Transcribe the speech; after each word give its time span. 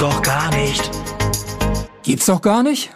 doch 0.00 0.22
gar 0.22 0.50
nicht. 0.56 0.90
Gibt's 2.02 2.24
doch 2.24 2.40
gar 2.40 2.62
nicht? 2.62 2.90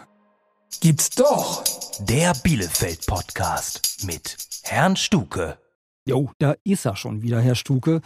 Gibt's 0.81 1.11
doch. 1.11 1.63
Der 1.99 2.33
Bielefeld-Podcast 2.33 4.05
mit 4.07 4.35
Herrn 4.63 4.95
Stuke. 4.95 5.59
Jo, 6.07 6.31
da 6.39 6.55
ist 6.63 6.85
er 6.85 6.95
schon 6.95 7.21
wieder, 7.21 7.39
Herr 7.39 7.53
Stuke. 7.53 8.01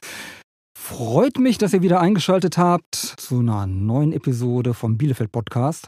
Freut 0.78 1.38
mich, 1.38 1.58
dass 1.58 1.72
ihr 1.72 1.82
wieder 1.82 2.02
eingeschaltet 2.02 2.58
habt 2.58 2.94
zu 2.94 3.40
einer 3.40 3.68
neuen 3.68 4.12
Episode 4.12 4.74
vom 4.74 4.98
Bielefeld-Podcast. 4.98 5.88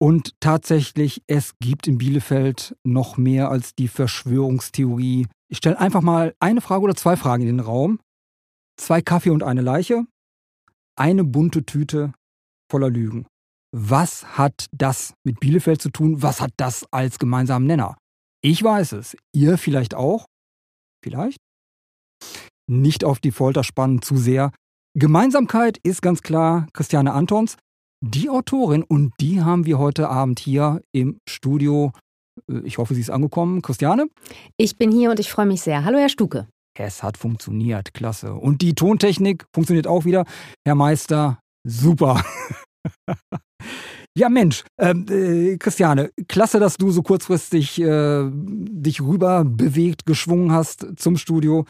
Und 0.00 0.34
tatsächlich, 0.38 1.22
es 1.26 1.54
gibt 1.58 1.88
in 1.88 1.98
Bielefeld 1.98 2.76
noch 2.84 3.16
mehr 3.16 3.50
als 3.50 3.74
die 3.74 3.88
Verschwörungstheorie. 3.88 5.26
Ich 5.48 5.58
stelle 5.58 5.80
einfach 5.80 6.02
mal 6.02 6.36
eine 6.38 6.60
Frage 6.60 6.84
oder 6.84 6.94
zwei 6.94 7.16
Fragen 7.16 7.42
in 7.42 7.56
den 7.56 7.66
Raum. 7.66 7.98
Zwei 8.76 9.02
Kaffee 9.02 9.30
und 9.30 9.42
eine 9.42 9.60
Leiche. 9.60 10.06
Eine 10.96 11.24
bunte 11.24 11.66
Tüte 11.66 12.12
voller 12.70 12.90
Lügen. 12.90 13.26
Was 13.72 14.38
hat 14.38 14.66
das 14.72 15.14
mit 15.24 15.40
Bielefeld 15.40 15.82
zu 15.82 15.90
tun? 15.90 16.22
Was 16.22 16.40
hat 16.40 16.52
das 16.56 16.86
als 16.92 17.18
gemeinsamen 17.18 17.66
Nenner? 17.66 17.96
Ich 18.40 18.62
weiß 18.62 18.92
es. 18.92 19.16
Ihr 19.34 19.58
vielleicht 19.58 19.94
auch? 19.94 20.26
Vielleicht? 21.02 21.38
Nicht 22.70 23.04
auf 23.04 23.18
die 23.18 23.32
Folter 23.32 23.64
spannen 23.64 24.00
zu 24.00 24.16
sehr. 24.16 24.52
Gemeinsamkeit 24.96 25.78
ist 25.82 26.02
ganz 26.02 26.22
klar 26.22 26.68
Christiane 26.72 27.12
Antons, 27.12 27.56
die 28.00 28.28
Autorin, 28.30 28.82
und 28.82 29.12
die 29.18 29.42
haben 29.42 29.66
wir 29.66 29.78
heute 29.78 30.08
Abend 30.08 30.38
hier 30.38 30.82
im 30.92 31.18
Studio. 31.28 31.92
Äh, 32.50 32.60
ich 32.64 32.78
hoffe, 32.78 32.94
sie 32.94 33.00
ist 33.00 33.10
angekommen. 33.10 33.62
Christiane? 33.62 34.06
Ich 34.56 34.76
bin 34.76 34.92
hier 34.92 35.10
und 35.10 35.18
ich 35.18 35.30
freue 35.30 35.46
mich 35.46 35.62
sehr. 35.62 35.84
Hallo, 35.84 35.98
Herr 35.98 36.08
Stuke. 36.08 36.46
Es 36.76 37.02
hat 37.02 37.16
funktioniert, 37.16 37.94
klasse. 37.94 38.34
Und 38.34 38.60
die 38.60 38.74
Tontechnik 38.74 39.46
funktioniert 39.54 39.86
auch 39.86 40.04
wieder. 40.04 40.26
Herr 40.66 40.74
Meister, 40.74 41.38
super. 41.64 42.22
ja, 44.16 44.28
Mensch, 44.28 44.64
ähm, 44.78 45.06
äh, 45.08 45.56
Christiane, 45.56 46.10
klasse, 46.28 46.60
dass 46.60 46.76
du 46.76 46.90
so 46.90 47.02
kurzfristig 47.02 47.80
äh, 47.80 48.30
dich 48.30 49.00
rüber 49.00 49.44
bewegt, 49.44 50.06
geschwungen 50.06 50.52
hast 50.52 50.86
zum 50.96 51.16
Studio. 51.16 51.66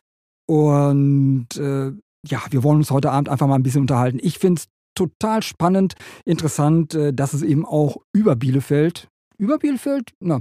Und 0.47 1.48
äh, 1.56 1.92
ja, 2.27 2.42
wir 2.51 2.62
wollen 2.62 2.78
uns 2.78 2.91
heute 2.91 3.11
Abend 3.11 3.28
einfach 3.28 3.47
mal 3.47 3.55
ein 3.55 3.62
bisschen 3.62 3.83
unterhalten. 3.83 4.19
Ich 4.20 4.39
finde 4.39 4.61
es 4.61 4.69
total 4.95 5.42
spannend, 5.42 5.95
interessant, 6.25 6.95
äh, 6.95 7.12
dass 7.12 7.33
es 7.33 7.42
eben 7.42 7.64
auch 7.64 7.98
über 8.12 8.36
Bielefeld 8.36 9.08
über 9.39 9.59
Bielefeld, 9.59 10.13
na, 10.21 10.41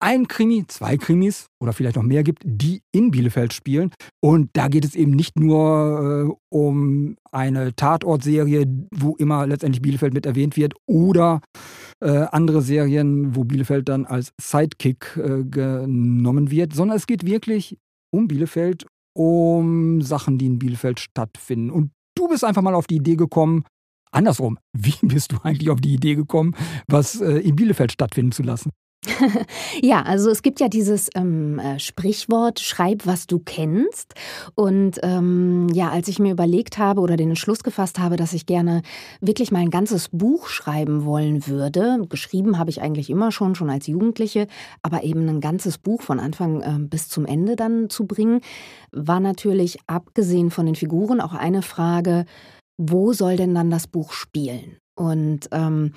ein 0.00 0.28
Krimi, 0.28 0.64
zwei 0.66 0.96
Krimis 0.96 1.46
oder 1.60 1.72
vielleicht 1.72 1.96
noch 1.96 2.02
mehr 2.02 2.22
gibt, 2.22 2.42
die 2.44 2.82
in 2.92 3.10
Bielefeld 3.10 3.52
spielen. 3.52 3.92
Und 4.20 4.50
da 4.54 4.68
geht 4.68 4.84
es 4.84 4.94
eben 4.94 5.12
nicht 5.12 5.38
nur 5.38 6.28
äh, 6.30 6.54
um 6.54 7.16
eine 7.32 7.74
Tatortserie, 7.74 8.66
wo 8.90 9.16
immer 9.16 9.46
letztendlich 9.46 9.82
Bielefeld 9.82 10.14
mit 10.14 10.26
erwähnt 10.26 10.56
wird, 10.56 10.74
oder 10.86 11.40
äh, 12.00 12.26
andere 12.30 12.62
Serien, 12.62 13.34
wo 13.34 13.44
Bielefeld 13.44 13.88
dann 13.88 14.04
als 14.04 14.32
Sidekick 14.40 15.16
äh, 15.16 15.44
genommen 15.44 16.50
wird, 16.50 16.74
sondern 16.74 16.96
es 16.96 17.06
geht 17.06 17.24
wirklich 17.24 17.78
um 18.10 18.28
Bielefeld, 18.28 18.86
um 19.16 20.02
Sachen, 20.02 20.38
die 20.38 20.46
in 20.46 20.58
Bielefeld 20.58 21.00
stattfinden. 21.00 21.70
Und 21.70 21.90
du 22.16 22.28
bist 22.28 22.44
einfach 22.44 22.62
mal 22.62 22.74
auf 22.74 22.86
die 22.86 22.96
Idee 22.96 23.16
gekommen, 23.16 23.64
Andersrum, 24.14 24.58
wie 24.72 24.94
bist 25.02 25.32
du 25.32 25.36
eigentlich 25.42 25.70
auf 25.70 25.80
die 25.80 25.94
Idee 25.94 26.14
gekommen, 26.14 26.54
was 26.86 27.20
äh, 27.20 27.38
in 27.38 27.56
Bielefeld 27.56 27.92
stattfinden 27.92 28.32
zu 28.32 28.42
lassen? 28.42 28.70
ja, 29.82 30.02
also 30.02 30.30
es 30.30 30.42
gibt 30.42 30.60
ja 30.60 30.68
dieses 30.68 31.10
ähm, 31.14 31.58
äh, 31.58 31.78
Sprichwort, 31.78 32.60
schreib, 32.60 33.06
was 33.06 33.26
du 33.26 33.38
kennst. 33.38 34.14
Und 34.54 34.98
ähm, 35.02 35.68
ja, 35.74 35.90
als 35.90 36.08
ich 36.08 36.18
mir 36.18 36.32
überlegt 36.32 36.78
habe 36.78 37.02
oder 37.02 37.16
den 37.16 37.30
Entschluss 37.30 37.62
gefasst 37.62 37.98
habe, 37.98 38.16
dass 38.16 38.32
ich 38.32 38.46
gerne 38.46 38.82
wirklich 39.20 39.50
mal 39.50 39.60
ein 39.60 39.70
ganzes 39.70 40.08
Buch 40.08 40.48
schreiben 40.48 41.04
wollen 41.04 41.46
würde, 41.46 41.98
geschrieben 42.08 42.58
habe 42.58 42.70
ich 42.70 42.80
eigentlich 42.80 43.10
immer 43.10 43.30
schon, 43.30 43.54
schon 43.54 43.68
als 43.68 43.86
Jugendliche, 43.86 44.46
aber 44.82 45.02
eben 45.02 45.28
ein 45.28 45.40
ganzes 45.40 45.76
Buch 45.76 46.02
von 46.02 46.18
Anfang 46.18 46.62
äh, 46.62 46.78
bis 46.78 47.08
zum 47.08 47.26
Ende 47.26 47.56
dann 47.56 47.90
zu 47.90 48.06
bringen, 48.06 48.40
war 48.90 49.20
natürlich 49.20 49.78
abgesehen 49.86 50.50
von 50.50 50.66
den 50.66 50.76
Figuren 50.76 51.20
auch 51.20 51.34
eine 51.34 51.60
Frage, 51.62 52.24
wo 52.76 53.12
soll 53.12 53.36
denn 53.36 53.54
dann 53.54 53.70
das 53.70 53.86
Buch 53.86 54.12
spielen? 54.12 54.78
Und 54.94 55.48
ähm, 55.52 55.92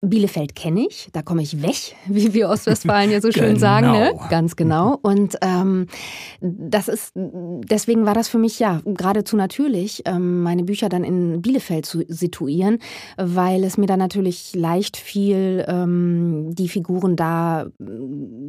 Bielefeld 0.00 0.54
kenne 0.54 0.86
ich, 0.86 1.08
da 1.12 1.22
komme 1.22 1.42
ich 1.42 1.60
weg, 1.60 1.96
wie 2.06 2.32
wir 2.32 2.48
Ostwestfalen 2.48 3.10
ja 3.10 3.20
so 3.20 3.32
schön 3.32 3.54
genau. 3.54 3.58
sagen, 3.58 3.90
ne? 3.90 4.12
ganz 4.30 4.54
genau. 4.54 4.98
Und 5.02 5.36
ähm, 5.42 5.86
das 6.40 6.86
ist, 6.86 7.12
deswegen 7.14 8.06
war 8.06 8.14
das 8.14 8.28
für 8.28 8.38
mich 8.38 8.58
ja 8.60 8.80
geradezu 8.84 9.36
natürlich, 9.36 10.02
ähm, 10.04 10.42
meine 10.42 10.62
Bücher 10.62 10.88
dann 10.88 11.02
in 11.02 11.42
Bielefeld 11.42 11.84
zu 11.84 12.04
situieren, 12.06 12.78
weil 13.16 13.64
es 13.64 13.76
mir 13.76 13.86
dann 13.86 13.98
natürlich 13.98 14.54
leicht 14.54 14.96
fiel, 14.96 15.64
ähm, 15.66 16.54
die 16.54 16.68
Figuren 16.68 17.16
da 17.16 17.66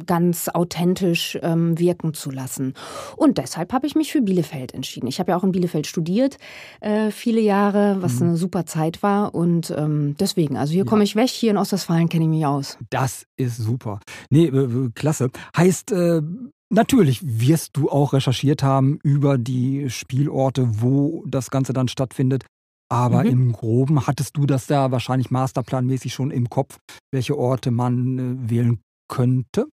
ganz 0.06 0.48
authentisch 0.48 1.36
ähm, 1.42 1.78
wirken 1.78 2.14
zu 2.14 2.30
lassen. 2.30 2.74
Und 3.16 3.38
deshalb 3.38 3.72
habe 3.72 3.88
ich 3.88 3.96
mich 3.96 4.12
für 4.12 4.22
Bielefeld 4.22 4.72
entschieden. 4.72 5.08
Ich 5.08 5.18
habe 5.18 5.32
ja 5.32 5.36
auch 5.36 5.44
in 5.44 5.52
Bielefeld 5.52 5.88
studiert, 5.88 6.36
äh, 6.80 7.10
viele 7.10 7.40
Jahre, 7.40 7.96
was 8.00 8.20
mhm. 8.20 8.28
eine 8.28 8.36
super 8.36 8.66
Zeit 8.66 9.02
war. 9.02 9.34
Und 9.34 9.74
ähm, 9.76 10.14
deswegen, 10.20 10.56
also 10.56 10.72
hier 10.72 10.84
ja. 10.84 10.88
komme 10.88 11.02
ich 11.02 11.16
weg 11.16 11.39
hier 11.40 11.50
in 11.50 11.56
Ostwestfalen 11.56 12.08
kenne 12.08 12.24
ich 12.24 12.30
mich 12.30 12.46
aus. 12.46 12.78
Das 12.90 13.26
ist 13.36 13.56
super. 13.56 14.00
Nee, 14.30 14.46
äh, 14.46 14.90
klasse. 14.94 15.30
Heißt, 15.56 15.92
äh, 15.92 16.22
natürlich 16.70 17.20
wirst 17.22 17.76
du 17.76 17.90
auch 17.90 18.12
recherchiert 18.12 18.62
haben 18.62 18.98
über 19.02 19.38
die 19.38 19.90
Spielorte, 19.90 20.82
wo 20.82 21.24
das 21.26 21.50
Ganze 21.50 21.72
dann 21.72 21.88
stattfindet. 21.88 22.44
Aber 22.88 23.22
mhm. 23.24 23.30
im 23.30 23.52
Groben 23.52 24.06
hattest 24.06 24.36
du 24.36 24.46
das 24.46 24.66
da 24.66 24.90
wahrscheinlich 24.90 25.30
masterplanmäßig 25.30 26.12
schon 26.12 26.30
im 26.30 26.50
Kopf, 26.50 26.78
welche 27.12 27.38
Orte 27.38 27.70
man 27.70 28.18
äh, 28.18 28.50
wählen 28.50 28.80
könnte? 29.10 29.66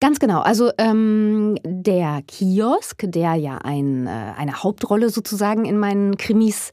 Ganz 0.00 0.20
genau. 0.20 0.40
Also 0.40 0.70
ähm, 0.78 1.58
der 1.64 2.22
Kiosk, 2.22 3.02
der 3.04 3.34
ja 3.34 3.58
ein, 3.58 4.06
äh, 4.06 4.10
eine 4.10 4.62
Hauptrolle 4.62 5.10
sozusagen 5.10 5.64
in 5.64 5.78
meinen 5.78 6.16
Krimis 6.16 6.70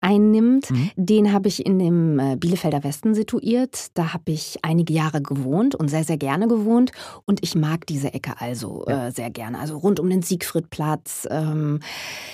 einnimmt. 0.00 0.70
Mhm. 0.70 0.90
Den 0.96 1.32
habe 1.32 1.48
ich 1.48 1.66
in 1.66 1.78
dem 1.78 2.18
äh, 2.18 2.36
Bielefelder 2.36 2.84
Westen 2.84 3.14
situiert. 3.14 3.88
Da 3.94 4.12
habe 4.14 4.30
ich 4.32 4.58
einige 4.62 4.92
Jahre 4.92 5.20
gewohnt 5.20 5.74
und 5.74 5.88
sehr, 5.88 6.04
sehr 6.04 6.16
gerne 6.16 6.46
gewohnt. 6.48 6.92
Und 7.24 7.42
ich 7.42 7.54
mag 7.54 7.86
diese 7.86 8.12
Ecke 8.14 8.40
also 8.40 8.84
ja. 8.88 9.08
äh, 9.08 9.12
sehr 9.12 9.30
gerne. 9.30 9.58
Also 9.58 9.76
rund 9.76 9.98
um 10.00 10.08
den 10.08 10.22
Siegfriedplatz. 10.22 11.26
Ähm, 11.30 11.80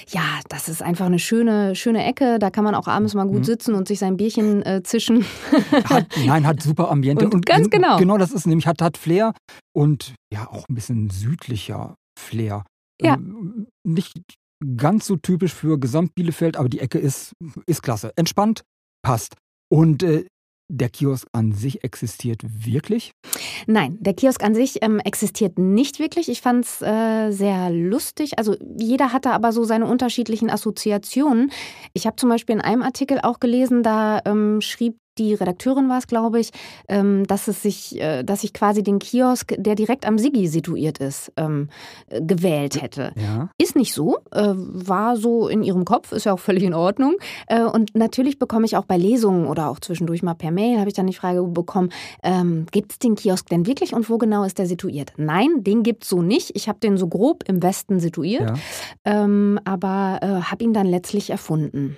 ja, 0.09 0.23
das 0.49 0.69
ist 0.69 0.83
einfach 0.83 1.07
eine 1.07 1.19
schöne, 1.19 1.75
schöne 1.75 2.05
Ecke. 2.05 2.39
Da 2.39 2.51
kann 2.51 2.65
man 2.65 2.75
auch 2.75 2.87
abends 2.87 3.15
mal 3.15 3.27
gut 3.27 3.41
mhm. 3.41 3.45
sitzen 3.45 3.75
und 3.75 3.89
sich 3.89 3.99
sein 3.99 4.17
Bierchen 4.17 4.65
äh, 4.65 4.83
zischen. 4.83 5.25
Hat, 5.85 6.07
nein, 6.27 6.47
hat 6.47 6.63
super 6.63 6.91
Ambiente. 6.91 7.25
Und, 7.25 7.35
und 7.35 7.47
ganz 7.47 7.71
genau. 7.71 7.99
Genau, 7.99 8.19
das 8.19 8.33
ist 8.33 8.47
nämlich, 8.47 8.67
hat, 8.67 8.83
hat 8.83 8.97
Flair 8.97 9.33
und 9.73 10.15
ja, 10.33 10.49
auch 10.51 10.69
ein 10.69 10.75
bisschen 10.75 11.11
südlicher 11.11 11.97
Flair. 12.19 12.65
Ja. 13.01 13.15
Ähm, 13.15 13.67
nicht 13.85 14.13
ganz 14.77 15.07
so 15.07 15.17
typisch 15.17 15.55
für 15.55 15.79
Gesamt 15.79 16.15
Bielefeld, 16.15 16.57
aber 16.57 16.69
die 16.69 16.81
Ecke 16.81 16.99
ist, 16.99 17.33
ist 17.67 17.83
klasse. 17.83 18.13
Entspannt, 18.17 18.63
passt. 19.03 19.37
Und 19.69 20.03
äh, 20.03 20.25
der 20.71 20.89
Kiosk 20.89 21.29
an 21.33 21.53
sich 21.53 21.85
existiert 21.85 22.41
wirklich? 22.43 23.13
Nein, 23.67 23.99
der 24.01 24.15
Kiosk 24.15 24.43
an 24.43 24.55
sich 24.55 24.83
ähm, 24.83 24.99
existiert 24.99 25.59
nicht 25.59 25.99
wirklich. 25.99 26.29
Ich 26.29 26.41
fand 26.41 26.65
es 26.65 26.81
äh, 26.81 27.31
sehr 27.31 27.71
lustig. 27.71 28.39
Also 28.39 28.57
jeder 28.79 29.13
hatte 29.13 29.31
aber 29.33 29.53
so 29.53 29.65
seine 29.65 29.87
unterschiedlichen 29.87 30.51
Assoziationen. 30.51 31.51
Ich 31.93 32.07
habe 32.07 32.17
zum 32.17 32.31
Beispiel 32.31 32.55
in 32.57 32.61
einem 32.63 32.83
Artikel 32.83 33.21
auch 33.23 33.41
gelesen, 33.41 33.83
da 33.83 34.21
ähm, 34.25 34.61
schrieb 34.61 34.97
die 35.19 35.35
Redakteurin 35.35 35.89
war 35.89 35.99
es, 35.99 36.07
glaube 36.07 36.41
ich, 36.41 36.51
ähm, 36.89 37.27
dass 37.27 37.49
es 37.49 37.63
sich, 37.63 38.01
äh, 38.01 38.23
dass 38.23 38.45
ich 38.45 38.53
quasi 38.53 38.83
den 38.83 38.99
Kiosk, 38.99 39.55
der 39.57 39.75
direkt 39.75 40.07
am 40.07 40.19
Sigi 40.19 40.49
situiert 40.49 40.99
ist, 40.99 41.33
ähm, 41.37 41.69
äh, 42.09 42.21
gewählt 42.21 42.81
hätte. 42.81 43.13
Ja. 43.17 43.49
Ist 43.59 43.77
nicht 43.77 43.95
so, 43.95 44.19
äh, 44.33 44.53
war 44.55 45.17
so 45.17 45.49
in 45.49 45.63
ihrem 45.63 45.85
Kopf, 45.85 46.13
ist 46.13 46.25
ja 46.25 46.33
auch 46.33 46.39
völlig 46.39 46.63
in 46.63 46.75
Ordnung. 46.75 47.17
Und 47.73 47.95
natürlich 47.95 48.39
bekomme 48.39 48.67
ich 48.67 48.77
auch 48.77 48.85
bei 48.85 48.97
Lesungen 48.97 49.47
oder 49.47 49.69
auch 49.69 49.79
zwischendurch 49.79 50.23
mal 50.23 50.35
per 50.35 50.51
Mail, 50.51 50.79
habe 50.79 50.89
ich 50.89 50.95
dann 50.95 51.07
die 51.07 51.15
Frage 51.15 51.43
bekommen, 51.43 51.91
ähm, 52.23 52.67
gibt 52.71 52.93
es 52.93 52.99
den 52.99 53.15
Kiosk 53.15 53.49
denn 53.49 53.67
wirklich 53.67 53.95
und 53.95 54.09
wo 54.09 54.19
genau 54.19 54.45
ist 54.45 54.59
der 54.59 54.67
situiert? 54.67 55.13
Nein, 55.17 55.63
den 55.63 55.83
gibt 55.83 56.05
es 56.05 56.09
so 56.09 56.23
nicht. 56.23 56.53
Ich 56.55 56.69
habe 56.69 56.79
den 56.81 56.97
so 56.97 57.09
grob 57.09 57.45
im 57.47 57.63
Westen 57.63 58.01
situiert, 58.01 58.59
ja. 59.05 59.29
aber 59.65 60.21
habe 60.23 60.65
ihn 60.65 60.73
dann 60.73 60.87
letztlich 60.87 61.31
erfunden. 61.31 61.97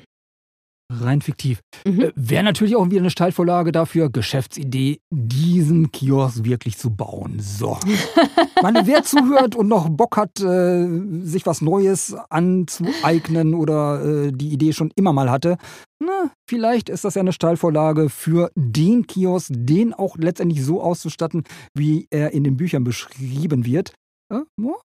Rein 0.88 1.21
fiktiv. 1.21 1.61
Mhm. 1.85 2.00
Äh, 2.00 2.12
Wäre 2.15 2.44
natürlich 2.44 2.77
auch 2.77 2.87
wieder 2.87 3.00
eine 3.00 3.11
Steilvorlage 3.11 3.73
dafür, 3.73 4.09
Geschäftsidee, 4.09 5.00
diesen 5.11 5.91
Kiosk 5.91 6.44
wirklich 6.44 6.79
zu 6.79 6.91
bauen. 6.91 7.41
So. 7.41 7.79
meine, 8.62 8.87
wer 8.87 9.03
zuhört 9.03 9.56
und 9.56 9.67
noch 9.67 9.88
Bock 9.88 10.17
hat, 10.17 10.41
äh, 10.41 10.87
sich 11.23 11.44
was 11.47 11.61
Neues 11.61 12.15
anzueignen 12.31 13.55
oder 13.55 14.05
äh, 14.05 14.33
die 14.33 14.50
Idee 14.50 14.73
schon 14.73 14.93
immer 14.94 15.12
mal 15.12 15.31
hatte, 15.31 15.59
na, 15.99 16.31
vielleicht 16.49 16.89
ist 16.89 17.05
das 17.05 17.15
ja 17.15 17.21
eine 17.21 17.32
Steilvorlage 17.32 18.11
für 18.11 18.50
den 18.55 19.06
Kiosk, 19.06 19.50
den 19.55 19.94
auch 19.94 20.17
letztendlich 20.19 20.62
so 20.62 20.82
auszustatten, 20.82 21.44
wie 21.75 22.06
er 22.11 22.32
in 22.32 22.44
den 22.44 22.56
Büchern 22.56 22.85
beschrieben 22.85 23.65
wird. 23.65 23.93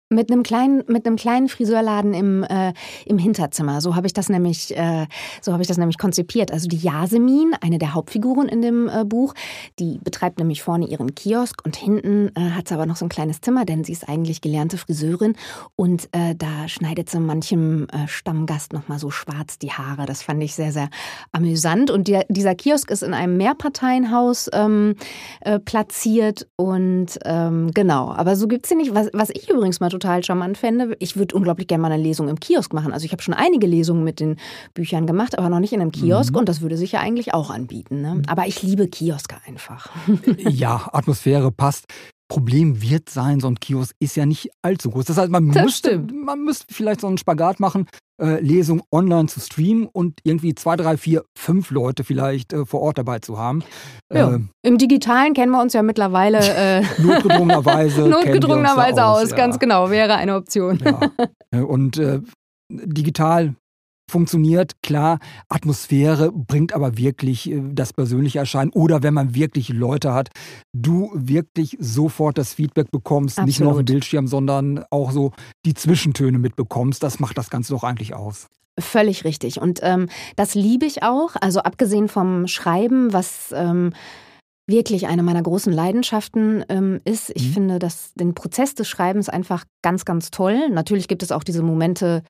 Mit 0.10 0.32
einem 0.32 0.44
kleinen, 0.44 0.84
mit 0.88 1.06
einem 1.06 1.16
kleinen 1.16 1.48
Friseurladen 1.48 2.14
im, 2.14 2.44
äh, 2.44 2.74
im 3.06 3.18
Hinterzimmer. 3.18 3.80
So 3.80 3.96
habe 3.96 4.08
ich 4.08 4.14
das 4.14 4.28
nämlich, 4.28 4.76
äh, 4.76 5.06
so 5.40 5.54
habe 5.54 5.62
ich 5.62 5.68
das 5.68 5.78
nämlich 5.78 5.98
konzipiert. 5.98 6.52
Also 6.52 6.68
die 6.68 6.78
Yasemin, 6.78 7.54
eine 7.62 7.78
der 7.78 7.94
Hauptfiguren 7.94 8.50
in 8.50 8.62
dem 8.62 8.90
äh, 8.90 9.06
Buch, 9.06 9.34
die 9.78 10.00
betreibt 10.04 10.40
nämlich 10.40 10.64
vorne 10.64 10.88
ihren 10.88 11.16
Kiosk 11.16 11.62
und 11.64 11.76
hinten 11.76 12.32
äh, 12.36 12.52
hat 12.52 12.68
sie 12.68 12.74
aber 12.74 12.86
noch 12.86 12.96
so 12.96 13.06
ein 13.06 13.10
kleines 13.10 13.40
Zimmer, 13.40 13.66
denn 13.66 13.84
sie 13.84 13.94
ist 13.94 14.10
eigentlich 14.10 14.42
gelernte 14.42 14.78
Friseurin 14.78 15.36
und 15.76 16.10
äh, 16.12 16.36
da 16.36 16.68
schneidet 16.68 17.10
sie 17.10 17.20
manchem 17.20 17.88
äh, 17.94 18.08
Stammgast 18.08 18.74
noch 18.74 18.88
mal 18.88 19.00
so 19.00 19.12
schwarz 19.12 19.60
die 19.60 19.72
Haare. 19.72 20.06
Das 20.06 20.24
fand 20.24 20.44
ich 20.44 20.56
sehr, 20.56 20.72
sehr 20.72 20.90
amüsant. 21.32 21.92
Und 21.92 22.08
der, 22.08 22.26
dieser 22.30 22.56
Kiosk 22.56 22.92
ist 22.92 23.04
in 23.04 23.14
einem 23.14 23.38
Mehrparteienhaus 23.38 24.50
ähm, 24.54 24.96
äh, 25.42 25.60
platziert 25.60 26.48
und 26.56 27.20
ähm, 27.26 27.72
genau. 27.74 28.12
Aber 28.12 28.36
so 28.36 28.48
gibt's 28.48 28.70
sie 28.70 28.76
nicht. 28.76 28.94
Was, 28.96 29.10
was 29.14 29.29
ich 29.34 29.50
übrigens 29.50 29.80
mal 29.80 29.90
total 29.90 30.24
charmant 30.24 30.58
fände, 30.58 30.96
ich 31.00 31.18
würde 31.18 31.36
unglaublich 31.36 31.68
gerne 31.68 31.82
mal 31.82 31.92
eine 31.92 32.02
Lesung 32.02 32.30
im 32.30 32.40
Kiosk 32.40 32.74
machen. 32.74 32.94
Also 32.94 33.06
ich 33.06 33.12
habe 33.12 33.22
schon 33.22 33.34
einige 33.34 33.68
Lesungen 33.68 34.04
mit 34.04 34.20
den 34.20 34.38
Büchern 34.74 35.08
gemacht, 35.08 35.38
aber 35.38 35.50
noch 35.50 35.60
nicht 35.60 35.74
in 35.74 35.82
einem 35.82 35.92
Kiosk. 35.92 36.34
Mhm. 36.34 36.40
Und 36.40 36.50
das 36.50 36.62
würde 36.62 36.78
sich 36.78 36.92
ja 36.92 37.00
eigentlich 37.00 37.34
auch 37.34 37.50
anbieten. 37.50 38.02
Ne? 38.02 38.22
Aber 38.28 38.48
ich 38.48 38.62
liebe 38.62 38.88
Kioske 38.88 39.38
einfach. 39.46 39.90
ja, 40.38 40.90
Atmosphäre 40.92 41.52
passt. 41.52 41.86
Problem 42.30 42.82
wird 42.82 43.10
sein, 43.10 43.40
so 43.40 43.48
ein 43.48 43.60
Kiosk 43.60 43.96
ist 44.00 44.16
ja 44.16 44.26
nicht 44.26 44.52
allzu 44.62 44.92
groß. 44.92 45.06
Das 45.06 45.18
heißt, 45.18 45.32
man, 45.32 45.52
das 45.52 45.64
müsste, 45.64 46.00
man 46.00 46.46
müsste 46.46 46.72
vielleicht 46.72 47.02
so 47.02 47.08
einen 47.08 47.18
Spagat 47.18 47.60
machen, 47.60 47.88
äh, 48.22 48.40
Lesung 48.40 48.84
online 48.92 49.28
zu 49.28 49.40
streamen 49.40 49.88
und 49.88 50.20
irgendwie 50.24 50.54
zwei, 50.54 50.76
drei, 50.76 50.96
vier, 50.96 51.24
fünf 51.36 51.72
Leute 51.72 52.04
vielleicht 52.04 52.54
äh, 52.54 52.66
vor 52.66 52.82
Ort 52.82 53.00
dabei 53.00 53.20
zu 53.20 53.40
haben. 53.40 53.64
Ja. 54.14 54.36
Äh, 54.36 54.40
Im 54.62 54.78
Digitalen 54.78 55.34
kennen 55.34 55.52
wir 55.52 55.62
uns 55.62 55.74
ja 55.74 55.82
mittlerweile 55.82 56.38
äh, 56.56 56.84
notgedrungenerweise, 57.00 58.02
notgedrungenerweise 58.10 59.04
aus, 59.06 59.24
aus 59.24 59.30
ja. 59.32 59.36
ganz 59.36 59.58
genau, 59.58 59.90
wäre 59.90 60.16
eine 60.16 60.36
Option. 60.36 60.80
Ja. 60.84 61.62
Und 61.64 61.98
äh, 61.98 62.22
digital 62.72 63.56
funktioniert. 64.10 64.82
Klar, 64.82 65.20
Atmosphäre 65.48 66.32
bringt 66.32 66.74
aber 66.74 66.98
wirklich 66.98 67.50
äh, 67.50 67.62
das 67.72 67.94
persönliche 67.94 68.40
Erscheinen. 68.40 68.72
Oder 68.72 69.04
wenn 69.04 69.14
man 69.14 69.36
wirklich 69.36 69.70
Leute 69.70 70.14
hat, 70.14 70.30
du 70.74 71.12
wirklich 71.14 71.78
sofort 71.80 72.38
das 72.38 72.54
Feedback 72.54 72.92
bekommst, 72.92 73.38
Absolut. 73.38 73.48
nicht 73.48 73.60
nur 73.60 73.72
auf 73.72 73.78
dem 73.78 73.86
Bildschirm, 73.86 74.28
sondern 74.28 74.84
auch 74.90 75.12
so 75.12 75.32
die 75.66 75.74
Zwischentöne 75.74 76.40
mitbekommst. 76.40 77.02
Das 77.04 77.20
macht 77.20 77.38
das 77.38 77.50
Ganze 77.50 77.74
doch 77.74 77.84
eigentlich 77.84 78.14
aus. 78.16 78.48
Völlig 78.80 79.26
richtig. 79.26 79.60
Und 79.60 79.80
ähm, 79.84 80.10
das 80.36 80.56
liebe 80.56 80.86
ich 80.86 81.04
auch. 81.04 81.36
Also 81.40 81.62
abgesehen 81.62 82.08
vom 82.08 82.48
Schreiben, 82.48 83.12
was 83.14 83.54
ähm, 83.54 83.92
wirklich 84.70 85.08
eine 85.08 85.24
meiner 85.24 85.42
großen 85.42 85.74
Leidenschaften 85.74 86.64
ähm, 86.70 87.02
ist. 87.04 87.32
Ich 87.36 87.50
mhm. 87.50 87.54
finde 87.54 87.80
das, 87.80 88.14
den 88.14 88.36
Prozess 88.36 88.76
des 88.76 88.88
Schreibens 88.88 89.28
einfach 89.28 89.66
ganz, 89.82 90.06
ganz 90.06 90.32
toll. 90.32 90.70
Natürlich 90.70 91.08
gibt 91.08 91.24
es 91.24 91.32
auch 91.32 91.44
diese 91.44 91.64
Momente, 91.64 92.24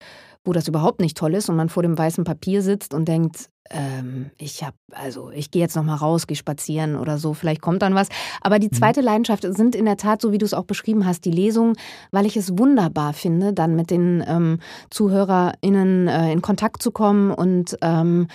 wo 0.45 0.53
das 0.53 0.68
überhaupt 0.68 1.01
nicht 1.01 1.18
toll 1.18 1.33
ist 1.36 1.50
und 1.50 1.56
man 1.56 1.69
vor 1.69 1.83
dem 1.83 1.97
weißen 1.97 2.24
Papier 2.24 2.62
sitzt 2.62 2.94
und 2.94 3.07
denkt, 3.07 3.50
ähm, 3.71 4.31
ich 4.38 4.63
habe, 4.63 4.75
also 4.91 5.30
ich 5.31 5.51
gehe 5.51 5.62
jetzt 5.62 5.75
noch 5.75 5.83
mal 5.83 5.95
raus, 5.95 6.27
gehe 6.27 6.38
spazieren 6.38 6.95
oder 6.95 7.18
so, 7.18 7.33
vielleicht 7.33 7.62
kommt 7.62 7.81
dann 7.81 7.94
was. 7.94 8.09
Aber 8.41 8.57
die 8.57 8.68
mhm. 8.68 8.74
zweite 8.74 9.01
mhm. 9.01 9.06
Leidenschaft 9.06 9.44
sind 9.44 9.75
in 9.75 9.86
der 9.86 9.97
Tat, 9.97 10.21
so 10.21 10.31
wie 10.31 10.38
du 10.38 10.45
es 10.45 10.53
auch 10.53 10.63
beschrieben 10.63 11.06
hast, 11.06 11.25
die 11.25 11.31
Lesungen, 11.31 11.75
weil 12.12 12.25
ich 12.25 12.38
es 12.38 12.57
wunderbar 12.57 13.13
finde, 13.13 13.53
dann 13.53 13.75
mit 13.75 13.91
den 13.91 14.24
ähm, 14.27 14.59
ZuhörerInnen 14.89 16.07
äh, 16.07 16.31
in 16.31 16.41
Kontakt 16.41 16.81
zu 16.81 16.91
kommen 16.91 17.31
und 17.31 17.77
ähm, 17.81 18.27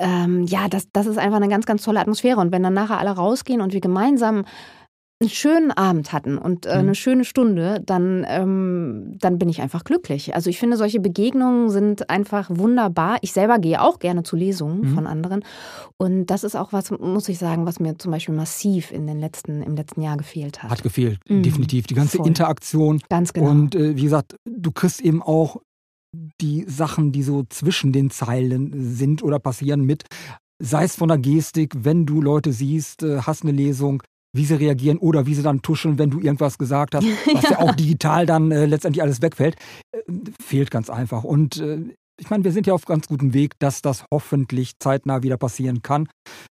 ähm, 0.00 0.44
ja, 0.44 0.68
das, 0.68 0.88
das 0.92 1.06
ist 1.06 1.18
einfach 1.18 1.38
eine 1.38 1.48
ganz, 1.48 1.66
ganz 1.66 1.82
tolle 1.82 2.00
Atmosphäre. 2.00 2.38
Und 2.38 2.52
wenn 2.52 2.62
dann 2.62 2.74
nachher 2.74 2.98
alle 2.98 3.10
rausgehen 3.10 3.60
und 3.60 3.72
wir 3.72 3.80
gemeinsam 3.80 4.44
einen 5.20 5.30
schönen 5.30 5.72
Abend 5.72 6.12
hatten 6.12 6.38
und 6.38 6.64
äh, 6.66 6.70
eine 6.70 6.88
mhm. 6.88 6.94
schöne 6.94 7.24
Stunde, 7.24 7.82
dann, 7.84 8.24
ähm, 8.28 9.16
dann 9.18 9.38
bin 9.38 9.48
ich 9.48 9.60
einfach 9.60 9.82
glücklich. 9.82 10.34
Also 10.36 10.48
ich 10.48 10.60
finde, 10.60 10.76
solche 10.76 11.00
Begegnungen 11.00 11.70
sind 11.70 12.08
einfach 12.08 12.48
wunderbar. 12.50 13.18
Ich 13.22 13.32
selber 13.32 13.58
gehe 13.58 13.82
auch 13.82 13.98
gerne 13.98 14.22
zu 14.22 14.36
Lesungen 14.36 14.82
mhm. 14.82 14.94
von 14.94 15.06
anderen. 15.08 15.44
Und 15.96 16.26
das 16.26 16.44
ist 16.44 16.54
auch 16.54 16.72
was, 16.72 16.92
muss 16.92 17.28
ich 17.28 17.38
sagen, 17.38 17.66
was 17.66 17.80
mir 17.80 17.98
zum 17.98 18.12
Beispiel 18.12 18.34
massiv 18.34 18.92
in 18.92 19.08
den 19.08 19.18
letzten, 19.18 19.62
im 19.62 19.74
letzten 19.74 20.02
Jahr 20.02 20.16
gefehlt 20.16 20.62
hat. 20.62 20.70
Hat 20.70 20.82
gefehlt, 20.84 21.18
mhm. 21.28 21.42
definitiv. 21.42 21.88
Die 21.88 21.94
ganze 21.94 22.18
Voll. 22.18 22.28
Interaktion. 22.28 23.00
Ganz 23.08 23.32
genau. 23.32 23.50
Und 23.50 23.74
äh, 23.74 23.96
wie 23.96 24.02
gesagt, 24.02 24.36
du 24.44 24.70
kriegst 24.70 25.00
eben 25.00 25.20
auch 25.20 25.60
die 26.40 26.64
Sachen, 26.68 27.10
die 27.10 27.24
so 27.24 27.42
zwischen 27.48 27.92
den 27.92 28.10
Zeilen 28.10 28.94
sind 28.94 29.24
oder 29.24 29.40
passieren 29.40 29.80
mit. 29.84 30.04
Sei 30.62 30.84
es 30.84 30.94
von 30.94 31.08
der 31.08 31.18
Gestik, 31.18 31.74
wenn 31.82 32.06
du 32.06 32.22
Leute 32.22 32.52
siehst, 32.52 33.02
äh, 33.02 33.22
hast 33.22 33.42
eine 33.42 33.52
Lesung, 33.52 34.02
wie 34.34 34.44
sie 34.44 34.54
reagieren 34.54 34.98
oder 34.98 35.26
wie 35.26 35.34
sie 35.34 35.42
dann 35.42 35.62
tuscheln, 35.62 35.98
wenn 35.98 36.10
du 36.10 36.20
irgendwas 36.20 36.58
gesagt 36.58 36.94
hast, 36.94 37.04
was 37.32 37.42
ja, 37.42 37.50
ja 37.52 37.58
auch 37.58 37.74
digital 37.74 38.26
dann 38.26 38.50
äh, 38.50 38.66
letztendlich 38.66 39.02
alles 39.02 39.22
wegfällt, 39.22 39.56
äh, 39.92 40.00
fehlt 40.40 40.70
ganz 40.70 40.90
einfach. 40.90 41.24
Und 41.24 41.58
äh, 41.58 41.80
ich 42.20 42.30
meine, 42.30 42.44
wir 42.44 42.52
sind 42.52 42.66
ja 42.66 42.74
auf 42.74 42.84
ganz 42.84 43.06
gutem 43.06 43.32
Weg, 43.32 43.58
dass 43.60 43.80
das 43.80 44.04
hoffentlich 44.12 44.78
zeitnah 44.80 45.22
wieder 45.22 45.36
passieren 45.36 45.82
kann. 45.82 46.08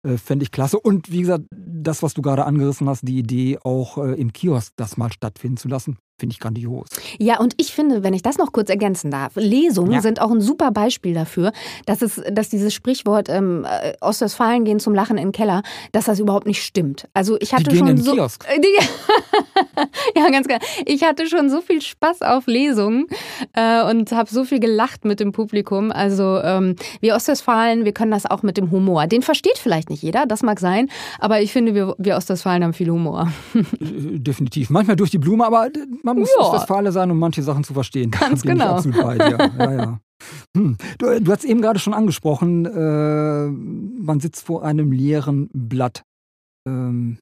Äh, 0.05 0.17
Fände 0.17 0.43
ich 0.43 0.51
klasse. 0.51 0.79
Und 0.79 1.11
wie 1.11 1.21
gesagt, 1.21 1.45
das, 1.83 2.03
was 2.03 2.13
du 2.13 2.21
gerade 2.21 2.45
angerissen 2.45 2.89
hast, 2.89 3.07
die 3.07 3.19
Idee, 3.19 3.57
auch 3.63 3.97
äh, 3.97 4.13
im 4.13 4.33
Kiosk 4.33 4.73
das 4.75 4.97
mal 4.97 5.11
stattfinden 5.11 5.57
zu 5.57 5.67
lassen, 5.67 5.97
finde 6.17 6.33
ich 6.33 6.39
grandios. 6.39 6.87
Ja, 7.19 7.39
und 7.39 7.53
ich 7.57 7.73
finde, 7.73 8.03
wenn 8.03 8.13
ich 8.13 8.21
das 8.21 8.37
noch 8.37 8.51
kurz 8.51 8.69
ergänzen 8.69 9.11
darf, 9.11 9.35
Lesungen 9.35 9.93
ja. 9.93 10.01
sind 10.01 10.21
auch 10.21 10.31
ein 10.31 10.41
super 10.41 10.71
Beispiel 10.71 11.13
dafür, 11.13 11.51
dass 11.85 12.01
es, 12.01 12.21
dass 12.31 12.49
dieses 12.49 12.73
Sprichwort 12.73 13.29
ähm, 13.29 13.65
äh, 13.65 13.93
Ostwestfalen 13.99 14.63
gehen 14.63 14.79
zum 14.79 14.93
Lachen 14.93 15.17
in 15.17 15.27
den 15.27 15.31
Keller, 15.31 15.63
dass 15.91 16.05
das 16.05 16.19
überhaupt 16.19 16.47
nicht 16.47 16.63
stimmt. 16.63 17.07
Also 17.13 17.37
ich 17.39 17.53
hatte 17.53 17.69
die 17.69 17.77
schon 17.77 17.87
gehen 17.87 17.97
so, 17.97 18.13
Kiosk. 18.13 18.45
Ja, 20.15 20.29
ganz 20.29 20.47
klar. 20.47 20.59
Ich 20.85 21.03
hatte 21.03 21.27
schon 21.27 21.49
so 21.49 21.61
viel 21.61 21.81
Spaß 21.81 22.21
auf 22.21 22.47
Lesungen 22.47 23.07
äh, 23.53 23.83
und 23.83 24.11
habe 24.11 24.29
so 24.29 24.43
viel 24.43 24.59
gelacht 24.59 25.05
mit 25.05 25.19
dem 25.19 25.31
Publikum. 25.31 25.91
Also 25.91 26.39
ähm, 26.43 26.75
wir 27.01 27.15
Ostwestfalen, 27.15 27.85
wir 27.85 27.93
können 27.93 28.11
das 28.11 28.25
auch 28.25 28.43
mit 28.43 28.57
dem 28.57 28.71
Humor. 28.71 29.07
Den 29.07 29.21
versteht 29.21 29.57
vielleicht 29.57 29.89
nicht 29.89 30.03
jeder, 30.03 30.25
das 30.25 30.43
mag 30.43 30.59
sein, 30.59 30.89
aber 31.19 31.41
ich 31.41 31.51
finde, 31.51 31.72
wir, 31.73 31.95
wir 31.97 32.15
Ostwestfalen 32.15 32.63
haben 32.63 32.73
viel 32.73 32.89
Humor. 32.89 33.31
Definitiv. 33.79 34.69
Manchmal 34.69 34.95
durch 34.95 35.11
die 35.11 35.17
Blume, 35.17 35.45
aber 35.45 35.69
man 36.03 36.19
muss 36.19 36.29
ja. 36.37 36.53
Westfale 36.53 36.91
sein, 36.91 37.11
um 37.11 37.19
manche 37.19 37.43
Sachen 37.43 37.63
zu 37.63 37.73
verstehen. 37.73 38.11
Ganz 38.11 38.41
genau. 38.43 38.81
Bei, 38.81 39.17
ja. 39.17 39.49
Ja, 39.59 39.71
ja. 39.73 39.99
Hm. 40.55 40.77
Du, 40.97 41.19
du 41.21 41.31
hast 41.31 41.43
eben 41.43 41.61
gerade 41.61 41.79
schon 41.79 41.93
angesprochen, 41.93 42.65
äh, 42.65 43.47
man 43.47 44.19
sitzt 44.19 44.45
vor 44.45 44.63
einem 44.63 44.91
leeren 44.91 45.49
Blatt. 45.53 46.03
Ähm, 46.67 47.17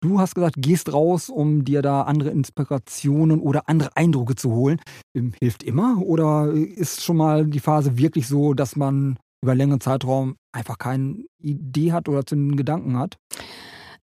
du 0.00 0.20
hast 0.20 0.34
gesagt, 0.34 0.56
gehst 0.58 0.92
raus, 0.92 1.28
um 1.28 1.64
dir 1.64 1.82
da 1.82 2.02
andere 2.02 2.30
Inspirationen 2.30 3.40
oder 3.40 3.68
andere 3.68 3.96
Eindrücke 3.96 4.34
zu 4.34 4.52
holen. 4.52 4.80
Ähm, 5.16 5.32
hilft 5.40 5.62
immer? 5.62 6.00
Oder 6.02 6.52
ist 6.52 7.02
schon 7.02 7.16
mal 7.16 7.46
die 7.46 7.60
Phase 7.60 7.96
wirklich 7.96 8.28
so, 8.28 8.54
dass 8.54 8.76
man 8.76 9.18
über 9.44 9.54
längeren 9.54 9.80
Zeitraum 9.80 10.36
einfach 10.52 10.78
keine 10.78 11.24
Idee 11.38 11.92
hat 11.92 12.08
oder 12.08 12.24
zu 12.24 12.34
den 12.34 12.56
Gedanken 12.56 12.98
hat? 12.98 13.18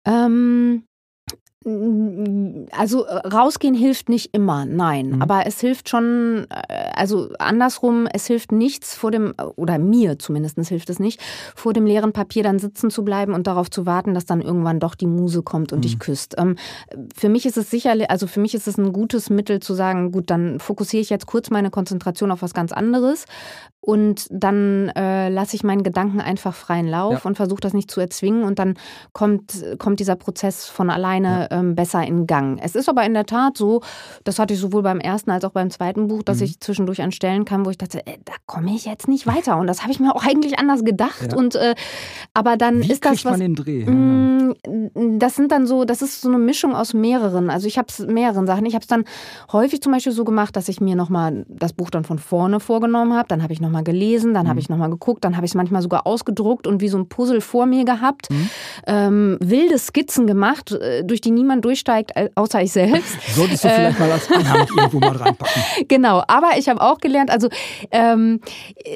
Ähm, 0.07 0.85
also 2.71 3.00
rausgehen 3.00 3.75
hilft 3.75 4.09
nicht 4.09 4.33
immer, 4.33 4.64
nein. 4.64 5.11
Mhm. 5.11 5.23
Aber 5.23 5.47
es 5.47 5.61
hilft 5.61 5.88
schon, 5.88 6.47
äh, 6.49 6.90
also 6.95 7.31
andersrum, 7.40 8.07
es 8.12 8.26
hilft 8.26 8.52
nichts 8.52 8.95
vor 8.95 9.11
dem, 9.11 9.35
oder 9.57 9.78
mir 9.78 10.16
zumindest 10.19 10.57
hilft 10.69 10.90
es 10.90 11.00
nicht, 11.00 11.21
vor 11.57 11.73
dem 11.73 11.85
leeren 11.85 12.12
Papier 12.12 12.45
dann 12.45 12.61
sitzen 12.61 12.90
zu 12.90 13.05
bleiben 13.05 13.35
und 13.35 13.49
darauf 13.49 13.69
zu 13.69 13.85
warten, 13.85 14.14
dass 14.14 14.26
dann 14.26 14.40
irgendwann 14.40 14.78
doch 14.78 14.95
die 14.95 15.09
Muse 15.09 15.43
kommt 15.43 15.73
und 15.73 15.81
mhm. 15.81 15.83
dich 15.83 15.99
küsst. 15.99 16.37
Ähm, 16.38 16.55
für 17.16 17.28
mich 17.28 17.47
ist 17.47 17.57
es 17.57 17.69
sicherlich, 17.69 18.11
also 18.11 18.28
für 18.28 18.40
mich 18.40 18.55
ist 18.55 18.69
es 18.69 18.78
ein 18.78 18.93
gutes 18.93 19.28
Mittel 19.28 19.59
zu 19.59 19.75
sagen, 19.75 20.12
gut, 20.12 20.31
dann 20.31 20.61
fokussiere 20.61 21.00
ich 21.00 21.11
jetzt 21.11 21.26
kurz 21.26 21.50
meine 21.50 21.71
Konzentration 21.71 22.31
auf 22.31 22.43
was 22.43 22.55
ganz 22.55 22.71
anderes 22.71 23.25
und 23.87 24.26
dann 24.31 24.88
äh, 24.97 25.28
lasse 25.28 25.55
ich 25.55 25.62
meinen 25.62 25.85
Gedanken 25.85 26.21
einfach 26.21 26.55
freien 26.55 26.88
Lauf 26.88 27.12
ja. 27.12 27.21
und 27.23 27.37
versuche 27.37 27.61
das 27.61 27.73
nicht 27.73 27.88
zu 27.88 28.00
erzwingen 28.00 28.43
und 28.43 28.59
dann 28.59 28.75
kommt, 29.12 29.64
kommt 29.78 30.00
dieser 30.00 30.16
Prozess 30.16 30.66
von 30.66 30.90
alleine 30.90 31.47
ja. 31.49 31.61
ähm, 31.61 31.76
besser 31.76 32.05
in 32.05 32.26
Gang. 32.26 32.59
Es 32.61 32.75
ist 32.75 32.88
aber 32.88 33.05
in 33.05 33.14
der 33.14 33.26
Tat 33.26 33.57
so, 33.57 33.83
das 34.25 34.40
hatte 34.40 34.55
ich 34.55 34.61
sowohl 34.61 34.83
beim 34.83 34.99
ersten 34.99 35.31
als 35.31 35.45
auch 35.45 35.52
beim 35.52 35.71
zweiten 35.71 36.09
Buch, 36.09 36.25
dass 36.25 36.38
mhm. 36.38 36.47
ich 36.47 36.61
zwischendurch 36.61 37.00
an 37.00 37.12
Stellen 37.12 37.45
kam, 37.45 37.64
wo 37.64 37.71
ich 37.71 37.78
dachte, 37.78 38.05
äh, 38.09 38.19
da 38.25 38.33
komme 38.47 38.75
ich 38.75 38.87
jetzt 38.87 39.07
nicht 39.07 39.28
weiter 39.28 39.57
und 39.57 39.69
das 39.69 39.83
habe 39.83 39.93
ich 39.93 40.00
mir 40.00 40.16
auch 40.16 40.25
eigentlich 40.26 40.59
anders 40.59 40.85
gedacht 40.85 41.28
ja. 41.31 41.38
und 41.38 41.55
äh, 41.55 41.76
aber 42.35 42.57
dann 42.57 42.83
Wie 42.83 42.90
ist 42.90 43.05
das 43.05 43.25
was 43.25 43.31
man 43.31 43.40
den 43.40 43.55
Dreh? 43.55 43.85
Mh, 43.85 44.55
mm, 44.66 45.19
das 45.21 45.37
sind 45.37 45.52
dann 45.52 45.64
so, 45.69 45.85
das 45.85 46.02
ist 46.02 46.23
so 46.23 46.28
eine 46.28 46.38
Mischung 46.38 46.75
aus 46.75 46.93
mehreren. 46.93 47.50
Also 47.50 47.69
ich 47.69 47.78
habe 47.78 47.87
es 47.88 48.00
mehreren 48.00 48.47
Sachen. 48.49 48.66
Ich 48.66 48.75
habe 48.75 48.83
es 48.83 48.88
dann 48.88 49.05
häufig 49.52 49.81
zum 49.81 49.93
Beispiel 49.93 50.12
so 50.12 50.25
gemacht, 50.25 50.57
dass 50.57 50.69
ich 50.69 50.81
mir 50.81 50.97
nochmal 50.97 51.47
das 51.49 51.73
Buch 51.73 51.90
dann 51.90 52.05
von 52.05 52.19
vorne 52.19 52.59
vorgenommen 52.59 53.14
habe, 53.14 53.28
dann 53.28 53.43
habe 53.43 53.52
ich 53.52 53.61
nochmal 53.61 53.75
nochmal 53.76 53.85
gelesen, 53.85 54.35
dann 54.35 54.45
mhm. 54.45 54.50
habe 54.50 54.61
ich 54.61 54.68
nochmal 54.68 54.90
geguckt, 54.90 55.25
dann 55.25 55.37
habe 55.37 55.45
ich 55.45 55.52
es 55.52 55.54
manchmal 55.54 55.83
sogar 55.83 56.06
ausgedruckt 56.06 56.66
und 56.66 56.80
wie 56.80 56.88
so 56.88 56.99
ein 56.99 57.09
Puzzle 57.09 57.40
vor 57.40 57.66
mir 57.66 57.85
gehabt. 57.85 58.30
Mhm. 58.30 58.50
Ähm, 58.87 59.38
wilde 59.40 59.78
Skizzen 59.78 60.26
gemacht, 60.26 60.73
äh, 60.73 61.04
durch 61.04 61.21
die 61.21 61.30
niemand 61.30 61.64
durchsteigt, 61.64 62.12
außer 62.35 62.62
ich 62.62 62.73
selbst. 62.73 63.16
Solltest 63.35 63.64
du 63.64 63.68
vielleicht 63.68 63.99
mal 63.99 64.11
als 64.11 64.30
Anhang 64.30 64.66
irgendwo 64.76 65.00
mal 65.00 65.16
reinpacken. 65.16 65.62
Genau, 65.88 66.23
aber 66.26 66.50
ich 66.59 66.68
habe 66.68 66.80
auch 66.80 66.99
gelernt, 66.99 67.30
also 67.30 67.49
ähm, 67.90 68.40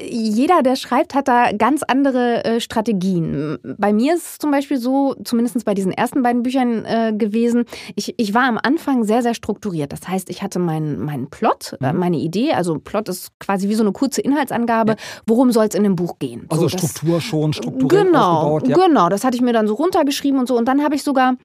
jeder, 0.09 0.63
der 0.63 0.77
schreibt, 0.77 1.15
hat 1.15 1.29
da 1.29 1.53
ganz 1.53 1.83
andere 1.83 2.45
äh, 2.45 2.61
Strategien. 2.61 3.59
Bei 3.79 3.93
mir 3.93 4.15
ist 4.15 4.27
es 4.27 4.39
zum 4.39 4.51
Beispiel 4.51 4.79
so, 4.79 5.15
zumindest 5.25 5.65
bei 5.65 5.75
diesen 5.75 5.93
ersten 5.93 6.23
beiden 6.23 6.43
Büchern 6.43 6.85
äh, 6.85 7.13
gewesen, 7.17 7.65
ich, 7.95 8.15
ich 8.17 8.35
war 8.35 8.45
am 8.45 8.59
Anfang 8.63 9.05
sehr, 9.05 9.23
sehr 9.23 9.35
strukturiert. 9.35 9.93
Das 9.93 10.09
heißt, 10.09 10.31
ich 10.31 10.43
hatte 10.43 10.59
meinen, 10.59 11.05
meinen 11.05 11.29
Plot, 11.29 11.77
äh, 11.81 11.93
mhm. 11.93 11.99
meine 11.99 12.17
Idee, 12.17 12.53
also 12.53 12.79
Plot 12.79 13.09
ist 13.09 13.39
quasi 13.39 13.69
wie 13.69 13.75
so 13.75 13.83
eine 13.83 13.93
kurze 13.93 14.21
Inhaltsangabe, 14.21 14.70
ja. 14.71 14.95
worum 15.27 15.53
soll 15.53 15.67
es 15.67 15.75
in 15.75 15.83
dem 15.83 15.97
Buch 15.97 16.19
gehen. 16.19 16.47
Also 16.49 16.69
so, 16.69 16.79
Struktur 16.79 17.15
das, 17.17 17.25
schon, 17.25 17.53
strukturell 17.53 18.05
genau. 18.05 18.59
Ja. 18.61 18.77
Genau, 18.77 19.09
das 19.09 19.25
hatte 19.25 19.37
ich 19.37 19.43
mir 19.43 19.53
dann 19.53 19.67
so 19.67 19.75
runtergeschrieben 19.75 20.39
und 20.39 20.49
so. 20.49 20.57
Und 20.57 20.67
dann 20.67 20.83
habe 20.83 20.95
ich 20.95 21.03
sogar 21.03 21.37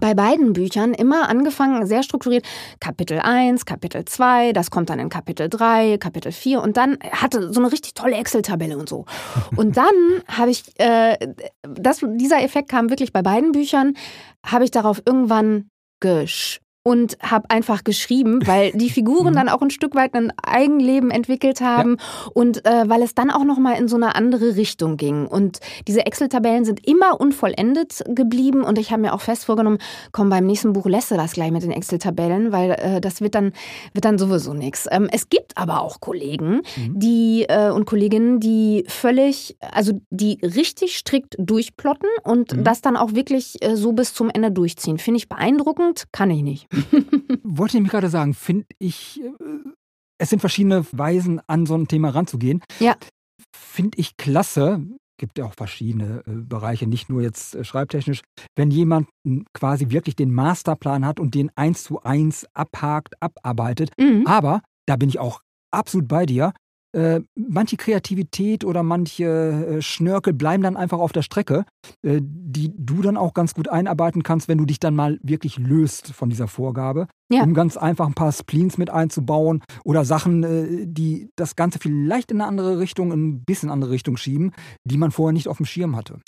bei 0.00 0.14
beiden 0.14 0.52
Büchern 0.52 0.92
immer 0.92 1.28
angefangen, 1.28 1.86
sehr 1.86 2.02
strukturiert, 2.02 2.44
Kapitel 2.80 3.20
1, 3.20 3.64
Kapitel 3.64 4.04
2, 4.04 4.52
das 4.52 4.70
kommt 4.70 4.90
dann 4.90 4.98
in 4.98 5.08
Kapitel 5.08 5.48
3, 5.48 5.98
Kapitel 5.98 6.32
4 6.32 6.62
und 6.62 6.76
dann 6.76 6.98
hatte 7.12 7.52
so 7.52 7.60
eine 7.60 7.70
richtig 7.70 7.94
tolle 7.94 8.16
Excel-Tabelle 8.16 8.76
und 8.76 8.88
so. 8.88 9.04
Und 9.56 9.76
dann 9.76 9.94
habe 10.26 10.50
ich, 10.50 10.64
äh, 10.78 11.16
das, 11.62 12.00
dieser 12.02 12.42
Effekt 12.42 12.68
kam 12.70 12.90
wirklich 12.90 13.12
bei 13.12 13.22
beiden 13.22 13.52
Büchern, 13.52 13.94
habe 14.44 14.64
ich 14.64 14.70
darauf 14.70 15.00
irgendwann 15.06 15.68
gesch 16.00 16.60
und 16.84 17.16
habe 17.22 17.48
einfach 17.50 17.82
geschrieben, 17.82 18.46
weil 18.46 18.70
die 18.72 18.90
Figuren 18.90 19.32
dann 19.34 19.48
auch 19.48 19.62
ein 19.62 19.70
Stück 19.70 19.94
weit 19.94 20.14
ein 20.14 20.32
Eigenleben 20.42 21.10
entwickelt 21.10 21.60
haben 21.62 21.96
ja. 21.98 22.30
und 22.34 22.64
äh, 22.66 22.88
weil 22.88 23.02
es 23.02 23.14
dann 23.14 23.30
auch 23.30 23.44
noch 23.44 23.58
mal 23.58 23.72
in 23.72 23.88
so 23.88 23.96
eine 23.96 24.14
andere 24.14 24.54
Richtung 24.56 24.96
ging 24.96 25.26
und 25.26 25.60
diese 25.88 26.06
Excel-Tabellen 26.06 26.64
sind 26.64 26.86
immer 26.86 27.20
unvollendet 27.20 28.04
geblieben 28.08 28.62
und 28.62 28.78
ich 28.78 28.92
habe 28.92 29.02
mir 29.02 29.14
auch 29.14 29.22
fest 29.22 29.46
vorgenommen, 29.46 29.78
komm 30.12 30.28
beim 30.28 30.44
nächsten 30.44 30.74
Buch 30.74 30.86
lässt 30.86 31.10
du 31.10 31.16
das 31.16 31.32
gleich 31.32 31.50
mit 31.50 31.62
den 31.62 31.72
Excel-Tabellen, 31.72 32.52
weil 32.52 32.72
äh, 32.72 33.00
das 33.00 33.22
wird 33.22 33.34
dann 33.34 33.52
wird 33.94 34.04
dann 34.04 34.18
sowieso 34.18 34.52
nichts. 34.52 34.86
Ähm, 34.90 35.08
es 35.10 35.30
gibt 35.30 35.56
aber 35.56 35.80
auch 35.80 36.00
Kollegen, 36.00 36.60
mhm. 36.76 36.98
die 36.98 37.46
äh, 37.48 37.70
und 37.70 37.86
Kolleginnen, 37.86 38.40
die 38.40 38.84
völlig, 38.88 39.56
also 39.60 40.00
die 40.10 40.38
richtig 40.42 40.98
strikt 40.98 41.36
durchplotten 41.38 42.08
und 42.24 42.54
mhm. 42.54 42.64
das 42.64 42.82
dann 42.82 42.98
auch 42.98 43.14
wirklich 43.14 43.56
äh, 43.62 43.74
so 43.76 43.92
bis 43.92 44.12
zum 44.12 44.28
Ende 44.28 44.50
durchziehen. 44.50 44.98
Finde 44.98 45.18
ich 45.18 45.28
beeindruckend, 45.30 46.04
kann 46.12 46.30
ich 46.30 46.42
nicht. 46.42 46.68
Wollte 47.42 47.76
ich 47.76 47.82
mich 47.82 47.90
gerade 47.90 48.08
sagen, 48.08 48.34
finde 48.34 48.66
ich, 48.78 49.20
äh, 49.20 49.30
es 50.18 50.30
sind 50.30 50.40
verschiedene 50.40 50.84
Weisen, 50.92 51.40
an 51.46 51.66
so 51.66 51.74
ein 51.74 51.88
Thema 51.88 52.10
ranzugehen. 52.10 52.62
Ja. 52.78 52.96
Finde 53.54 53.98
ich 53.98 54.16
klasse. 54.16 54.82
Gibt 55.16 55.38
ja 55.38 55.44
auch 55.44 55.54
verschiedene 55.54 56.22
äh, 56.26 56.32
Bereiche, 56.32 56.86
nicht 56.86 57.08
nur 57.08 57.22
jetzt 57.22 57.54
äh, 57.54 57.64
schreibtechnisch. 57.64 58.22
Wenn 58.56 58.70
jemand 58.70 59.08
quasi 59.52 59.90
wirklich 59.90 60.16
den 60.16 60.32
Masterplan 60.32 61.06
hat 61.06 61.20
und 61.20 61.34
den 61.34 61.50
eins 61.56 61.84
zu 61.84 62.02
eins 62.02 62.46
abhakt, 62.52 63.14
abarbeitet. 63.20 63.90
Mhm. 63.98 64.26
Aber, 64.26 64.62
da 64.86 64.96
bin 64.96 65.08
ich 65.08 65.18
auch 65.18 65.40
absolut 65.70 66.08
bei 66.08 66.26
dir, 66.26 66.52
äh, 66.94 67.20
manche 67.34 67.76
Kreativität 67.76 68.64
oder 68.64 68.82
manche 68.82 69.24
äh, 69.24 69.82
Schnörkel 69.82 70.32
bleiben 70.32 70.62
dann 70.62 70.76
einfach 70.76 70.98
auf 70.98 71.12
der 71.12 71.22
Strecke, 71.22 71.64
äh, 72.02 72.20
die 72.22 72.72
du 72.76 73.02
dann 73.02 73.16
auch 73.16 73.34
ganz 73.34 73.54
gut 73.54 73.68
einarbeiten 73.68 74.22
kannst, 74.22 74.48
wenn 74.48 74.58
du 74.58 74.64
dich 74.64 74.80
dann 74.80 74.94
mal 74.94 75.18
wirklich 75.22 75.58
löst 75.58 76.12
von 76.12 76.30
dieser 76.30 76.46
Vorgabe 76.46 77.08
ja. 77.32 77.42
um 77.42 77.54
ganz 77.54 77.76
einfach 77.76 78.06
ein 78.06 78.14
paar 78.14 78.32
Spleens 78.32 78.76
mit 78.76 78.90
einzubauen 78.90 79.62
oder 79.84 80.04
Sachen, 80.04 80.42
äh, 80.44 80.86
die 80.86 81.30
das 81.36 81.56
Ganze 81.56 81.78
vielleicht 81.78 82.30
in 82.30 82.40
eine 82.40 82.48
andere 82.48 82.78
Richtung, 82.78 83.12
ein 83.12 83.44
bisschen 83.44 83.70
andere 83.70 83.90
Richtung 83.90 84.16
schieben, 84.16 84.52
die 84.84 84.98
man 84.98 85.10
vorher 85.10 85.32
nicht 85.32 85.48
auf 85.48 85.56
dem 85.56 85.66
Schirm 85.66 85.96
hatte. 85.96 86.18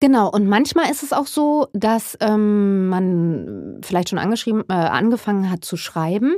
Genau, 0.00 0.30
und 0.30 0.46
manchmal 0.46 0.90
ist 0.90 1.02
es 1.02 1.12
auch 1.12 1.26
so, 1.26 1.68
dass 1.72 2.16
ähm, 2.20 2.88
man 2.88 3.78
vielleicht 3.82 4.10
schon 4.10 4.18
angeschrieben, 4.18 4.62
äh, 4.68 4.74
angefangen 4.74 5.50
hat 5.50 5.64
zu 5.64 5.76
schreiben 5.76 6.34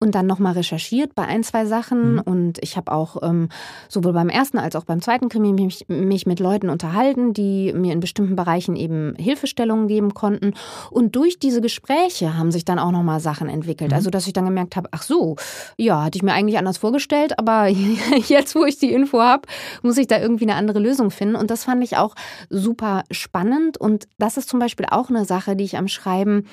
und 0.00 0.14
dann 0.14 0.26
nochmal 0.26 0.54
recherchiert 0.54 1.14
bei 1.14 1.24
ein, 1.24 1.44
zwei 1.44 1.64
Sachen. 1.64 2.14
Mhm. 2.14 2.20
Und 2.20 2.58
ich 2.62 2.76
habe 2.76 2.90
auch 2.90 3.18
ähm, 3.22 3.48
sowohl 3.88 4.12
beim 4.12 4.28
ersten 4.28 4.58
als 4.58 4.74
auch 4.74 4.84
beim 4.84 5.00
zweiten 5.00 5.28
Krimi 5.28 5.52
mich, 5.52 5.86
mich 5.88 6.26
mit 6.26 6.40
Leuten 6.40 6.70
unterhalten, 6.70 7.34
die 7.34 7.72
mir 7.72 7.92
in 7.92 8.00
bestimmten 8.00 8.36
Bereichen 8.36 8.74
eben 8.74 9.14
Hilfestellungen 9.16 9.86
geben 9.86 10.14
konnten. 10.14 10.54
Und 10.90 11.14
durch 11.14 11.38
diese 11.38 11.60
Gespräche 11.60 12.36
haben 12.36 12.50
sich 12.50 12.64
dann 12.64 12.78
auch 12.78 12.90
nochmal 12.90 13.20
Sachen 13.20 13.48
entwickelt 13.48 13.59
entwickelt. 13.60 13.90
Mhm. 13.90 13.96
Also, 13.96 14.10
dass 14.10 14.26
ich 14.26 14.32
dann 14.32 14.44
gemerkt 14.44 14.76
habe, 14.76 14.88
ach 14.92 15.02
so, 15.02 15.36
ja, 15.76 16.04
hatte 16.04 16.16
ich 16.16 16.22
mir 16.22 16.32
eigentlich 16.32 16.58
anders 16.58 16.78
vorgestellt, 16.78 17.38
aber 17.38 17.66
jetzt, 18.28 18.54
wo 18.54 18.64
ich 18.64 18.78
die 18.78 18.92
Info 18.92 19.20
habe, 19.20 19.42
muss 19.82 19.98
ich 19.98 20.06
da 20.06 20.18
irgendwie 20.18 20.44
eine 20.44 20.56
andere 20.56 20.78
Lösung 20.78 21.10
finden. 21.10 21.36
Und 21.36 21.50
das 21.50 21.64
fand 21.64 21.84
ich 21.84 21.96
auch 21.96 22.14
super 22.48 23.04
spannend. 23.10 23.78
Und 23.78 24.08
das 24.18 24.36
ist 24.36 24.48
zum 24.48 24.58
Beispiel 24.58 24.86
auch 24.90 25.10
eine 25.10 25.24
Sache, 25.24 25.56
die 25.56 25.64
ich 25.64 25.76
am 25.76 25.88
Schreiben 25.88 26.46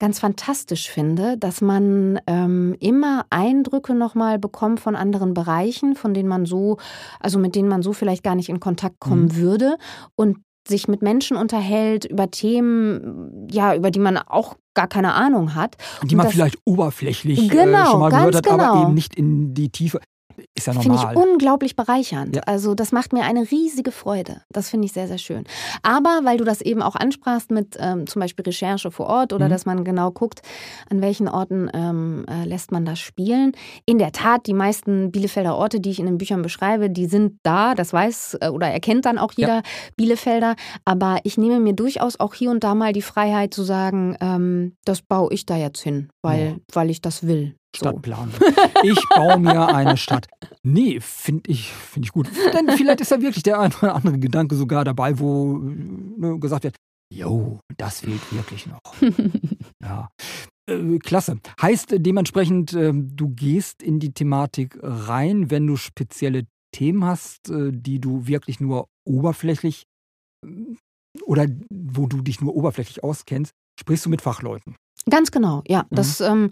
ganz 0.00 0.18
fantastisch 0.18 0.90
finde, 0.90 1.36
dass 1.36 1.60
man 1.60 2.18
ähm, 2.26 2.74
immer 2.80 3.26
Eindrücke 3.28 3.94
nochmal 3.94 4.38
bekommt 4.38 4.80
von 4.80 4.96
anderen 4.96 5.34
Bereichen, 5.34 5.94
von 5.94 6.14
denen 6.14 6.28
man 6.28 6.46
so, 6.46 6.78
also 7.20 7.38
mit 7.38 7.54
denen 7.54 7.68
man 7.68 7.82
so 7.82 7.92
vielleicht 7.92 8.24
gar 8.24 8.34
nicht 8.34 8.48
in 8.48 8.60
Kontakt 8.60 8.98
kommen 8.98 9.24
mhm. 9.24 9.36
würde. 9.36 9.76
Und 10.16 10.38
sich 10.70 10.88
mit 10.88 11.02
Menschen 11.02 11.36
unterhält 11.36 12.06
über 12.06 12.30
Themen, 12.30 13.46
ja, 13.50 13.74
über 13.74 13.90
die 13.90 13.98
man 13.98 14.16
auch 14.16 14.56
gar 14.72 14.88
keine 14.88 15.12
Ahnung 15.12 15.54
hat. 15.54 15.76
Die 16.02 16.16
man 16.16 16.30
vielleicht 16.30 16.56
oberflächlich 16.64 17.50
genau, 17.50 17.82
äh, 17.82 17.86
schon 17.86 18.00
mal 18.00 18.10
gehört 18.10 18.36
hat, 18.36 18.44
genau. 18.44 18.62
aber 18.62 18.82
eben 18.84 18.94
nicht 18.94 19.14
in 19.14 19.52
die 19.52 19.68
Tiefe. 19.68 20.00
Ist 20.54 20.66
ja 20.66 20.74
normal. 20.74 20.98
Finde 20.98 21.12
ich 21.12 21.28
unglaublich 21.28 21.76
bereichernd. 21.76 22.36
Ja. 22.36 22.42
Also 22.46 22.74
das 22.74 22.92
macht 22.92 23.12
mir 23.12 23.24
eine 23.24 23.50
riesige 23.50 23.92
Freude. 23.92 24.42
Das 24.50 24.70
finde 24.70 24.86
ich 24.86 24.92
sehr, 24.92 25.08
sehr 25.08 25.18
schön. 25.18 25.44
Aber 25.82 26.20
weil 26.24 26.38
du 26.38 26.44
das 26.44 26.60
eben 26.60 26.82
auch 26.82 26.96
ansprachst 26.96 27.50
mit 27.50 27.76
ähm, 27.78 28.06
zum 28.06 28.20
Beispiel 28.20 28.44
Recherche 28.44 28.90
vor 28.90 29.06
Ort 29.06 29.32
oder 29.32 29.46
mhm. 29.46 29.50
dass 29.50 29.66
man 29.66 29.84
genau 29.84 30.10
guckt, 30.10 30.40
an 30.90 31.00
welchen 31.02 31.28
Orten 31.28 31.70
ähm, 31.72 32.24
äh, 32.28 32.44
lässt 32.44 32.72
man 32.72 32.84
das 32.84 32.98
spielen. 32.98 33.52
In 33.86 33.98
der 33.98 34.12
Tat, 34.12 34.46
die 34.46 34.54
meisten 34.54 35.10
Bielefelder 35.10 35.56
Orte, 35.56 35.80
die 35.80 35.90
ich 35.90 35.98
in 35.98 36.06
den 36.06 36.18
Büchern 36.18 36.42
beschreibe, 36.42 36.90
die 36.90 37.06
sind 37.06 37.38
da. 37.42 37.74
Das 37.74 37.92
weiß 37.92 38.38
äh, 38.40 38.48
oder 38.48 38.68
erkennt 38.68 39.04
dann 39.06 39.18
auch 39.18 39.32
jeder 39.36 39.56
ja. 39.56 39.62
Bielefelder. 39.96 40.56
Aber 40.84 41.18
ich 41.24 41.38
nehme 41.38 41.60
mir 41.60 41.74
durchaus 41.74 42.18
auch 42.18 42.34
hier 42.34 42.50
und 42.50 42.64
da 42.64 42.74
mal 42.74 42.92
die 42.92 43.02
Freiheit 43.02 43.54
zu 43.54 43.62
sagen, 43.62 44.16
ähm, 44.20 44.76
das 44.84 45.02
baue 45.02 45.32
ich 45.32 45.46
da 45.46 45.56
jetzt 45.56 45.80
hin, 45.80 46.08
weil, 46.22 46.56
oh. 46.56 46.60
weil 46.72 46.90
ich 46.90 47.00
das 47.00 47.26
will. 47.26 47.54
Stadtplanung. 47.76 48.34
Ich 48.82 48.98
baue 49.14 49.38
mir 49.38 49.68
eine 49.68 49.96
Stadt. 49.96 50.28
Nee, 50.62 51.00
finde 51.00 51.50
ich, 51.50 51.70
find 51.72 52.06
ich 52.06 52.12
gut. 52.12 52.28
Denn 52.52 52.68
vielleicht 52.76 53.00
ist 53.00 53.12
da 53.12 53.20
wirklich 53.20 53.42
der 53.42 53.60
ein 53.60 53.72
oder 53.80 53.94
andere 53.94 54.18
Gedanke 54.18 54.56
sogar 54.56 54.84
dabei, 54.84 55.18
wo 55.18 55.58
ne, 55.58 56.38
gesagt 56.38 56.64
wird, 56.64 56.76
jo, 57.12 57.60
das 57.76 58.00
fehlt 58.00 58.32
wirklich 58.32 58.66
noch. 58.66 58.80
ja. 59.82 60.08
Äh, 60.68 60.98
klasse. 60.98 61.40
Heißt 61.60 61.94
dementsprechend, 61.96 62.72
äh, 62.74 62.92
du 62.94 63.28
gehst 63.28 63.82
in 63.82 63.98
die 64.00 64.12
Thematik 64.12 64.78
rein, 64.82 65.50
wenn 65.50 65.66
du 65.66 65.76
spezielle 65.76 66.46
Themen 66.72 67.04
hast, 67.04 67.50
äh, 67.50 67.72
die 67.72 68.00
du 68.00 68.26
wirklich 68.26 68.60
nur 68.60 68.88
oberflächlich 69.06 69.84
äh, 70.44 70.76
oder 71.24 71.46
wo 71.72 72.06
du 72.06 72.22
dich 72.22 72.40
nur 72.40 72.54
oberflächlich 72.54 73.02
auskennst, 73.02 73.52
sprichst 73.80 74.06
du 74.06 74.10
mit 74.10 74.22
Fachleuten. 74.22 74.76
Ganz 75.08 75.30
genau, 75.30 75.62
ja. 75.66 75.82
Mhm. 75.84 75.96
Das 75.96 76.20
ähm, 76.20 76.50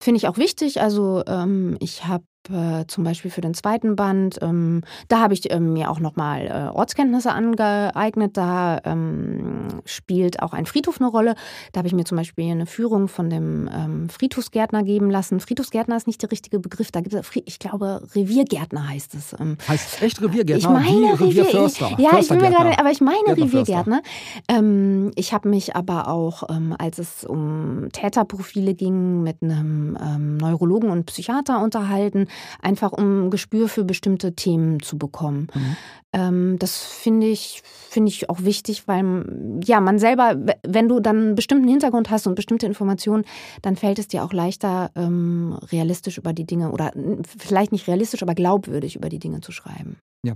finde 0.00 0.18
ich 0.18 0.28
auch 0.28 0.38
wichtig. 0.38 0.80
Also 0.80 1.22
ähm, 1.26 1.76
ich 1.80 2.06
habe 2.06 2.24
äh, 2.50 2.86
zum 2.86 3.04
Beispiel 3.04 3.30
für 3.30 3.40
den 3.40 3.54
zweiten 3.54 3.96
Band, 3.96 4.38
ähm, 4.42 4.82
da 5.08 5.20
habe 5.20 5.34
ich 5.34 5.52
ähm, 5.52 5.72
mir 5.72 5.90
auch 5.90 6.00
nochmal 6.00 6.46
äh, 6.46 6.76
Ortskenntnisse 6.76 7.32
angeeignet. 7.32 8.36
Da 8.36 8.80
ähm, 8.84 9.68
spielt 9.84 10.42
auch 10.42 10.52
ein 10.52 10.66
Friedhof 10.66 11.00
eine 11.00 11.08
Rolle. 11.08 11.34
Da 11.72 11.78
habe 11.78 11.88
ich 11.88 11.94
mir 11.94 12.04
zum 12.04 12.16
Beispiel 12.16 12.50
eine 12.50 12.66
Führung 12.66 13.08
von 13.08 13.30
dem 13.30 13.70
ähm, 13.72 14.08
Friedhofsgärtner 14.08 14.82
geben 14.82 15.10
lassen. 15.10 15.40
Friedhofsgärtner 15.40 15.96
ist 15.96 16.06
nicht 16.06 16.22
der 16.22 16.30
richtige 16.32 16.58
Begriff. 16.58 16.90
Da 16.90 17.00
gibt 17.00 17.14
es, 17.14 17.30
ich 17.44 17.58
glaube, 17.58 18.02
Reviergärtner 18.14 18.88
heißt 18.88 19.14
es. 19.14 19.34
Ähm. 19.38 19.56
heißt 19.68 20.02
echt 20.02 20.20
Reviergärtner? 20.20 20.56
Ich 20.56 20.68
meine 20.68 21.12
Revier, 21.12 21.44
Revierförster. 21.44 21.96
Ja, 21.98 22.18
ich 22.18 22.28
bin 22.28 22.38
mir 22.38 22.50
gerade, 22.50 22.78
aber 22.78 22.90
ich 22.90 23.00
meine 23.00 23.36
Reviergärtner. 23.36 24.02
Ähm, 24.48 25.12
ich 25.14 25.32
habe 25.32 25.48
mich 25.48 25.76
aber 25.76 26.08
auch, 26.08 26.42
als 26.78 26.98
es 26.98 27.24
um 27.24 27.88
Täterprofile 27.92 28.74
ging, 28.74 29.22
mit 29.22 29.42
einem 29.42 30.38
Neurologen 30.38 30.90
und 30.90 31.06
Psychiater 31.06 31.62
unterhalten 31.62 32.26
einfach 32.60 32.92
um 32.92 33.26
ein 33.26 33.30
Gespür 33.30 33.68
für 33.68 33.84
bestimmte 33.84 34.34
Themen 34.34 34.80
zu 34.80 34.98
bekommen. 34.98 35.48
Mhm. 35.54 36.58
Das 36.58 36.76
finde 36.76 37.26
ich, 37.26 37.62
finde 37.64 38.10
ich 38.10 38.28
auch 38.28 38.42
wichtig, 38.42 38.86
weil 38.86 39.60
ja, 39.64 39.80
man 39.80 39.98
selber, 39.98 40.36
wenn 40.62 40.86
du 40.86 41.00
dann 41.00 41.16
einen 41.16 41.34
bestimmten 41.34 41.66
Hintergrund 41.66 42.10
hast 42.10 42.26
und 42.26 42.34
bestimmte 42.34 42.66
Informationen, 42.66 43.24
dann 43.62 43.76
fällt 43.76 43.98
es 43.98 44.08
dir 44.08 44.22
auch 44.22 44.34
leichter, 44.34 44.90
ähm, 44.94 45.58
realistisch 45.72 46.18
über 46.18 46.34
die 46.34 46.44
Dinge 46.44 46.70
oder 46.70 46.92
vielleicht 47.38 47.72
nicht 47.72 47.88
realistisch, 47.88 48.22
aber 48.22 48.34
glaubwürdig 48.34 48.96
über 48.96 49.08
die 49.08 49.20
Dinge 49.20 49.40
zu 49.40 49.52
schreiben. 49.52 49.96
Ja. 50.26 50.34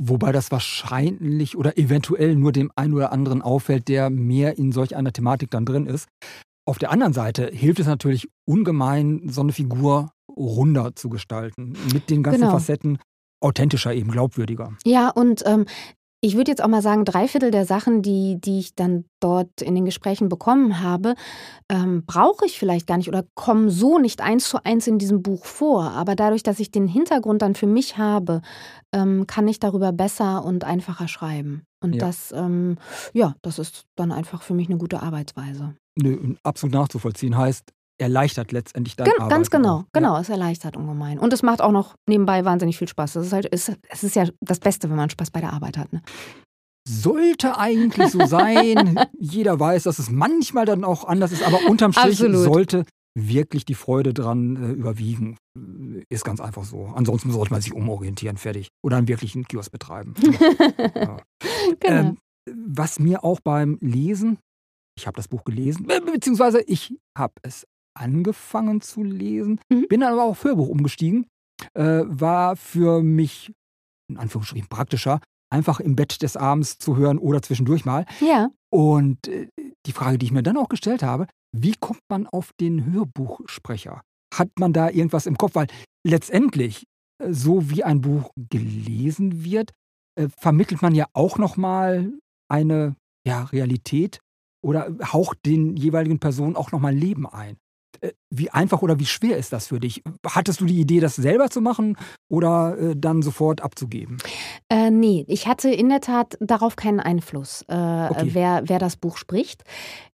Wobei 0.00 0.30
das 0.30 0.52
wahrscheinlich 0.52 1.56
oder 1.56 1.76
eventuell 1.76 2.36
nur 2.36 2.52
dem 2.52 2.70
einen 2.76 2.94
oder 2.94 3.10
anderen 3.10 3.42
auffällt, 3.42 3.88
der 3.88 4.10
mehr 4.10 4.56
in 4.56 4.70
solch 4.70 4.94
einer 4.94 5.12
Thematik 5.12 5.50
dann 5.50 5.66
drin 5.66 5.86
ist. 5.86 6.06
Auf 6.64 6.78
der 6.78 6.92
anderen 6.92 7.12
Seite 7.12 7.50
hilft 7.52 7.80
es 7.80 7.88
natürlich 7.88 8.28
ungemein, 8.46 9.28
so 9.28 9.40
eine 9.40 9.52
Figur 9.52 10.12
runder 10.38 10.94
zu 10.94 11.08
gestalten, 11.08 11.74
mit 11.92 12.10
den 12.10 12.22
ganzen 12.22 12.42
genau. 12.42 12.52
Facetten. 12.52 12.98
authentischer, 13.40 13.94
eben 13.94 14.10
glaubwürdiger. 14.10 14.72
Ja, 14.84 15.10
und 15.10 15.44
ähm, 15.46 15.66
ich 16.20 16.36
würde 16.36 16.50
jetzt 16.50 16.62
auch 16.62 16.68
mal 16.68 16.82
sagen, 16.82 17.04
drei 17.04 17.28
Viertel 17.28 17.52
der 17.52 17.64
Sachen, 17.64 18.02
die, 18.02 18.40
die 18.40 18.58
ich 18.58 18.74
dann 18.74 19.04
dort 19.20 19.62
in 19.62 19.76
den 19.76 19.84
Gesprächen 19.84 20.28
bekommen 20.28 20.82
habe, 20.82 21.14
ähm, 21.70 22.04
brauche 22.06 22.44
ich 22.44 22.58
vielleicht 22.58 22.88
gar 22.88 22.96
nicht 22.96 23.08
oder 23.08 23.24
kommen 23.34 23.70
so 23.70 23.98
nicht 23.98 24.20
eins 24.20 24.48
zu 24.48 24.64
eins 24.64 24.88
in 24.88 24.98
diesem 24.98 25.22
Buch 25.22 25.44
vor. 25.44 25.92
Aber 25.92 26.16
dadurch, 26.16 26.42
dass 26.42 26.58
ich 26.58 26.72
den 26.72 26.88
Hintergrund 26.88 27.42
dann 27.42 27.54
für 27.54 27.68
mich 27.68 27.98
habe, 27.98 28.42
ähm, 28.92 29.28
kann 29.28 29.46
ich 29.46 29.60
darüber 29.60 29.92
besser 29.92 30.44
und 30.44 30.64
einfacher 30.64 31.06
schreiben. 31.06 31.62
Und 31.80 31.94
ja. 31.94 32.00
das, 32.00 32.32
ähm, 32.32 32.78
ja, 33.12 33.36
das 33.42 33.60
ist 33.60 33.84
dann 33.94 34.10
einfach 34.10 34.42
für 34.42 34.54
mich 34.54 34.68
eine 34.68 34.78
gute 34.78 35.00
Arbeitsweise. 35.00 35.76
Nö, 35.96 36.34
absolut 36.42 36.74
nachzuvollziehen 36.74 37.36
heißt, 37.36 37.72
erleichtert 37.98 38.52
letztendlich 38.52 38.96
deine 38.96 39.10
Gen 39.10 39.20
Arbeit. 39.20 39.30
Ganz 39.30 39.50
genau, 39.50 39.78
auch. 39.78 39.84
genau, 39.92 40.14
ja. 40.14 40.20
es 40.20 40.28
erleichtert 40.28 40.76
ungemein. 40.76 41.18
Und 41.18 41.32
es 41.32 41.42
macht 41.42 41.60
auch 41.60 41.72
noch 41.72 41.94
nebenbei 42.08 42.44
wahnsinnig 42.44 42.78
viel 42.78 42.88
Spaß. 42.88 43.14
Das 43.14 43.26
ist 43.26 43.32
halt, 43.32 43.48
es, 43.52 43.70
es 43.88 44.04
ist 44.04 44.16
ja 44.16 44.26
das 44.40 44.60
Beste, 44.60 44.88
wenn 44.88 44.96
man 44.96 45.10
Spaß 45.10 45.30
bei 45.30 45.40
der 45.40 45.52
Arbeit 45.52 45.76
hat. 45.76 45.92
Ne? 45.92 46.02
Sollte 46.88 47.58
eigentlich 47.58 48.10
so 48.10 48.24
sein. 48.26 48.98
Jeder 49.18 49.60
weiß, 49.60 49.82
dass 49.82 49.98
es 49.98 50.10
manchmal 50.10 50.64
dann 50.64 50.84
auch 50.84 51.04
anders 51.04 51.32
ist, 51.32 51.42
aber 51.42 51.58
unterm 51.68 51.92
Strich 51.92 52.20
Absolut. 52.20 52.44
sollte 52.44 52.84
wirklich 53.14 53.64
die 53.64 53.74
Freude 53.74 54.14
dran 54.14 54.56
äh, 54.56 54.72
überwiegen. 54.72 55.36
Ist 56.08 56.24
ganz 56.24 56.40
einfach 56.40 56.64
so. 56.64 56.92
Ansonsten 56.94 57.32
sollte 57.32 57.52
man 57.52 57.60
sich 57.60 57.72
umorientieren, 57.72 58.36
fertig. 58.36 58.68
Oder 58.82 58.96
einen 58.96 59.08
wirklichen 59.08 59.44
Kiosk 59.44 59.72
betreiben. 59.72 60.14
ja. 60.94 61.18
Genau. 61.80 62.00
ähm, 62.00 62.18
was 62.54 62.98
mir 62.98 63.24
auch 63.24 63.40
beim 63.40 63.76
Lesen, 63.80 64.38
ich 64.96 65.06
habe 65.06 65.16
das 65.16 65.28
Buch 65.28 65.44
gelesen, 65.44 65.86
beziehungsweise 65.86 66.62
ich 66.62 66.96
habe 67.16 67.34
es 67.42 67.66
angefangen 67.98 68.80
zu 68.80 69.02
lesen, 69.02 69.60
Mhm. 69.70 69.86
bin 69.88 70.00
dann 70.00 70.12
aber 70.12 70.24
auch 70.24 70.30
auf 70.30 70.44
Hörbuch 70.44 70.68
umgestiegen, 70.68 71.26
äh, 71.74 72.02
war 72.06 72.56
für 72.56 73.02
mich 73.02 73.52
in 74.10 74.16
Anführungsstrichen 74.16 74.68
praktischer, 74.68 75.20
einfach 75.50 75.80
im 75.80 75.96
Bett 75.96 76.22
des 76.22 76.36
Abends 76.36 76.78
zu 76.78 76.96
hören 76.96 77.18
oder 77.18 77.42
zwischendurch 77.42 77.84
mal. 77.84 78.04
ja. 78.20 78.50
Und 78.70 79.28
äh, 79.28 79.48
die 79.86 79.92
Frage, 79.92 80.18
die 80.18 80.26
ich 80.26 80.32
mir 80.32 80.42
dann 80.42 80.58
auch 80.58 80.68
gestellt 80.68 81.02
habe, 81.02 81.26
wie 81.56 81.72
kommt 81.72 82.02
man 82.10 82.26
auf 82.26 82.50
den 82.60 82.92
Hörbuchsprecher? 82.92 84.02
Hat 84.34 84.50
man 84.58 84.74
da 84.74 84.90
irgendwas 84.90 85.24
im 85.24 85.38
Kopf? 85.38 85.54
Weil 85.54 85.68
letztendlich, 86.06 86.84
äh, 87.22 87.32
so 87.32 87.70
wie 87.70 87.82
ein 87.84 88.02
Buch 88.02 88.30
gelesen 88.50 89.42
wird, 89.42 89.70
äh, 90.20 90.28
vermittelt 90.38 90.82
man 90.82 90.94
ja 90.94 91.06
auch 91.14 91.38
nochmal 91.38 92.12
eine 92.50 92.94
ja, 93.26 93.44
Realität 93.44 94.20
oder 94.62 94.94
haucht 95.12 95.38
den 95.46 95.76
jeweiligen 95.76 96.18
Personen 96.18 96.56
auch 96.56 96.70
nochmal 96.72 96.94
Leben 96.94 97.26
ein. 97.26 97.56
Äh, 98.00 98.12
Wie 98.30 98.50
einfach 98.50 98.82
oder 98.82 98.98
wie 98.98 99.06
schwer 99.06 99.36
ist 99.38 99.52
das 99.52 99.68
für 99.68 99.80
dich? 99.80 100.02
Hattest 100.26 100.60
du 100.60 100.66
die 100.66 100.78
Idee, 100.80 101.00
das 101.00 101.16
selber 101.16 101.48
zu 101.50 101.60
machen 101.60 101.96
oder 102.28 102.76
äh, 102.78 102.94
dann 102.96 103.22
sofort 103.22 103.62
abzugeben? 103.62 104.18
Äh, 104.68 104.90
nee, 104.90 105.24
ich 105.28 105.46
hatte 105.46 105.70
in 105.70 105.88
der 105.88 106.00
Tat 106.00 106.36
darauf 106.40 106.76
keinen 106.76 107.00
Einfluss, 107.00 107.62
äh, 107.68 107.74
Okay. 108.08 108.30
wer, 108.32 108.62
wer 108.66 108.78
das 108.78 108.96
Buch 108.96 109.16
spricht. 109.16 109.64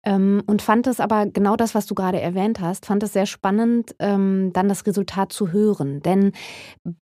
Ähm, 0.04 0.42
und 0.47 0.62
fand 0.62 0.87
es 0.87 1.00
aber 1.00 1.26
genau 1.26 1.56
das, 1.56 1.75
was 1.75 1.87
du 1.87 1.94
gerade 1.94 2.21
erwähnt 2.21 2.61
hast, 2.61 2.87
fand 2.87 3.02
es 3.02 3.12
sehr 3.12 3.26
spannend, 3.26 3.94
ähm, 3.99 4.50
dann 4.52 4.68
das 4.68 4.87
Resultat 4.87 5.32
zu 5.32 5.52
hören. 5.52 6.02
Denn 6.02 6.32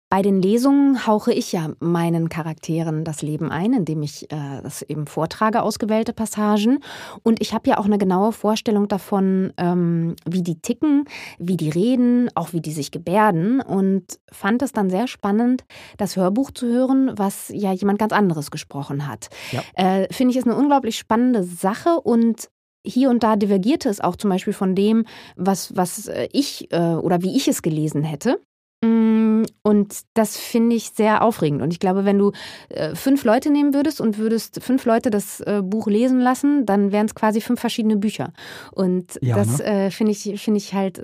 bei 0.09 0.21
den 0.21 0.41
Lesungen 0.41 1.05
hauche 1.05 1.33
ich 1.33 1.51
ja 1.51 1.71
meinen 1.79 2.29
Charakteren 2.29 3.03
das 3.03 3.21
Leben 3.21 3.51
ein, 3.51 3.73
indem 3.73 4.03
ich 4.03 4.31
äh, 4.31 4.61
das 4.63 4.81
eben 4.81 5.05
vortrage, 5.05 5.61
ausgewählte 5.61 6.13
Passagen. 6.13 6.79
Und 7.23 7.41
ich 7.41 7.53
habe 7.53 7.69
ja 7.69 7.77
auch 7.77 7.85
eine 7.85 7.97
genaue 7.97 8.31
Vorstellung 8.31 8.87
davon, 8.87 9.51
ähm, 9.57 10.15
wie 10.25 10.43
die 10.43 10.61
ticken, 10.61 11.03
wie 11.39 11.57
die 11.57 11.69
reden, 11.69 12.29
auch 12.35 12.53
wie 12.53 12.61
die 12.61 12.71
sich 12.71 12.91
gebärden. 12.91 13.59
Und 13.59 14.17
fand 14.31 14.61
es 14.61 14.71
dann 14.71 14.89
sehr 14.89 15.07
spannend, 15.07 15.65
das 15.97 16.15
Hörbuch 16.15 16.51
zu 16.51 16.67
hören, 16.67 17.11
was 17.17 17.49
ja 17.53 17.73
jemand 17.73 17.99
ganz 17.99 18.13
anderes 18.13 18.49
gesprochen 18.49 19.07
hat. 19.07 19.27
Ja. 19.51 19.61
Äh, 19.73 20.13
Finde 20.13 20.31
ich 20.31 20.37
ist 20.37 20.47
eine 20.47 20.55
unglaublich 20.55 20.97
spannende 20.97 21.43
Sache 21.43 21.99
und 21.99 22.49
hier 22.87 23.09
und 23.09 23.23
da 23.23 23.35
divergierte 23.35 23.89
es 23.89 23.99
auch 24.01 24.15
zum 24.15 24.29
Beispiel 24.29 24.53
von 24.53 24.75
dem, 24.75 25.05
was, 25.35 25.75
was 25.75 26.07
äh, 26.07 26.27
ich 26.31 26.71
äh, 26.71 26.95
oder 26.95 27.21
wie 27.21 27.35
ich 27.35 27.47
es 27.47 27.61
gelesen 27.61 28.03
hätte. 28.03 28.39
Mm, 28.83 29.43
Und 29.63 30.01
das 30.13 30.37
finde 30.37 30.75
ich 30.75 30.91
sehr 30.91 31.23
aufregend. 31.23 31.61
Und 31.61 31.71
ich 31.71 31.79
glaube, 31.79 32.05
wenn 32.05 32.17
du 32.17 32.31
äh, 32.69 32.95
fünf 32.95 33.23
Leute 33.23 33.49
nehmen 33.49 33.73
würdest 33.73 33.99
und 33.99 34.17
würdest 34.17 34.61
fünf 34.63 34.85
Leute 34.85 35.09
das 35.09 35.43
Buch 35.63 35.87
lesen 35.87 36.19
lassen, 36.19 36.65
dann 36.65 36.91
wären 36.91 37.07
es 37.07 37.15
quasi 37.15 37.41
fünf 37.41 37.59
verschiedene 37.59 37.97
Bücher. 37.97 38.33
Und 38.71 39.19
Ja, 39.21 39.35
das 39.35 39.59
ne? 39.59 39.91
finde 39.91 40.11
ich, 40.11 40.41
finde 40.41 40.57
ich 40.57 40.73
halt, 40.73 41.01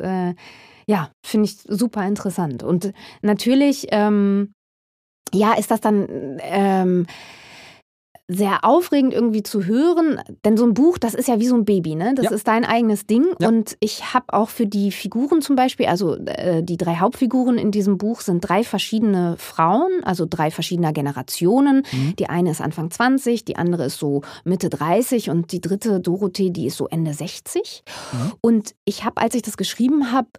ja, 0.87 1.11
finde 1.25 1.45
ich 1.45 1.57
super 1.67 2.05
interessant. 2.05 2.61
Und 2.63 2.93
natürlich, 3.22 3.87
ähm, 3.91 4.53
ja, 5.33 5.53
ist 5.53 5.72
das 5.72 5.81
dann 5.81 6.07
ähm, 6.41 7.07
sehr 8.29 8.64
aufregend 8.64 9.14
irgendwie 9.14 9.44
zu 9.44 9.66
hören, 9.66 10.22
denn 10.46 10.55
so 10.55 10.66
ein 10.66 10.74
Buch, 10.74 10.98
das 10.98 11.14
ist 11.14 11.27
ja 11.27 11.40
wie 11.42 11.48
so 11.48 11.55
ein 11.55 11.66
Baby, 11.66 11.96
ne? 11.96 12.14
Das 12.16 12.25
Ja. 12.25 12.31
ist 12.31 12.48
dein 12.48 12.64
eigenes 12.64 13.05
Ding. 13.05 13.25
Ja. 13.40 13.50
Und 13.50 13.75
ich 13.81 14.14
habe 14.14 14.27
auch 14.33 14.48
für 14.50 14.66
die 14.66 14.92
Figuren 14.92 15.42
zum 15.42 15.57
Beispiel, 15.57 15.88
also 15.88 16.16
äh, 16.16 16.64
die 16.64 16.77
drei 16.77 16.96
Hauptfiguren 16.96 17.57
in 17.57 17.72
diesem 17.72 17.98
Buch 17.98 18.22
sind 18.22 18.40
drei 18.48 18.64
verschiedene 18.64 19.36
Frauen, 19.38 19.92
also 20.03 20.25
drei 20.29 20.51
verschiedener 20.51 20.94
Generationen. 20.94 21.83
Mhm. 21.92 22.16
Die 22.18 22.29
eine 22.29 22.51
ist 22.51 22.62
Anfang 22.62 22.90
20, 22.92 23.44
die 23.44 23.57
andere 23.57 23.86
ist 23.86 24.00
so 24.00 24.22
Mitte 24.46 24.70
30 24.70 25.29
und 25.29 25.51
die 25.51 25.59
dritte, 25.62 26.00
Dorothee, 26.00 26.50
die 26.50 26.68
ist 26.68 26.77
so 26.77 26.88
Ende 26.88 27.14
60. 27.14 27.83
Mhm. 28.14 28.31
Und 28.40 28.75
ich 28.86 29.03
habe, 29.03 29.22
als 29.22 29.36
ich 29.36 29.42
das 29.42 29.57
geschrieben 29.57 30.14
habe, 30.14 30.29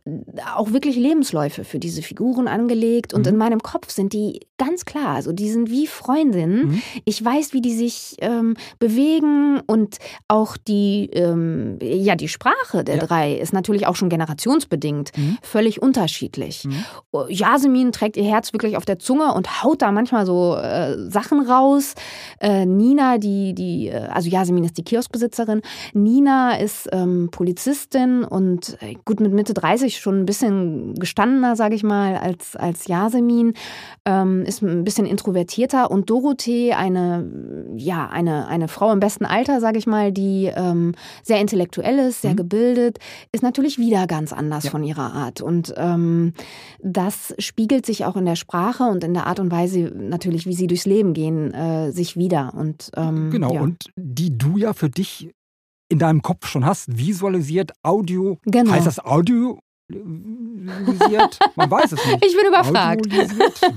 auch 0.57 0.73
wirklich 0.73 0.97
Lebensläufe 0.97 1.65
für 1.65 1.79
diese 1.79 2.01
Figuren 2.03 2.49
angelegt. 2.49 3.13
Und 3.13 3.23
Mhm. 3.27 3.33
in 3.33 3.37
meinem 3.37 3.63
Kopf 3.63 3.91
sind 3.91 4.15
die 4.15 4.41
ganz 4.57 4.87
klar. 4.87 5.15
Also 5.17 5.33
die 5.33 5.51
sind 5.51 5.71
wie 5.71 5.87
Freundinnen. 5.87 6.69
Mhm. 6.69 6.83
Ich 7.05 7.23
weiß, 7.23 7.53
wie 7.53 7.61
die 7.61 7.74
sich 7.75 8.17
ähm, 8.21 8.57
bewegen 8.79 9.61
und 9.67 9.99
auch 10.29 10.57
die, 10.57 11.11
ähm, 11.13 11.79
ja, 11.83 12.15
die 12.17 12.29
Sprache 12.29 12.85
der 12.85 12.97
Ja. 12.97 13.07
drei 13.07 13.35
ist 13.35 13.53
natürlich 13.53 13.87
auch 13.87 13.97
schon 13.97 14.09
generationsbedingt 14.09 15.13
Mhm. 15.17 15.39
völlig 15.43 15.83
unterschiedlich. 15.83 16.65
Mhm. 16.65 16.85
Oh, 17.13 17.25
Yasemin 17.29 17.93
trägt 17.93 18.17
ihr 18.17 18.25
Herz 18.25 18.53
wirklich 18.53 18.77
auf 18.77 18.85
der 18.85 18.99
Zunge 18.99 19.35
und 19.35 19.63
haut 19.63 19.83
da 19.83 19.93
manchmal 19.93 20.27
so 20.27 20.57
äh, 20.57 20.97
Sachen 21.11 21.41
raus. 21.47 21.95
Äh, 22.41 22.67
Nina, 22.67 23.19
die, 23.19 23.55
die, 23.55 23.89
äh, 23.89 24.07
also 24.09 24.29
Yasemin 24.29 24.65
ist 24.65 24.79
die 24.79 24.85
Kioskbesitzerin. 24.85 25.61
Nina 25.93 26.57
ist 26.57 26.89
ähm, 26.93 27.29
Polizistin 27.31 28.25
und 28.25 28.77
äh, 28.81 28.95
gut 29.05 29.21
mit 29.21 29.33
Mitte 29.33 29.55
30 29.55 29.99
schon 29.99 30.21
ein 30.21 30.27
bisschen 30.27 30.95
gestandener, 30.95 31.57
sage 31.57 31.75
ich 31.75 31.83
mal, 31.83 32.17
als, 32.17 32.57
als 32.57 32.87
Yasemin. 32.87 33.55
Ähm, 34.05 34.45
ist 34.45 34.63
ein 34.63 34.85
bisschen 34.85 35.07
introvertierter. 35.07 35.91
Und 35.91 36.11
Dorothee, 36.11 36.73
eine, 36.75 37.25
ja, 37.77 38.09
eine, 38.09 38.47
eine 38.49 38.69
Frau 38.69 38.93
im 38.93 39.01
besten 39.01 39.25
Alter, 39.25 39.61
sage 39.61 39.79
ich 39.79 39.87
mal, 39.87 40.13
die 40.13 40.51
ähm, 40.55 40.95
sehr 41.23 41.41
intellektuell 41.41 41.99
ist, 41.99 42.23
sehr 42.23 42.33
Mhm. 42.33 42.37
gebildet, 42.37 42.99
ist 43.33 43.43
natürlich 43.43 43.79
wieder 43.79 44.07
ganz 44.07 44.33
anders 44.33 44.65
Ja. 44.65 44.71
von 44.71 44.83
ihrer 44.85 45.13
Art. 45.13 45.41
Und 45.41 45.73
ähm, 45.77 46.33
das 46.83 47.35
spiegelt 47.39 47.87
sich 47.87 48.05
auch 48.05 48.17
in 48.17 48.27
der 48.27 48.37
Sprache 48.37 48.85
und 48.85 49.05
in 49.05 49.15
der 49.15 49.27
Art 49.27 49.41
und 49.41 49.51
Weise 49.51 49.93
natürlich, 49.95 50.47
wie 50.47 50.55
sie 50.55 50.67
durchs 50.67 50.87
Leben 50.87 51.13
gehen, 51.15 51.53
äh, 51.55 51.91
sich 51.93 52.17
wieder. 52.17 52.53
Und, 52.55 52.91
ähm, 52.97 53.31
Genau, 53.31 53.55
ja. 53.55 53.61
und 53.63 53.91
die 53.97 54.37
du 54.37 54.57
ja 54.57 54.73
für 54.73 54.91
dich 54.91 55.31
in 55.91 55.99
deinem 55.99 56.23
Kopf 56.23 56.47
schon 56.49 56.65
hast, 56.65 56.97
visualisiert, 56.99 57.73
Audio. 57.83 58.39
Genau. 58.47 58.73
Heißt 58.73 58.87
das 58.87 58.99
Audio? 59.05 59.59
Visiert? 59.89 61.39
Man 61.57 61.71
weiß 61.71 61.93
es 61.93 62.05
nicht. 62.07 62.25
Ich 62.27 62.37
bin 62.37 62.47
überfragt. 62.49 63.07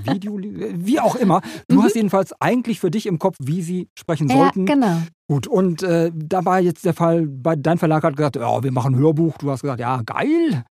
Video, 0.06 0.38
wie 0.38 1.00
auch 1.00 1.16
immer. 1.16 1.40
Du 1.68 1.76
Mhm. 1.76 1.82
hast 1.84 1.94
jedenfalls 1.96 2.32
eigentlich 2.40 2.80
für 2.80 2.90
dich 2.90 3.06
im 3.06 3.18
Kopf, 3.18 3.36
wie 3.40 3.62
sie 3.62 3.88
sprechen 3.98 4.28
Ja, 4.28 4.36
sollten. 4.36 4.66
genau. 4.66 4.98
Gut, 5.28 5.46
und 5.46 5.82
äh, 5.82 6.10
da 6.14 6.44
war 6.44 6.60
jetzt 6.60 6.84
der 6.84 6.94
Fall, 6.94 7.26
bei, 7.26 7.56
dein 7.56 7.78
Verlag 7.78 8.02
hat 8.04 8.16
gesagt, 8.16 8.36
ja, 8.36 8.62
wir 8.62 8.72
machen 8.72 8.94
ein 8.94 8.98
Hörbuch. 8.98 9.36
Du 9.38 9.50
hast 9.50 9.60
gesagt, 9.62 9.80
ja, 9.80 10.00
geil. 10.02 10.64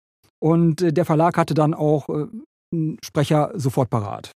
Und 0.40 0.82
äh, 0.82 0.92
der 0.92 1.04
Verlag 1.04 1.36
hatte 1.36 1.54
dann 1.54 1.74
auch 1.74 2.08
äh, 2.08 2.26
einen 2.72 2.98
Sprecher 3.04 3.50
sofort 3.54 3.90
parat. 3.90 4.30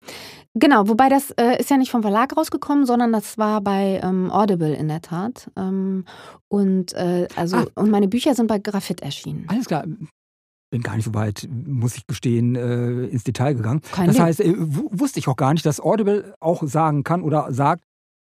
Genau, 0.57 0.87
wobei 0.89 1.09
das 1.09 1.33
äh, 1.33 1.59
ist 1.59 1.71
ja 1.71 1.77
nicht 1.77 1.91
vom 1.91 2.03
Verlag 2.03 2.37
rausgekommen, 2.37 2.87
sondern 2.87 3.13
das 3.13 3.39
war 3.39 3.61
bei 3.61 4.01
ähm, 4.05 4.31
Audible 4.31 4.73
in 4.75 4.87
der 4.87 5.03
Tat. 5.03 5.51
Ähm, 5.57 6.05
und 6.49 6.93
äh, 6.93 7.27
also 7.35 7.57
Ah. 7.57 7.67
und 7.75 7.91
meine 7.91 8.07
Bücher 8.07 8.35
sind 8.37 8.47
bei 8.47 8.59
Graphit 8.61 9.01
erschienen. 9.03 9.47
Alles 9.49 9.67
klar. 9.67 9.85
Bin 10.75 10.83
gar 10.83 10.97
nicht 10.97 11.05
so 11.05 11.15
weit, 11.15 11.49
muss 11.53 11.95
ich 11.97 12.05
gestehen, 12.09 12.57
äh, 12.57 13.05
ins 13.07 13.23
Detail 13.23 13.55
gegangen. 13.55 13.81
Kein 13.93 14.09
das 14.09 14.17
Ding. 14.17 14.25
heißt, 14.25 14.41
äh, 14.41 14.55
wu- 14.59 14.89
wusste 14.91 15.21
ich 15.21 15.29
auch 15.29 15.37
gar 15.37 15.53
nicht, 15.55 15.65
dass 15.65 15.79
Audible 15.81 16.35
auch 16.41 16.65
sagen 16.67 17.05
kann 17.05 17.23
oder 17.23 17.53
sagt, 17.53 17.85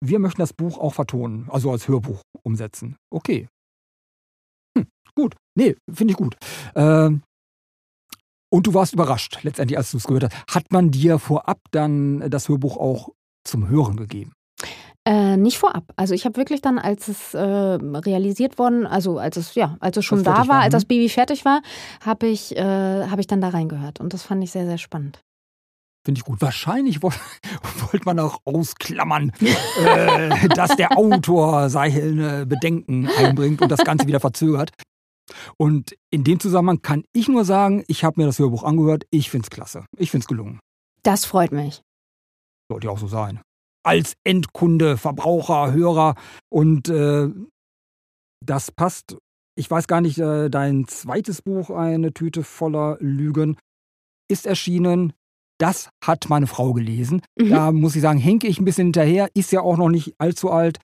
wir 0.00 0.20
möchten 0.20 0.40
das 0.40 0.52
Buch 0.52 0.78
auch 0.78 0.94
vertonen, 0.94 1.48
also 1.50 1.72
als 1.72 1.88
Hörbuch 1.88 2.22
umsetzen. 2.44 2.94
Okay. 3.10 3.48
Hm, 4.78 4.86
gut. 5.16 5.34
Nee, 5.56 5.74
finde 5.92 6.12
ich 6.12 6.16
gut. 6.16 6.36
Ähm, 6.76 7.22
und 8.52 8.68
du 8.68 8.72
warst 8.74 8.92
überrascht, 8.92 9.40
letztendlich, 9.42 9.76
als 9.76 9.90
du 9.90 9.96
es 9.96 10.04
gehört 10.04 10.32
hast. 10.32 10.54
Hat 10.54 10.70
man 10.70 10.92
dir 10.92 11.18
vorab 11.18 11.58
dann 11.72 12.30
das 12.30 12.48
Hörbuch 12.48 12.76
auch 12.76 13.08
zum 13.44 13.68
Hören 13.68 13.96
gegeben? 13.96 14.32
Äh, 15.08 15.38
nicht 15.38 15.56
vorab. 15.56 15.84
Also 15.96 16.12
ich 16.12 16.26
habe 16.26 16.36
wirklich 16.36 16.60
dann, 16.60 16.78
als 16.78 17.08
es 17.08 17.32
äh, 17.32 17.40
realisiert 17.40 18.58
worden, 18.58 18.86
also 18.86 19.18
als 19.18 19.38
es 19.38 19.54
ja, 19.54 19.78
als 19.80 19.96
es 19.96 20.04
schon 20.04 20.22
da 20.22 20.36
war, 20.36 20.48
war, 20.48 20.56
als 20.60 20.72
mhm. 20.72 20.76
das 20.76 20.84
Baby 20.84 21.08
fertig 21.08 21.46
war, 21.46 21.62
habe 22.04 22.26
ich, 22.26 22.54
äh, 22.54 23.06
habe 23.06 23.22
ich 23.22 23.26
dann 23.26 23.40
da 23.40 23.48
reingehört 23.48 24.00
und 24.00 24.12
das 24.12 24.22
fand 24.22 24.44
ich 24.44 24.50
sehr, 24.50 24.66
sehr 24.66 24.76
spannend. 24.76 25.22
Finde 26.04 26.18
ich 26.18 26.26
gut. 26.26 26.42
Wahrscheinlich 26.42 27.02
wollte 27.02 27.18
wollt 27.90 28.04
man 28.04 28.18
auch 28.20 28.40
ausklammern, 28.44 29.32
äh, 29.82 30.48
dass 30.50 30.76
der 30.76 30.98
Autor 30.98 31.70
seine 31.70 32.44
Bedenken 32.44 33.08
einbringt 33.08 33.62
und 33.62 33.70
das 33.70 33.84
Ganze 33.84 34.06
wieder 34.06 34.20
verzögert. 34.20 34.72
Und 35.56 35.94
in 36.10 36.22
dem 36.22 36.38
Zusammenhang 36.38 36.82
kann 36.82 37.04
ich 37.14 37.28
nur 37.28 37.46
sagen, 37.46 37.82
ich 37.86 38.04
habe 38.04 38.20
mir 38.20 38.26
das 38.26 38.38
Hörbuch 38.38 38.62
angehört. 38.62 39.04
Ich 39.08 39.30
finde 39.30 39.46
es 39.46 39.50
klasse. 39.50 39.86
Ich 39.96 40.10
finde 40.10 40.24
es 40.24 40.28
gelungen. 40.28 40.60
Das 41.02 41.24
freut 41.24 41.52
mich. 41.52 41.80
Sollte 42.70 42.88
ja 42.88 42.92
auch 42.92 42.98
so 42.98 43.08
sein. 43.08 43.40
Als 43.88 44.18
Endkunde, 44.22 44.98
Verbraucher, 44.98 45.72
Hörer 45.72 46.14
und 46.52 46.90
äh, 46.90 47.30
das 48.44 48.70
passt. 48.70 49.16
Ich 49.56 49.70
weiß 49.70 49.88
gar 49.88 50.02
nicht, 50.02 50.18
äh, 50.18 50.50
dein 50.50 50.86
zweites 50.86 51.40
Buch, 51.40 51.70
Eine 51.70 52.12
Tüte 52.12 52.44
voller 52.44 52.98
Lügen, 53.00 53.56
ist 54.30 54.44
erschienen. 54.44 55.14
Das 55.58 55.88
hat 56.04 56.28
meine 56.28 56.46
Frau 56.46 56.74
gelesen. 56.74 57.22
Mhm. 57.40 57.48
Da 57.48 57.72
muss 57.72 57.96
ich 57.96 58.02
sagen, 58.02 58.18
hinke 58.18 58.46
ich 58.46 58.60
ein 58.60 58.66
bisschen 58.66 58.88
hinterher, 58.88 59.30
ist 59.32 59.52
ja 59.52 59.62
auch 59.62 59.78
noch 59.78 59.88
nicht 59.88 60.14
allzu 60.18 60.50
alt. 60.50 60.80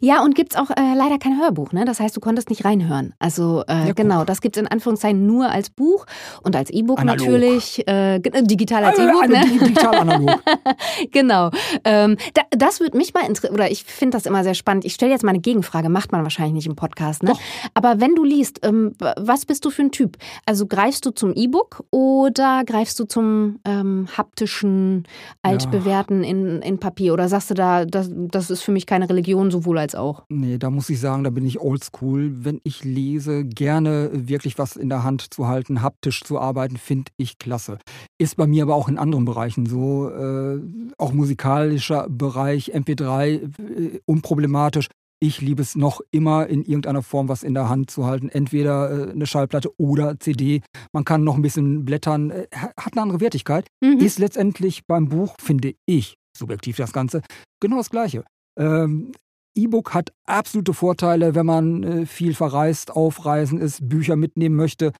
Ja, 0.00 0.22
und 0.22 0.34
gibt's 0.34 0.56
auch 0.56 0.70
äh, 0.70 0.94
leider 0.96 1.18
kein 1.18 1.38
Hörbuch, 1.40 1.72
ne? 1.72 1.84
Das 1.84 2.00
heißt, 2.00 2.16
du 2.16 2.20
konntest 2.20 2.50
nicht 2.50 2.64
reinhören. 2.64 3.14
Also 3.18 3.62
äh, 3.68 3.88
Ja, 3.88 3.92
genau, 3.92 4.24
das 4.24 4.40
gibt's 4.40 4.58
in 4.58 4.66
Anführungszeichen 4.66 5.26
nur 5.26 5.50
als 5.50 5.70
Buch 5.70 6.06
und 6.42 6.56
als 6.56 6.70
E-Book 6.70 6.98
natürlich, 7.04 7.86
äh, 7.88 8.16
äh, 8.16 8.42
digital 8.42 8.84
als 8.84 8.98
Äh, 8.98 9.04
E-Book, 9.08 9.28
ne? 9.28 9.40
dig- 9.40 9.60
digital 9.60 9.94
analog. 9.96 10.40
genau. 11.12 11.50
Ähm, 11.84 12.16
da, 12.34 12.42
das 12.50 12.80
würde 12.80 12.96
mich 12.96 13.14
mal 13.14 13.20
interessieren, 13.26 13.54
oder 13.54 13.70
ich 13.70 13.84
finde 13.84 14.16
das 14.16 14.26
immer 14.26 14.42
sehr 14.44 14.54
spannend. 14.54 14.84
Ich 14.84 14.94
stelle 14.94 15.12
jetzt 15.12 15.22
mal 15.24 15.30
eine 15.30 15.40
Gegenfrage, 15.40 15.88
macht 15.88 16.12
man 16.12 16.22
wahrscheinlich 16.22 16.54
nicht 16.54 16.66
im 16.66 16.76
Podcast, 16.76 17.22
ne? 17.22 17.30
Doch. 17.30 17.40
Aber 17.74 18.00
wenn 18.00 18.14
du 18.14 18.24
liest, 18.24 18.60
ähm, 18.64 18.92
was 19.16 19.46
bist 19.46 19.64
du 19.64 19.70
für 19.70 19.82
ein 19.82 19.90
Typ? 19.90 20.16
Also 20.46 20.66
greifst 20.66 21.04
du 21.06 21.10
zum 21.10 21.32
E-Book 21.34 21.84
oder 21.90 22.62
greifst 22.64 22.98
du 23.00 23.04
zum 23.04 23.58
ähm, 23.64 24.08
haptischen, 24.16 25.04
altbewährten 25.42 26.24
in, 26.24 26.62
in 26.62 26.78
Papier? 26.78 27.12
Oder 27.12 27.28
sagst 27.28 27.50
du 27.50 27.54
da, 27.54 27.84
das, 27.84 28.08
das 28.12 28.50
ist 28.50 28.62
für 28.62 28.72
mich 28.72 28.86
keine 28.86 29.08
Religion, 29.08 29.50
sowohl 29.50 29.69
als 29.78 29.94
auch? 29.94 30.24
Nee, 30.28 30.58
da 30.58 30.70
muss 30.70 30.90
ich 30.90 31.00
sagen, 31.00 31.24
da 31.24 31.30
bin 31.30 31.44
ich 31.44 31.60
oldschool. 31.60 32.44
Wenn 32.44 32.60
ich 32.64 32.84
lese, 32.84 33.44
gerne 33.44 34.10
wirklich 34.12 34.58
was 34.58 34.76
in 34.76 34.88
der 34.88 35.04
Hand 35.04 35.32
zu 35.32 35.46
halten, 35.46 35.82
haptisch 35.82 36.22
zu 36.22 36.38
arbeiten, 36.38 36.76
finde 36.76 37.10
ich 37.16 37.38
klasse. 37.38 37.78
Ist 38.18 38.36
bei 38.36 38.46
mir 38.46 38.64
aber 38.64 38.74
auch 38.74 38.88
in 38.88 38.98
anderen 38.98 39.24
Bereichen 39.24 39.66
so, 39.66 40.08
äh, 40.10 40.60
auch 40.98 41.12
musikalischer 41.12 42.08
Bereich, 42.08 42.74
MP3, 42.74 43.28
äh, 43.28 44.00
unproblematisch. 44.06 44.88
Ich 45.22 45.42
liebe 45.42 45.60
es 45.60 45.76
noch 45.76 46.00
immer 46.10 46.46
in 46.46 46.62
irgendeiner 46.62 47.02
Form 47.02 47.28
was 47.28 47.42
in 47.42 47.52
der 47.52 47.68
Hand 47.68 47.90
zu 47.90 48.06
halten. 48.06 48.30
Entweder 48.30 49.08
äh, 49.08 49.12
eine 49.12 49.26
Schallplatte 49.26 49.70
oder 49.78 50.18
CD. 50.18 50.62
Man 50.92 51.04
kann 51.04 51.24
noch 51.24 51.34
ein 51.34 51.42
bisschen 51.42 51.84
blättern. 51.84 52.30
Äh, 52.30 52.46
hat 52.52 52.94
eine 52.94 53.02
andere 53.02 53.20
Wertigkeit. 53.20 53.66
Mhm. 53.82 53.98
Ist 53.98 54.18
letztendlich 54.18 54.86
beim 54.86 55.10
Buch, 55.10 55.36
finde 55.38 55.74
ich, 55.84 56.16
subjektiv 56.36 56.76
das 56.76 56.92
Ganze, 56.92 57.20
genau 57.60 57.76
das 57.76 57.90
Gleiche. 57.90 58.24
Ähm, 58.58 59.12
E-Book 59.56 59.94
hat 59.94 60.12
absolute 60.26 60.74
Vorteile, 60.74 61.34
wenn 61.34 61.46
man 61.46 61.82
äh, 61.82 62.06
viel 62.06 62.34
verreist, 62.34 62.90
auf 62.90 63.24
Reisen 63.24 63.58
ist, 63.58 63.88
Bücher 63.88 64.16
mitnehmen 64.16 64.56
möchte. 64.56 64.92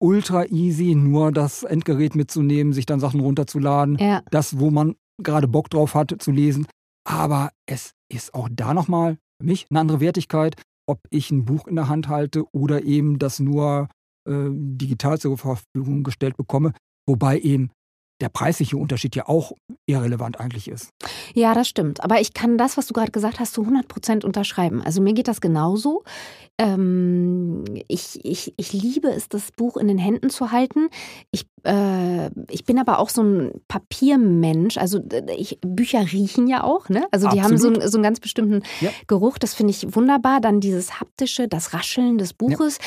Ultra 0.00 0.46
easy, 0.46 0.94
nur 0.94 1.32
das 1.32 1.64
Endgerät 1.64 2.14
mitzunehmen, 2.14 2.72
sich 2.72 2.86
dann 2.86 3.00
Sachen 3.00 3.20
runterzuladen. 3.20 3.98
Ja. 3.98 4.22
Das, 4.30 4.58
wo 4.58 4.70
man 4.70 4.94
gerade 5.22 5.48
Bock 5.48 5.70
drauf 5.70 5.94
hat 5.94 6.14
zu 6.18 6.30
lesen. 6.30 6.66
Aber 7.04 7.50
es 7.66 7.92
ist 8.08 8.34
auch 8.34 8.48
da 8.52 8.74
nochmal 8.74 9.18
für 9.40 9.46
mich 9.46 9.66
eine 9.70 9.80
andere 9.80 10.00
Wertigkeit, 10.00 10.54
ob 10.86 11.00
ich 11.10 11.30
ein 11.30 11.44
Buch 11.44 11.66
in 11.66 11.76
der 11.76 11.88
Hand 11.88 12.08
halte 12.08 12.44
oder 12.52 12.84
eben 12.84 13.18
das 13.18 13.40
nur 13.40 13.88
äh, 14.28 14.48
digital 14.50 15.18
zur 15.18 15.36
Verfügung 15.36 16.04
gestellt 16.04 16.36
bekomme. 16.36 16.72
Wobei 17.06 17.38
eben 17.40 17.70
der 18.20 18.28
preisliche 18.28 18.76
Unterschied 18.76 19.14
ja 19.14 19.28
auch 19.28 19.52
irrelevant 19.86 20.40
eigentlich 20.40 20.68
ist. 20.68 20.90
Ja, 21.34 21.54
das 21.54 21.68
stimmt. 21.68 22.02
Aber 22.02 22.20
ich 22.20 22.34
kann 22.34 22.58
das, 22.58 22.76
was 22.76 22.86
du 22.86 22.94
gerade 22.94 23.12
gesagt 23.12 23.38
hast, 23.38 23.54
zu 23.54 23.62
100 23.62 23.86
Prozent 23.86 24.24
unterschreiben. 24.24 24.82
Also 24.82 25.00
mir 25.00 25.12
geht 25.14 25.28
das 25.28 25.40
genauso. 25.40 26.02
Ähm, 26.58 27.64
ich, 27.86 28.18
ich, 28.24 28.52
ich 28.56 28.72
liebe 28.72 29.08
es, 29.08 29.28
das 29.28 29.52
Buch 29.52 29.76
in 29.76 29.86
den 29.86 29.98
Händen 29.98 30.30
zu 30.30 30.50
halten. 30.50 30.88
Ich, 31.30 31.46
äh, 31.62 32.30
ich 32.50 32.64
bin 32.64 32.80
aber 32.80 32.98
auch 32.98 33.08
so 33.08 33.22
ein 33.22 33.52
Papiermensch. 33.68 34.76
Also 34.78 34.98
äh, 34.98 35.34
ich, 35.36 35.60
Bücher 35.60 36.00
riechen 36.12 36.48
ja 36.48 36.64
auch. 36.64 36.88
Ne? 36.88 37.06
Also 37.12 37.28
die 37.28 37.40
haben 37.40 37.56
so, 37.56 37.72
so 37.86 37.98
einen 37.98 38.02
ganz 38.02 38.18
bestimmten 38.18 38.62
Ja. 38.80 38.90
Geruch. 39.06 39.38
Das 39.38 39.54
finde 39.54 39.70
ich 39.70 39.94
wunderbar. 39.94 40.40
Dann 40.40 40.58
dieses 40.60 40.98
haptische, 40.98 41.46
das 41.46 41.72
Rascheln 41.72 42.18
des 42.18 42.34
Buches. 42.34 42.78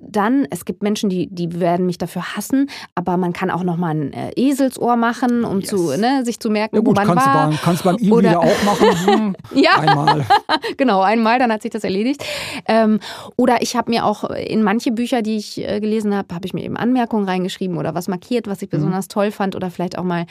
Dann, 0.00 0.46
es 0.50 0.64
gibt 0.64 0.82
Menschen, 0.84 1.10
die, 1.10 1.26
die 1.28 1.58
werden 1.58 1.84
mich 1.84 1.98
dafür 1.98 2.36
hassen, 2.36 2.70
aber 2.94 3.16
man 3.16 3.32
kann 3.32 3.50
auch 3.50 3.64
noch 3.64 3.76
mal 3.76 3.90
ein 3.94 4.12
äh, 4.12 4.30
Eselsohr 4.36 4.94
machen, 4.96 5.44
um 5.44 5.58
Yes. 5.58 5.70
zu, 5.70 5.96
ne, 5.98 6.24
sich 6.24 6.38
zu 6.38 6.50
merken, 6.50 6.76
Ja 6.76 6.80
wo 6.82 6.84
gut, 6.84 6.96
man 6.96 7.06
kannst 7.08 7.26
du, 7.26 7.30
war. 7.30 7.48
beim, 7.48 7.58
kannst 7.60 7.84
du 7.84 7.88
beim 7.96 8.12
Oder- 8.12 8.30
E-Reader 8.30 8.40
auch 8.40 8.62
machen. 8.64 8.88
Hm, 9.18 9.36
Ja, 9.54 9.72
einmal. 9.80 10.24
genau, 10.76 11.00
einmal, 11.02 11.38
dann 11.40 11.50
hat 11.52 11.62
sich 11.62 11.72
das 11.72 11.82
erledigt. 11.82 12.24
Ähm, 12.66 13.00
oder 13.36 13.60
ich 13.60 13.74
habe 13.74 13.90
mir 13.90 14.04
auch 14.04 14.24
in 14.30 14.62
manche 14.62 14.92
Bücher, 14.92 15.20
die 15.22 15.36
ich 15.36 15.58
äh, 15.66 15.80
gelesen 15.80 16.14
habe, 16.14 16.32
habe 16.32 16.46
ich 16.46 16.54
mir 16.54 16.62
eben 16.64 16.76
Anmerkungen 16.76 17.24
reingeschrieben 17.28 17.76
oder 17.76 17.94
was 17.96 18.06
markiert, 18.06 18.46
was 18.46 18.62
ich 18.62 18.68
besonders 18.68 19.08
toll 19.08 19.32
fand 19.32 19.56
oder 19.56 19.68
vielleicht 19.70 19.98
auch 19.98 20.04
mal 20.04 20.26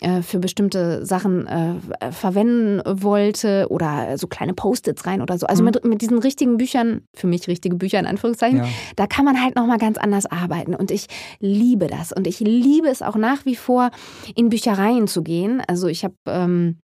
äh, 0.00 0.22
für 0.22 0.38
bestimmte 0.38 1.04
Sachen 1.04 1.46
äh, 1.48 2.12
verwenden 2.12 2.80
wollte 3.02 3.66
oder 3.70 4.16
so 4.16 4.28
kleine 4.28 4.54
Post-its 4.54 5.06
rein 5.06 5.22
oder 5.22 5.38
so. 5.38 5.46
Also 5.46 5.64
mit, 5.64 5.84
mit 5.84 6.02
diesen 6.02 6.18
richtigen 6.20 6.56
Büchern, 6.56 7.02
für 7.14 7.26
mich 7.26 7.48
richtige 7.48 7.74
Bücher 7.74 7.98
in 7.98 8.06
Anführungszeichen, 8.06 8.58
Ja. 8.58 8.64
da 8.96 9.06
kann 9.08 9.24
man 9.24 9.42
halt 9.42 9.56
nochmal 9.56 9.78
ganz 9.78 9.98
anders 9.98 10.26
arbeiten. 10.26 10.74
Und 10.74 10.90
ich 10.90 11.06
liebe 11.40 11.86
das. 11.86 12.12
Und 12.12 12.26
ich 12.26 12.40
liebe 12.40 12.88
es 12.88 13.02
auch 13.02 13.16
nach 13.16 13.44
wie 13.44 13.56
vor, 13.56 13.90
in 14.34 14.48
Büchereien 14.48 15.08
zu 15.08 15.22
gehen. 15.22 15.62
Also 15.66 15.88
ich 15.88 16.04
habe 16.04 16.14
ähm, 16.26 16.78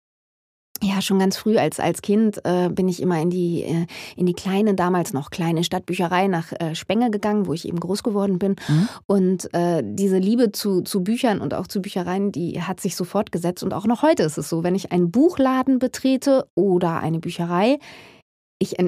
ja 0.82 1.00
schon 1.00 1.18
ganz 1.18 1.36
früh 1.36 1.56
als, 1.56 1.80
als 1.80 2.02
Kind 2.02 2.44
äh, 2.44 2.68
bin 2.68 2.88
ich 2.88 3.00
immer 3.00 3.20
in 3.20 3.30
die, 3.30 3.62
äh, 3.62 3.86
in 4.16 4.26
die 4.26 4.32
kleine, 4.32 4.74
damals 4.74 5.12
noch 5.12 5.30
kleine 5.30 5.64
Stadtbücherei 5.64 6.26
nach 6.26 6.52
äh, 6.52 6.74
Spenge 6.74 7.10
gegangen, 7.10 7.46
wo 7.46 7.52
ich 7.52 7.66
eben 7.66 7.80
groß 7.80 8.02
geworden 8.02 8.38
bin. 8.38 8.56
Mhm. 8.68 8.88
Und 9.06 9.54
äh, 9.54 9.82
diese 9.84 10.18
Liebe 10.18 10.52
zu, 10.52 10.82
zu 10.82 11.02
Büchern 11.02 11.40
und 11.40 11.54
auch 11.54 11.66
zu 11.66 11.80
Büchereien, 11.80 12.32
die 12.32 12.60
hat 12.62 12.80
sich 12.80 12.96
so 12.96 13.04
fortgesetzt. 13.04 13.62
Und 13.62 13.72
auch 13.72 13.86
noch 13.86 14.02
heute 14.02 14.22
ist 14.24 14.38
es 14.38 14.48
so, 14.48 14.62
wenn 14.62 14.74
ich 14.74 14.92
einen 14.92 15.10
Buchladen 15.10 15.78
betrete 15.78 16.46
oder 16.54 17.00
eine 17.00 17.20
Bücherei, 17.20 17.78
ich 18.58 18.78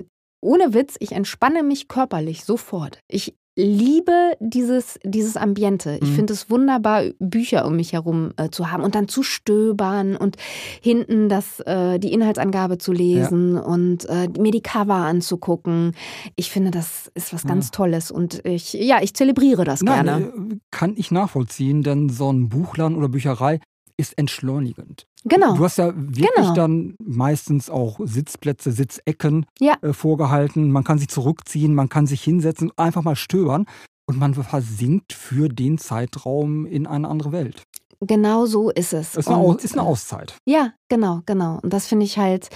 ohne 0.40 0.75
Witz, 0.75 0.96
ich 1.01 1.12
entspanne 1.12 1.62
mich 1.62 1.88
körperlich 1.88 2.44
sofort. 2.44 3.01
Ich 3.09 3.35
liebe 3.59 4.37
dieses, 4.38 4.99
dieses 5.03 5.38
Ambiente. 5.38 5.99
Ich 6.03 6.11
Mhm. 6.11 6.14
finde 6.14 6.33
es 6.35 6.51
wunderbar, 6.51 7.05
Bücher 7.18 7.64
um 7.64 7.77
mich 7.77 7.94
herum 7.94 8.33
äh, 8.37 8.51
zu 8.51 8.70
haben 8.70 8.83
und 8.83 8.94
dann 8.94 9.09
zu 9.09 9.22
stöbern 9.22 10.14
und 10.14 10.37
hinten 10.83 11.31
das, 11.31 11.61
äh, 11.61 11.99
die 11.99 12.12
Inhaltsangabe 12.12 12.77
zu 12.77 12.92
lesen 12.92 13.57
und 13.57 14.05
äh, 14.11 14.29
mir 14.38 14.51
die 14.53 14.61
Cover 14.61 14.96
anzugucken. 14.96 15.92
Ich 16.37 16.51
finde, 16.51 16.70
das 16.70 17.11
ist 17.14 17.33
was 17.33 17.44
Ja. 17.44 17.49
ganz 17.49 17.70
Tolles 17.70 18.11
und 18.11 18.44
ich, 18.44 18.75
ja, 18.75 18.99
ich 19.03 19.14
zelebriere 19.14 19.64
das 19.64 19.81
Nein, 19.81 20.05
gerne. 20.05 20.27
äh, 20.27 20.57
kann 20.70 20.92
ich 20.99 21.11
nachvollziehen, 21.11 21.83
denn 21.83 22.11
so 22.11 22.31
ein 22.31 22.51
Buchladen 22.51 22.94
oder 22.99 23.09
Bücherei 23.09 23.61
ist 23.98 24.16
entschleunigend. 24.18 25.06
Genau. 25.24 25.56
Du 25.56 25.64
hast 25.64 25.78
ja 25.78 25.92
wirklich 25.96 26.28
Genau. 26.37 26.54
dann 26.54 26.94
meistens 27.02 27.70
auch 27.70 27.98
Sitzplätze, 28.04 28.72
Sitzecken 28.72 29.46
Ja. 29.59 29.74
äh, 29.82 29.92
vorgehalten. 29.92 30.70
Man 30.70 30.85
kann 30.85 30.98
sich 30.98 31.09
zurückziehen, 31.09 31.74
man 31.74 31.88
kann 31.88 32.06
sich 32.06 32.22
hinsetzen, 32.22 32.70
einfach 32.76 33.02
mal 33.02 33.16
stöbern 33.16 33.66
und 34.06 34.18
man 34.18 34.35
versinkt 34.35 35.12
für 35.12 35.48
den 35.48 35.78
Zeitraum 35.78 36.66
in 36.66 36.87
eine 36.87 37.09
andere 37.09 37.32
Welt. 37.32 37.62
Genau 38.00 38.46
so 38.46 38.70
ist 38.70 38.92
es. 38.92 39.12
Das 39.12 39.26
ist 39.26 39.64
ist 39.64 39.72
eine 39.74 39.82
äh, 39.82 39.87
Auszeit. 39.87 40.35
Ja, 40.44 40.72
genau, 40.88 41.20
genau. 41.26 41.59
Und 41.62 41.72
das 41.72 41.87
finde 41.87 42.04
ich 42.04 42.18
halt 42.18 42.48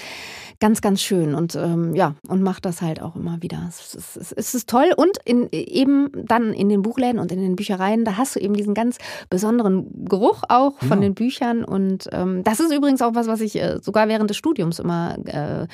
ganz, 0.61 0.83
ganz 0.83 1.01
schön 1.01 1.35
und 1.35 1.55
ähm, 1.55 1.95
ja, 1.95 2.15
und 2.29 2.43
macht 2.43 2.67
das 2.67 2.83
halt 2.83 3.01
auch 3.01 3.17
immer 3.17 3.39
wieder. 3.41 3.65
Es 3.67 3.81
ist, 3.81 3.95
es 3.95 4.17
ist, 4.17 4.33
es 4.33 4.55
ist 4.55 4.69
toll 4.69 4.93
und 4.95 5.17
in, 5.25 5.49
eben 5.53 6.11
dann 6.27 6.53
in 6.53 6.69
den 6.69 6.83
Buchläden 6.83 7.19
und 7.19 7.33
in 7.33 7.41
den 7.41 7.57
Büchereien, 7.57 8.05
da 8.05 8.19
hast 8.19 8.37
du 8.37 8.41
eben 8.41 8.53
diesen 8.53 8.75
ganz 8.75 8.99
besonderen 9.31 10.05
Geruch 10.05 10.43
auch 10.51 10.79
von 10.81 10.91
Ja. 10.91 10.97
den 10.97 11.15
Büchern 11.15 11.65
und 11.65 12.11
ähm, 12.13 12.45
das 12.45 12.61
ist 12.61 12.73
übrigens 12.75 13.01
auch 13.01 13.15
was, 13.15 13.27
was 13.27 13.41
ich 13.41 13.57
äh, 13.57 13.79
sogar 13.81 14.07
während 14.09 14.29
des 14.29 14.37
Studiums 14.37 14.79
immer 14.79 15.17
äh, 15.25 15.67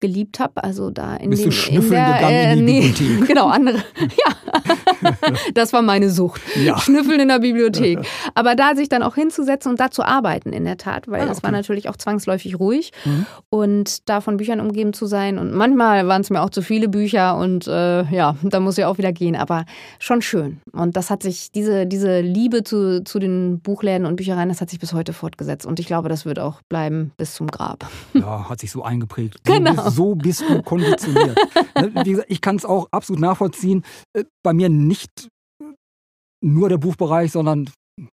geliebt 0.00 0.38
habe. 0.38 0.62
Also 0.62 0.90
da 0.90 1.16
in 1.16 1.30
Bist 1.30 1.42
du 1.42 1.48
den, 1.48 1.52
in 1.52 1.58
schnüffeln 1.58 1.92
der, 1.92 2.14
gegangen 2.16 2.58
in 2.58 2.66
die 2.66 2.72
nee, 2.72 2.88
Bibliothek? 2.88 3.26
genau 3.28 3.46
andere, 3.46 3.78
ja, 3.98 5.22
das 5.54 5.72
war 5.72 5.80
meine 5.80 6.10
Sucht. 6.10 6.42
Ja. 6.62 6.76
Schnüffeln 6.78 7.20
in 7.20 7.28
der 7.28 7.38
Bibliothek. 7.38 8.00
Aber 8.34 8.54
da 8.54 8.74
sich 8.74 8.90
dann 8.90 9.02
auch 9.06 9.14
hinzusetzen 9.14 9.70
und 9.72 9.80
da 9.80 9.90
zu 9.90 10.02
arbeiten, 10.02 10.52
in 10.52 10.64
der 10.64 10.76
Tat, 10.76 11.08
weil 11.08 11.22
Ah, 11.28 11.30
es 11.32 11.42
war 11.42 11.50
okay. 11.50 11.56
natürlich 11.58 11.88
auch 11.88 11.96
zwangsläufig 11.96 12.58
ruhig 12.58 12.92
Mhm. 13.04 13.26
und 13.50 14.08
da 14.08 14.20
von 14.20 14.36
Büchern 14.36 14.60
umgeben 14.60 14.92
zu 14.92 15.06
sein. 15.06 15.38
Und 15.38 15.52
manchmal 15.54 16.06
waren 16.08 16.20
es 16.22 16.30
mir 16.30 16.42
auch 16.42 16.50
zu 16.50 16.62
viele 16.62 16.88
Bücher 16.88 17.36
und 17.36 17.66
äh, 17.66 18.02
ja, 18.10 18.36
da 18.42 18.60
muss 18.60 18.76
ich 18.78 18.84
auch 18.84 18.98
wieder 18.98 19.12
gehen. 19.12 19.36
Aber 19.36 19.64
schon 19.98 20.22
schön. 20.22 20.60
Und 20.72 20.96
das 20.96 21.10
hat 21.10 21.22
sich, 21.22 21.50
diese, 21.52 21.86
diese 21.86 22.20
Liebe 22.20 22.64
zu, 22.64 23.02
zu 23.04 23.18
den 23.18 23.60
Buchläden 23.60 24.06
und 24.06 24.16
Büchereien, 24.16 24.48
das 24.48 24.60
hat 24.60 24.70
sich 24.70 24.78
bis 24.80 24.92
heute 24.92 25.12
fortgesetzt. 25.12 25.64
Und 25.66 25.80
ich 25.80 25.86
glaube, 25.86 26.08
das 26.08 26.24
wird 26.26 26.38
auch 26.38 26.60
bleiben 26.68 27.12
bis 27.16 27.34
zum 27.34 27.46
Grab. 27.48 27.86
Ja, 28.14 28.48
hat 28.48 28.60
sich 28.60 28.70
so 28.72 28.82
eingeprägt. 28.82 29.38
So 29.46 29.52
Genau. 29.52 29.72
bist, 29.84 29.96
so 29.96 30.14
bist 30.14 30.44
du 30.48 30.62
konditioniert. 30.62 31.38
Ne, 31.78 31.92
Wie 32.04 32.10
gesagt, 32.12 32.30
ich 32.30 32.40
kann 32.40 32.56
es 32.56 32.64
auch 32.64 32.88
absolut 32.90 33.20
nachvollziehen. 33.20 33.84
Äh, 34.14 34.24
Bei 34.42 34.52
mir 34.54 34.68
nicht 34.70 35.28
nur 36.42 36.68
der 36.68 36.78
Buchbereich, 36.78 37.32
sondern 37.32 37.68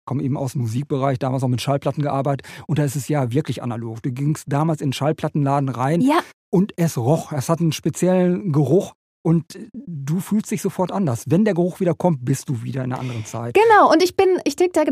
komme 0.04 0.22
eben 0.22 0.36
aus 0.36 0.52
dem 0.52 0.62
Musikbereich, 0.62 1.18
damals 1.18 1.42
auch 1.42 1.48
mit 1.48 1.60
Schallplatten 1.60 2.02
gearbeitet 2.02 2.46
und 2.66 2.78
da 2.78 2.84
ist 2.84 2.96
es 2.96 3.08
ja 3.08 3.32
wirklich 3.32 3.62
analog. 3.62 4.02
Du 4.02 4.10
gingst 4.12 4.44
damals 4.48 4.80
in 4.80 4.88
den 4.88 4.92
Schallplattenladen 4.92 5.68
rein 5.68 6.00
Ja, 6.00 6.20
und 6.50 6.72
es 6.76 6.96
roch. 6.98 7.32
Es 7.32 7.48
hat 7.48 7.60
einen 7.60 7.72
speziellen 7.72 8.52
Geruch 8.52 8.92
und 9.24 9.44
du 9.74 10.20
fühlst 10.20 10.50
dich 10.50 10.62
sofort 10.62 10.90
anders. 10.92 11.24
Wenn 11.28 11.44
der 11.44 11.52
Geruch 11.54 11.80
wieder 11.80 11.94
kommt, 11.94 12.24
bist 12.24 12.48
du 12.48 12.62
wieder 12.62 12.82
in 12.84 12.92
einer 12.92 13.00
anderen 13.00 13.24
Zeit. 13.24 13.54
Genau, 13.54 13.90
und 13.92 14.02
ich 14.02 14.16
bin, 14.16 14.28
ich 14.44 14.56
ticke 14.56 14.70
da, 14.72 14.82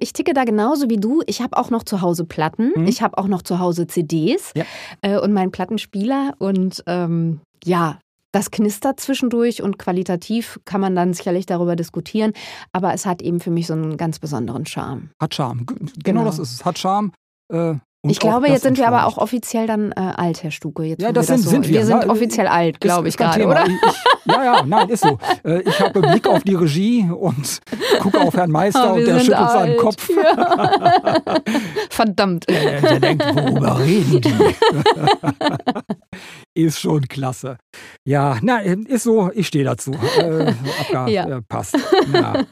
ich 0.00 0.12
ticke 0.12 0.34
da 0.34 0.44
genauso 0.44 0.90
wie 0.90 0.96
du. 0.98 1.22
Ich 1.26 1.40
habe 1.40 1.56
auch 1.56 1.70
noch 1.70 1.82
zu 1.84 2.00
Hause 2.02 2.24
Platten, 2.24 2.72
Mhm. 2.76 2.86
ich 2.86 3.00
habe 3.02 3.16
auch 3.16 3.28
noch 3.28 3.42
zu 3.42 3.58
Hause 3.58 3.86
CDs 3.86 4.52
Ja. 4.54 4.64
äh, 5.02 5.18
und 5.18 5.32
meinen 5.32 5.50
Plattenspieler. 5.52 6.34
Und 6.38 6.82
ähm, 6.86 7.40
ja, 7.64 7.98
das 8.36 8.50
knistert 8.50 9.00
zwischendurch 9.00 9.62
und 9.62 9.78
qualitativ 9.78 10.60
kann 10.66 10.82
man 10.82 10.94
dann 10.94 11.14
sicherlich 11.14 11.46
darüber 11.46 11.74
diskutieren. 11.74 12.34
Aber 12.72 12.92
es 12.92 13.06
hat 13.06 13.22
eben 13.22 13.40
für 13.40 13.50
mich 13.50 13.66
so 13.66 13.72
einen 13.72 13.96
ganz 13.96 14.18
besonderen 14.18 14.66
Charme. 14.66 15.08
Hat 15.22 15.34
Charme. 15.34 15.64
Genau, 15.64 15.90
Genau. 16.04 16.24
das 16.24 16.38
ist 16.38 16.52
es. 16.52 16.64
Hat 16.66 16.78
Charme. 16.78 17.12
Äh, 17.50 17.74
ich 18.08 18.20
glaube, 18.20 18.48
jetzt 18.48 18.62
sind 18.62 18.76
wir 18.78 18.86
aber 18.86 19.06
auch 19.06 19.16
offiziell 19.18 19.66
dann 19.66 19.90
äh, 19.92 19.94
alt, 20.00 20.42
Herr 20.44 20.50
Stuke. 20.52 20.84
Jetzt, 20.84 21.00
Ja, 21.02 21.10
das 21.12 21.28
wir 21.28 21.36
sind, 21.38 21.44
so, 21.44 21.50
sind 21.50 21.66
wir. 21.66 21.74
Wir 21.80 21.86
sind 21.86 22.04
Ja, 22.04 22.10
offiziell 22.10 22.46
alt, 22.46 22.80
glaube 22.80 23.08
ich 23.08 23.16
gerade, 23.16 23.44
oder? 23.46 23.66
Ich, 23.66 23.72
ich, 23.72 24.32
ja, 24.32 24.44
ja, 24.44 24.62
nein, 24.66 24.88
ist 24.90 25.02
so. 25.02 25.18
Äh, 25.44 25.62
Ich 25.62 25.80
habe 25.80 26.00
Blick 26.02 26.26
auf 26.28 26.44
die 26.44 26.54
Regie 26.54 27.08
und 27.10 27.60
gucke 28.00 28.20
auf 28.20 28.34
Herrn 28.36 28.50
Meister 28.52 28.84
Ah, 28.90 28.92
und 28.92 29.06
der 29.06 29.18
schüttelt 29.18 29.50
seinen 29.50 29.70
alt. 29.70 29.78
Kopf. 29.78 30.08
Ja. 30.10 31.20
Verdammt. 31.90 32.48
Der, 32.48 32.80
der 32.82 33.00
denkt, 33.00 33.24
worüber 33.34 33.78
reden 33.80 34.20
die? 34.20 34.34
ist 36.54 36.78
schon 36.80 37.02
klasse. 37.08 37.58
Ja, 38.06 38.38
na, 38.42 38.58
ist 38.60 39.04
so, 39.04 39.30
ich 39.34 39.46
stehe 39.46 39.64
dazu. 39.64 39.92
Äh, 39.92 40.52
abga 40.80 41.08
Ja. 41.08 41.28
äh, 41.38 41.42
passt. 41.42 41.76
Ja. 42.12 42.44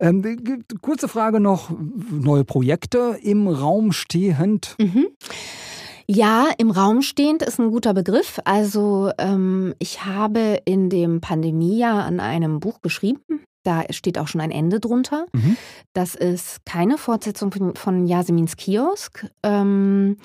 Ähm, 0.00 0.64
kurze 0.82 1.08
Frage 1.08 1.40
noch: 1.40 1.70
Neue 2.10 2.44
Projekte 2.44 3.18
im 3.22 3.48
Raum 3.48 3.92
stehend? 3.92 4.76
Mhm. 4.78 5.08
Ja, 6.06 6.48
im 6.58 6.70
Raum 6.70 7.00
stehend 7.00 7.42
ist 7.42 7.58
ein 7.58 7.70
guter 7.70 7.94
Begriff. 7.94 8.38
Also 8.44 9.10
ähm, 9.18 9.74
ich 9.78 10.04
habe 10.04 10.60
in 10.66 10.90
dem 10.90 11.20
Pandemiejahr 11.20 12.04
an 12.04 12.20
einem 12.20 12.60
Buch 12.60 12.82
geschrieben. 12.82 13.20
Da 13.62 13.84
steht 13.88 14.18
auch 14.18 14.28
schon 14.28 14.42
ein 14.42 14.50
Ende 14.50 14.78
drunter. 14.78 15.24
Mhm. 15.32 15.56
Das 15.94 16.14
ist 16.14 16.66
keine 16.66 16.98
Fortsetzung 16.98 17.50
von, 17.50 17.74
von 17.74 18.06
Yasemins 18.06 18.56
Kiosk. 18.58 19.26
Ähm, 19.42 20.18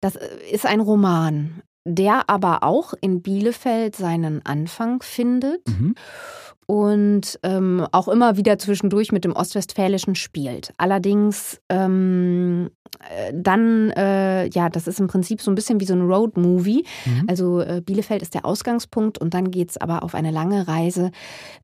das 0.00 0.16
ist 0.52 0.64
ein 0.64 0.78
Roman, 0.80 1.62
der 1.84 2.28
aber 2.30 2.62
auch 2.62 2.94
in 3.00 3.20
Bielefeld 3.22 3.94
seinen 3.96 4.44
Anfang 4.44 5.02
findet 5.02 5.66
Mhm. 5.68 5.94
und 6.66 7.38
ähm, 7.42 7.86
auch 7.92 8.08
immer 8.08 8.36
wieder 8.38 8.58
zwischendurch 8.58 9.12
mit 9.12 9.24
dem 9.24 9.32
Ostwestfälischen 9.36 10.14
spielt. 10.14 10.72
Allerdings 10.78 11.60
ähm, 11.68 12.70
äh, 13.10 13.32
dann, 13.34 13.90
äh, 13.90 14.46
ja, 14.48 14.70
das 14.70 14.86
ist 14.86 14.98
im 14.98 15.08
Prinzip 15.08 15.42
so 15.42 15.50
ein 15.50 15.54
bisschen 15.56 15.78
wie 15.80 15.84
so 15.84 15.92
ein 15.92 16.00
Road-Movie. 16.06 16.86
Mhm. 17.04 17.24
Also 17.28 17.60
äh, 17.60 17.82
Bielefeld 17.84 18.22
ist 18.22 18.32
der 18.32 18.46
Ausgangspunkt 18.46 19.18
und 19.18 19.34
dann 19.34 19.50
geht 19.50 19.70
es 19.70 19.76
aber 19.76 20.02
auf 20.04 20.14
eine 20.14 20.30
lange 20.30 20.66
Reise, 20.66 21.10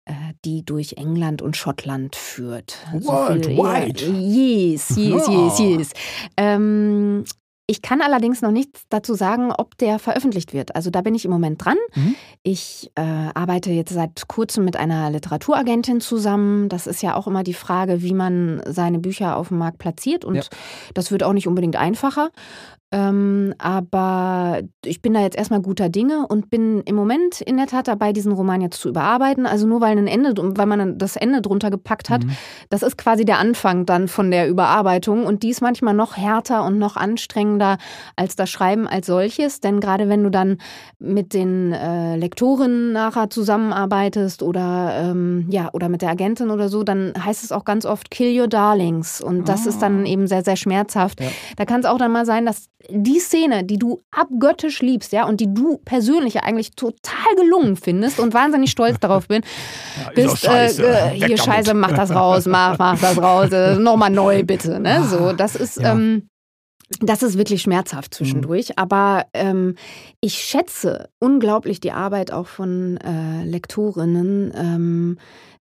äh, 0.05 0.13
die 0.45 0.65
durch 0.67 0.95
England 0.99 1.41
und 1.41 1.57
Schottland 1.57 2.15
führt. 2.15 2.77
Worldwide. 2.93 4.05
ja, 4.05 4.13
yes, 4.13 4.91
yes, 4.97 5.27
Ja. 5.29 5.33
yes, 5.47 5.59
yes. 5.61 5.91
Ähm, 6.37 7.25
ich 7.71 7.83
kann 7.83 8.03
allerdings 8.03 8.43
noch 8.43 8.51
nichts 8.51 8.83
dazu 8.89 9.15
sagen, 9.15 9.53
ob 9.57 9.79
der 9.79 10.01
veröffentlicht 10.01 10.53
wird. 10.53 10.75
Also 10.75 10.91
da 10.91 11.03
bin 11.03 11.15
ich 11.15 11.25
im 11.25 11.31
Moment 11.31 11.65
dran. 11.65 11.77
Mhm. 11.95 12.17
Ich 12.43 12.91
äh, 12.97 13.01
arbeite 13.01 13.71
jetzt 13.71 13.93
seit 13.95 14.27
kurzem 14.27 14.65
mit 14.65 14.77
einer 14.77 15.09
Literaturagentin 15.11 16.01
zusammen. 16.01 16.69
Das 16.69 16.89
ist 16.89 17.01
ja 17.01 17.15
auch 17.15 17.29
immer 17.29 17.45
die 17.45 17.55
Frage, 17.55 18.03
wie 18.03 18.13
man 18.13 18.61
seine 18.67 18.99
Bücher 18.99 19.37
auf 19.37 19.49
dem 19.49 19.59
Markt 19.59 19.79
platziert. 19.79 20.25
Und 20.25 20.35
Ja. 20.35 20.43
das 20.95 21.13
wird 21.13 21.23
auch 21.23 21.33
nicht 21.33 21.47
unbedingt 21.47 21.77
einfacher. 21.77 22.31
Ähm, 22.93 23.55
aber 23.59 24.63
ich 24.85 25.01
bin 25.01 25.15
da 25.15 25.21
jetzt 25.21 25.37
erstmal 25.37 25.61
guter 25.63 25.89
Dinge 25.89 26.27
und 26.27 26.51
bin 26.51 26.81
im 26.83 26.97
Moment 26.97 27.41
in 27.41 27.57
der 27.57 27.67
Tat 27.67 27.87
dabei, 27.87 28.13
diesen 28.13 28.33
Roman 28.33 28.61
jetzt 28.61 28.81
zu 28.81 28.89
überarbeiten. 28.89 29.47
Also 29.47 29.67
nur 29.67 29.81
weil 29.81 29.97
ein 29.97 30.09
Ende, 30.09 30.35
weil 30.37 30.67
man 30.67 30.99
das 30.99 31.15
Ende 31.15 31.41
drunter 31.41 31.71
gepackt 31.71 32.11
hat, 32.11 32.25
Mhm. 32.25 32.31
das 32.69 32.83
ist 32.83 32.99
quasi 32.99 33.25
der 33.25 33.39
Anfang 33.39 33.87
dann 33.87 34.09
von 34.09 34.31
der 34.33 34.49
Überarbeitung 34.49 35.25
und 35.25 35.45
die 35.45 35.51
ist 35.51 35.61
manchmal 35.61 35.95
noch 35.95 36.17
härter 36.17 36.65
und 36.65 36.79
noch 36.79 36.97
anstrengender 36.97 37.79
als 38.17 38.35
das 38.35 38.51
Schreiben 38.51 38.89
als 38.89 39.07
solches, 39.07 39.61
denn 39.61 39.79
gerade 39.79 40.09
wenn 40.09 40.25
du 40.25 40.31
dann 40.31 40.59
mit 40.99 41.33
den 41.33 41.73
äh, 41.73 42.17
Lektoren 42.17 42.93
nachher 42.93 43.31
zusammenarbeitest 43.31 44.43
oder 44.43 44.95
ähm, 44.97 45.47
ja 45.51 45.71
oder 45.73 45.89
mit 45.89 46.03
der 46.03 46.11
Agentin 46.11 46.51
oder 46.51 46.69
so, 46.69 46.83
dann 46.83 47.13
heißt 47.17 47.45
es 47.45 47.53
auch 47.53 47.65
ganz 47.65 47.87
oft 47.87 48.11
Kill 48.11 48.39
Your 48.41 48.49
Darlings 48.49 49.21
und 49.21 49.49
das 49.49 49.67
ist 49.67 49.81
dann 49.81 50.07
eben 50.07 50.27
sehr 50.27 50.43
sehr 50.43 50.57
schmerzhaft. 50.57 51.21
Ja. 51.21 51.29
Da 51.57 51.65
kann 51.65 51.81
es 51.81 51.87
auch 51.87 51.99
dann 51.99 52.11
mal 52.11 52.27
sein, 52.27 52.47
dass 52.47 52.67
die 52.89 53.19
Szene, 53.19 53.65
die 53.65 53.79
du 53.79 54.03
abgöttisch 54.11 54.81
liebst, 54.81 55.13
ja 55.13 55.27
und 55.27 55.41
die 55.41 55.53
du 55.53 55.79
persönlich 55.85 56.35
ja 56.35 56.43
eigentlich 56.43 56.73
total 56.73 57.35
gelungen 57.37 57.77
findest 57.77 58.19
und 58.19 58.35
wahnsinnig 58.35 58.71
stolz 58.71 58.97
darauf 59.01 59.29
bin, 59.29 59.43
bist, 60.15 60.45
äh, 60.47 60.67
äh, 60.67 61.11
hier 61.11 61.37
Scheiße, 61.37 61.75
mach 61.75 61.93
das 61.93 62.11
raus, 62.15 62.47
mach, 62.47 62.79
mach 62.79 63.01
das 63.01 63.19
raus, 63.19 63.51
äh, 63.53 63.77
nochmal 63.77 64.11
neu 64.11 64.43
bitte. 64.45 64.81
Ne? 64.81 65.05
So, 65.05 65.33
das 65.33 65.57
ist, 65.57 65.77
Ja. 65.81 65.93
ähm, 65.93 66.29
das 67.01 67.23
ist 67.23 67.39
wirklich 67.39 67.63
schmerzhaft 67.63 68.15
zwischendurch. 68.15 68.77
Aber 68.77 69.27
ähm, 69.33 69.77
ich 70.21 70.35
schätze 70.35 71.09
unglaublich 71.21 71.79
die 71.79 71.93
Arbeit 71.93 72.33
auch 72.33 72.49
von 72.49 72.97
äh, 72.97 73.45
Lektorinnen, 73.45 74.53
ähm, 74.57 75.19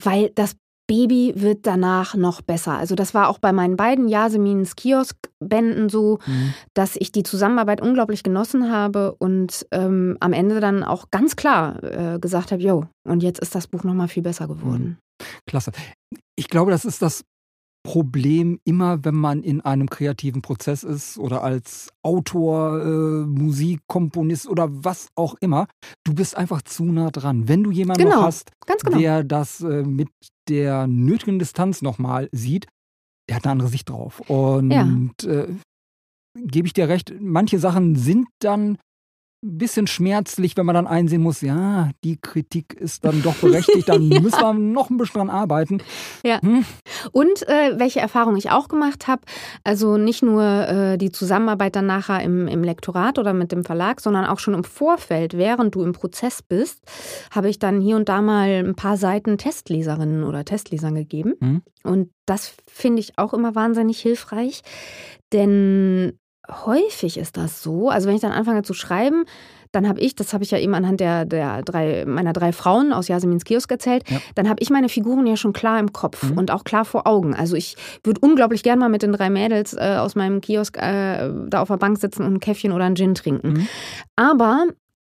weil 0.03 0.29
das 0.35 0.55
Baby 0.87 1.33
wird 1.35 1.65
danach 1.65 2.15
noch 2.15 2.41
besser. 2.41 2.77
Also 2.77 2.95
das 2.95 3.13
war 3.13 3.27
auch 3.29 3.39
bei 3.39 3.51
meinen 3.51 3.75
beiden 3.75 4.07
Yasemins 4.07 4.75
Kiosk-Bänden 4.75 5.89
so, 5.89 6.19
Mhm. 6.27 6.53
dass 6.73 6.95
ich 6.95 7.11
die 7.11 7.23
Zusammenarbeit 7.23 7.81
unglaublich 7.81 8.21
genossen 8.23 8.71
habe 8.71 9.15
und 9.15 9.65
ähm, 9.71 10.17
am 10.19 10.33
Ende 10.33 10.59
dann 10.59 10.83
auch 10.83 11.09
ganz 11.11 11.35
klar 11.35 11.83
äh, 11.83 12.19
gesagt 12.19 12.51
habe, 12.51 12.61
jo, 12.61 12.85
und 13.07 13.23
jetzt 13.23 13.39
ist 13.39 13.55
das 13.55 13.67
Buch 13.67 13.83
noch 13.83 13.93
mal 13.93 14.07
viel 14.07 14.23
besser 14.23 14.47
geworden. 14.47 14.97
Klasse. 15.47 15.71
Ich 16.35 16.49
glaube, 16.49 16.71
das 16.71 16.85
ist 16.85 17.01
das 17.01 17.23
Problem 17.85 18.59
immer, 18.65 19.05
wenn 19.05 19.15
man 19.15 19.43
in 19.43 19.61
einem 19.61 19.89
kreativen 19.89 20.41
Prozess 20.41 20.83
ist 20.83 21.17
oder 21.17 21.43
als 21.43 21.89
Autor, 22.01 22.81
äh, 22.81 23.25
Musikkomponist 23.25 24.47
oder 24.49 24.67
was 24.71 25.09
auch 25.15 25.35
immer. 25.39 25.67
Du 26.03 26.13
bist 26.13 26.35
einfach 26.35 26.61
zu 26.63 26.83
nah 26.85 27.11
dran. 27.11 27.47
Wenn 27.47 27.63
du 27.63 27.71
jemanden 27.71 28.03
Genau, 28.03 28.17
noch 28.17 28.23
hast, 28.27 28.51
Ganz 28.65 28.83
genau. 28.83 28.97
der 28.97 29.23
das 29.23 29.61
äh, 29.61 29.83
mit 29.83 30.09
der 30.49 30.87
nötigen 30.87 31.39
Distanz 31.39 31.81
nochmal 31.81 32.27
sieht, 32.31 32.67
der 33.29 33.37
hat 33.37 33.45
eine 33.45 33.53
andere 33.53 33.69
Sicht 33.69 33.89
drauf. 33.89 34.19
Und 34.27 35.23
äh, 35.23 35.47
gebe 36.35 36.67
ich 36.67 36.73
dir 36.73 36.89
recht, 36.89 37.13
manche 37.19 37.59
Sachen 37.59 37.95
sind 37.95 38.27
dann 38.39 38.77
ein 39.45 39.57
bisschen 39.57 39.87
schmerzlich, 39.87 40.57
wenn 40.57 40.65
man 40.65 40.75
dann 40.75 40.87
einsehen 40.87 41.21
muss, 41.21 41.41
ja, 41.41 41.91
die 42.03 42.17
Kritik 42.17 42.73
ist 42.73 43.05
dann 43.05 43.21
doch 43.21 43.35
berechtigt, 43.35 43.87
dann 43.87 44.07
müssen 44.09 44.41
wir 44.41 44.53
noch 44.53 44.89
ein 44.89 44.97
bisschen 44.97 45.19
dran 45.19 45.29
arbeiten. 45.29 45.81
Und 47.11 47.47
äh, 47.47 47.77
welche 47.77 47.99
Erfahrung 47.99 48.35
ich 48.35 48.49
auch 48.49 48.67
gemacht 48.67 49.07
habe, 49.07 49.21
also 49.63 49.97
nicht 49.97 50.23
nur 50.23 50.43
äh, 50.43 50.97
die 50.97 51.11
Zusammenarbeit 51.11 51.75
dann 51.75 51.85
nachher 51.85 52.21
im, 52.23 52.47
im 52.47 52.63
Lektorat 52.63 53.19
oder 53.19 53.33
mit 53.33 53.51
dem 53.51 53.63
Verlag, 53.63 54.01
sondern 54.01 54.25
auch 54.25 54.39
schon 54.39 54.55
im 54.55 54.63
Vorfeld, 54.63 55.37
während 55.37 55.75
du 55.75 55.83
im 55.83 55.93
Prozess 55.93 56.41
bist, 56.41 56.81
habe 57.31 57.49
ich 57.49 57.59
dann 57.59 57.81
hier 57.81 57.95
und 57.95 58.09
da 58.09 58.21
mal 58.21 58.49
ein 58.49 58.75
paar 58.75 58.97
Seiten 58.97 59.37
Testleserinnen 59.37 60.23
oder 60.23 60.43
Testlesern 60.43 60.95
gegeben. 60.95 61.33
Mhm. 61.39 61.61
Und 61.83 62.09
das 62.25 62.55
finde 62.67 63.01
ich 63.01 63.17
auch 63.17 63.33
immer 63.33 63.53
wahnsinnig 63.53 63.99
hilfreich, 63.99 64.61
denn 65.31 66.17
häufig 66.65 67.17
ist 67.17 67.37
das 67.37 67.61
so, 67.63 67.89
also 67.89 68.07
wenn 68.07 68.15
ich 68.15 68.21
dann 68.21 68.31
anfange 68.31 68.63
zu 68.63 68.73
schreiben, 68.73 69.25
dann 69.71 69.89
habe 69.89 69.99
ich, 69.99 70.15
das 70.15 70.33
habe 70.33 70.43
ich 70.43 70.51
ja 70.51 70.57
eben 70.57 70.73
anhand 70.73 71.01
der, 71.01 71.25
der 71.25 71.61
drei, 71.61 72.05
meiner 72.07 72.31
drei 72.31 72.53
Frauen 72.53 72.93
aus 72.93 73.09
Yasemins 73.09 73.43
Kiosk 73.43 73.69
erzählt, 73.71 74.09
Ja. 74.09 74.19
dann 74.35 74.47
habe 74.47 74.61
ich 74.61 74.69
meine 74.69 74.87
Figuren 74.87 75.27
ja 75.27 75.35
schon 75.35 75.51
klar 75.53 75.79
im 75.79 75.91
Kopf 75.91 76.23
Mhm. 76.23 76.37
und 76.37 76.51
auch 76.51 76.63
klar 76.63 76.85
vor 76.85 77.05
Augen. 77.07 77.33
Also 77.35 77.55
ich 77.57 77.75
würde 78.03 78.21
unglaublich 78.21 78.63
gern 78.63 78.79
mal 78.79 78.87
mit 78.89 79.01
den 79.01 79.11
drei 79.11 79.29
Mädels 79.29 79.73
äh, 79.73 79.97
aus 79.99 80.15
meinem 80.15 80.39
Kiosk 80.39 80.77
äh, 80.77 81.29
da 81.47 81.61
auf 81.61 81.67
der 81.67 81.77
Bank 81.77 81.97
sitzen 81.99 82.23
und 82.23 82.35
ein 82.35 82.39
Käffchen 82.39 82.71
oder 82.71 82.85
einen 82.85 82.95
Gin 82.95 83.15
trinken. 83.15 83.47
Mhm. 83.53 83.67
Aber 84.15 84.65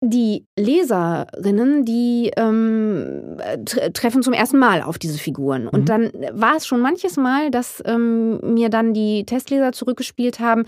die 0.01 0.45
Leserinnen, 0.59 1.85
die 1.85 2.31
ähm, 2.37 3.37
tre- 3.65 3.93
treffen 3.93 4.23
zum 4.23 4.33
ersten 4.33 4.59
Mal 4.59 4.83
auf 4.83 4.99
diese 4.99 5.19
Figuren. 5.19 5.67
Und 5.67 5.81
Mhm. 5.81 5.85
dann 5.87 6.13
war 6.33 6.57
es 6.57 6.67
schon 6.67 6.81
manches 6.81 7.17
Mal, 7.17 7.51
dass 7.51 7.83
ähm, 7.85 8.39
mir 8.55 8.69
dann 8.69 8.95
die 8.95 9.25
Testleser 9.25 9.73
zurückgespielt 9.73 10.39
haben, 10.39 10.67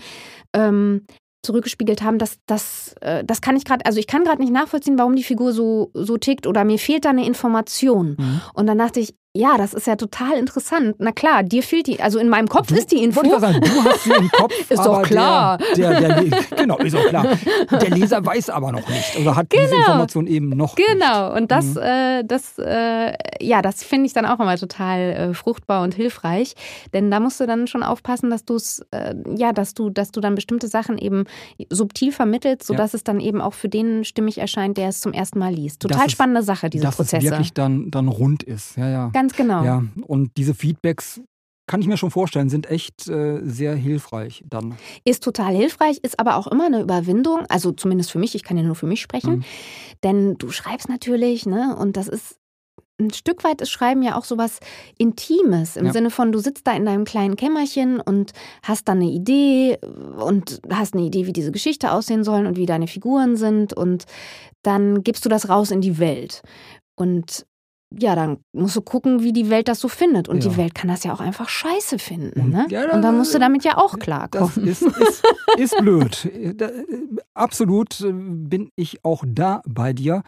ähm, 0.53 1.05
zurückgespiegelt 1.43 2.03
haben, 2.03 2.17
dass 2.17 2.37
das, 2.45 2.93
äh, 3.01 3.23
das 3.23 3.41
kann 3.41 3.55
ich 3.55 3.65
gerade, 3.65 3.85
also 3.85 3.99
ich 3.99 4.05
kann 4.07 4.23
gerade 4.25 4.41
nicht 4.41 4.53
nachvollziehen, 4.53 4.99
warum 4.99 5.15
die 5.15 5.23
Figur 5.23 5.53
so, 5.53 5.89
so 5.93 6.17
tickt 6.17 6.45
oder 6.45 6.63
mir 6.65 6.77
fehlt 6.77 7.05
da 7.05 7.09
eine 7.09 7.25
Information. 7.25 8.17
Mhm. 8.19 8.41
Und 8.53 8.67
dann 8.67 8.77
dachte 8.77 8.99
ich, 8.99 9.15
Ja, 9.33 9.57
das 9.57 9.73
ist 9.73 9.87
ja 9.87 9.95
total 9.95 10.33
interessant. 10.37 10.95
Na 10.99 11.13
klar, 11.13 11.41
dir 11.43 11.63
fehlt 11.63 11.87
die, 11.87 12.01
also 12.01 12.19
in 12.19 12.27
meinem 12.27 12.49
Kopf 12.49 12.67
du, 12.67 12.75
ist 12.75 12.91
die 12.91 13.01
Info. 13.01 13.21
Wollte 13.23 13.35
ich 13.35 13.39
sagen, 13.39 13.61
du 13.61 13.83
hast 13.85 14.03
sie 14.03 14.11
im 14.11 14.29
Kopf. 14.31 14.53
ist 14.69 14.77
doch 14.77 15.01
klar. 15.03 15.57
Der, 15.77 16.01
der, 16.01 16.21
der, 16.23 16.39
genau, 16.57 16.77
ist 16.79 16.95
auch 16.95 17.05
klar. 17.05 17.25
Der 17.71 17.89
Leser 17.91 18.25
weiß 18.25 18.49
aber 18.49 18.73
noch 18.73 18.87
nicht 18.89 19.17
oder 19.17 19.37
hat 19.37 19.49
genau. 19.49 19.63
diese 19.63 19.75
Information 19.75 20.27
eben 20.27 20.49
noch 20.49 20.75
Genau, 20.75 21.29
nicht. 21.29 21.41
und 21.41 21.51
das, 21.51 21.65
mhm. 21.75 21.81
äh, 21.81 22.23
das, 22.25 22.57
äh, 22.57 23.13
ja, 23.39 23.61
das 23.61 23.83
finde 23.83 24.07
ich 24.07 24.13
dann 24.13 24.25
auch 24.25 24.41
immer 24.41 24.57
total 24.57 24.99
äh, 24.99 25.33
fruchtbar 25.33 25.83
und 25.83 25.93
hilfreich. 25.93 26.53
Denn 26.93 27.09
da 27.09 27.21
musst 27.21 27.39
du 27.39 27.47
dann 27.47 27.67
schon 27.67 27.83
aufpassen, 27.83 28.29
dass 28.29 28.43
du 28.43 28.55
es, 28.55 28.85
äh, 28.91 29.15
ja, 29.37 29.53
dass 29.53 29.73
du, 29.73 29.89
dass 29.89 30.11
du 30.11 30.19
dann 30.19 30.35
bestimmte 30.35 30.67
Sachen 30.67 30.97
eben 30.97 31.23
subtil 31.69 32.11
vermittelst, 32.11 32.67
sodass 32.67 32.91
ja. 32.91 32.97
es 32.97 33.05
dann 33.05 33.21
eben 33.21 33.39
auch 33.39 33.53
für 33.53 33.69
den 33.69 34.03
stimmig 34.03 34.39
erscheint, 34.39 34.77
der 34.77 34.89
es 34.89 34.99
zum 34.99 35.13
ersten 35.13 35.39
Mal 35.39 35.53
liest. 35.53 35.81
Total 35.81 36.03
das 36.03 36.11
spannende 36.11 36.41
ist, 36.41 36.47
Sache, 36.47 36.69
diese 36.69 36.83
dass 36.83 36.97
Prozesse. 36.97 37.15
Dass 37.15 37.23
es 37.23 37.31
wirklich 37.31 37.53
dann, 37.53 37.89
dann 37.91 38.09
rund 38.09 38.43
ist. 38.43 38.75
Ja, 38.75 38.89
ja. 38.89 39.09
Ganz 39.13 39.20
genau. 39.29 39.63
Ja, 39.63 39.83
und 40.07 40.31
diese 40.37 40.53
Feedbacks 40.53 41.21
kann 41.67 41.81
ich 41.81 41.87
mir 41.87 41.97
schon 41.97 42.11
vorstellen, 42.11 42.49
sind 42.49 42.69
echt 42.69 43.07
äh, 43.07 43.39
sehr 43.43 43.75
hilfreich 43.75 44.43
dann. 44.45 44.75
Ist 45.05 45.23
total 45.23 45.55
hilfreich, 45.55 45.99
ist 46.01 46.19
aber 46.19 46.35
auch 46.35 46.47
immer 46.47 46.65
eine 46.65 46.81
Überwindung, 46.81 47.45
also 47.47 47.71
zumindest 47.71 48.11
für 48.11 48.19
mich, 48.19 48.35
ich 48.35 48.43
kann 48.43 48.57
ja 48.57 48.63
nur 48.63 48.75
für 48.75 48.87
mich 48.87 49.01
sprechen, 49.01 49.37
mhm. 49.37 49.43
denn 50.03 50.37
du 50.37 50.51
schreibst 50.51 50.89
natürlich, 50.89 51.45
ne, 51.45 51.75
und 51.79 51.95
das 51.95 52.09
ist 52.09 52.41
ein 52.99 53.11
Stück 53.11 53.43
weit 53.43 53.61
ist 53.61 53.71
Schreiben 53.71 54.03
ja 54.03 54.17
auch 54.17 54.25
sowas 54.25 54.59
Intimes, 54.97 55.75
im 55.75 55.87
ja. 55.87 55.93
Sinne 55.93 56.09
von, 56.09 56.31
du 56.31 56.39
sitzt 56.39 56.67
da 56.67 56.73
in 56.73 56.85
deinem 56.85 57.05
kleinen 57.05 57.35
Kämmerchen 57.35 57.99
und 57.99 58.31
hast 58.63 58.87
dann 58.87 58.97
eine 58.97 59.09
Idee 59.09 59.77
und 60.17 60.61
hast 60.69 60.93
eine 60.93 61.03
Idee, 61.03 61.25
wie 61.25 61.33
diese 61.33 61.51
Geschichte 61.51 61.91
aussehen 61.91 62.23
soll 62.23 62.45
und 62.45 62.57
wie 62.57 62.65
deine 62.65 62.87
Figuren 62.87 63.37
sind 63.37 63.73
und 63.73 64.05
dann 64.61 65.03
gibst 65.03 65.25
du 65.25 65.29
das 65.29 65.49
raus 65.49 65.71
in 65.71 65.81
die 65.81 65.97
Welt. 65.97 66.41
Und 66.95 67.45
ja, 67.97 68.15
dann 68.15 68.37
musst 68.53 68.75
du 68.75 68.81
gucken, 68.81 69.21
wie 69.21 69.33
die 69.33 69.49
Welt 69.49 69.67
das 69.67 69.79
so 69.79 69.89
findet. 69.89 70.29
Und 70.29 70.43
ja. 70.43 70.49
die 70.49 70.57
Welt 70.57 70.75
kann 70.75 70.87
das 70.87 71.03
ja 71.03 71.13
auch 71.13 71.19
einfach 71.19 71.49
scheiße 71.49 71.99
finden. 71.99 72.49
Ne? 72.49 72.67
Ja, 72.69 72.87
da, 72.87 72.95
und 72.95 73.01
dann 73.01 73.17
musst 73.17 73.33
du 73.33 73.39
damit 73.39 73.63
ja 73.63 73.77
auch 73.77 73.99
klarkommen. 73.99 74.51
Das 74.55 74.81
ist, 74.81 74.81
ist, 74.81 75.23
ist 75.57 75.77
blöd. 75.77 76.29
absolut 77.33 78.01
äh, 78.01 78.11
bin 78.13 78.69
ich 78.75 79.03
auch 79.03 79.23
da 79.27 79.61
bei 79.67 79.93
dir. 79.93 80.23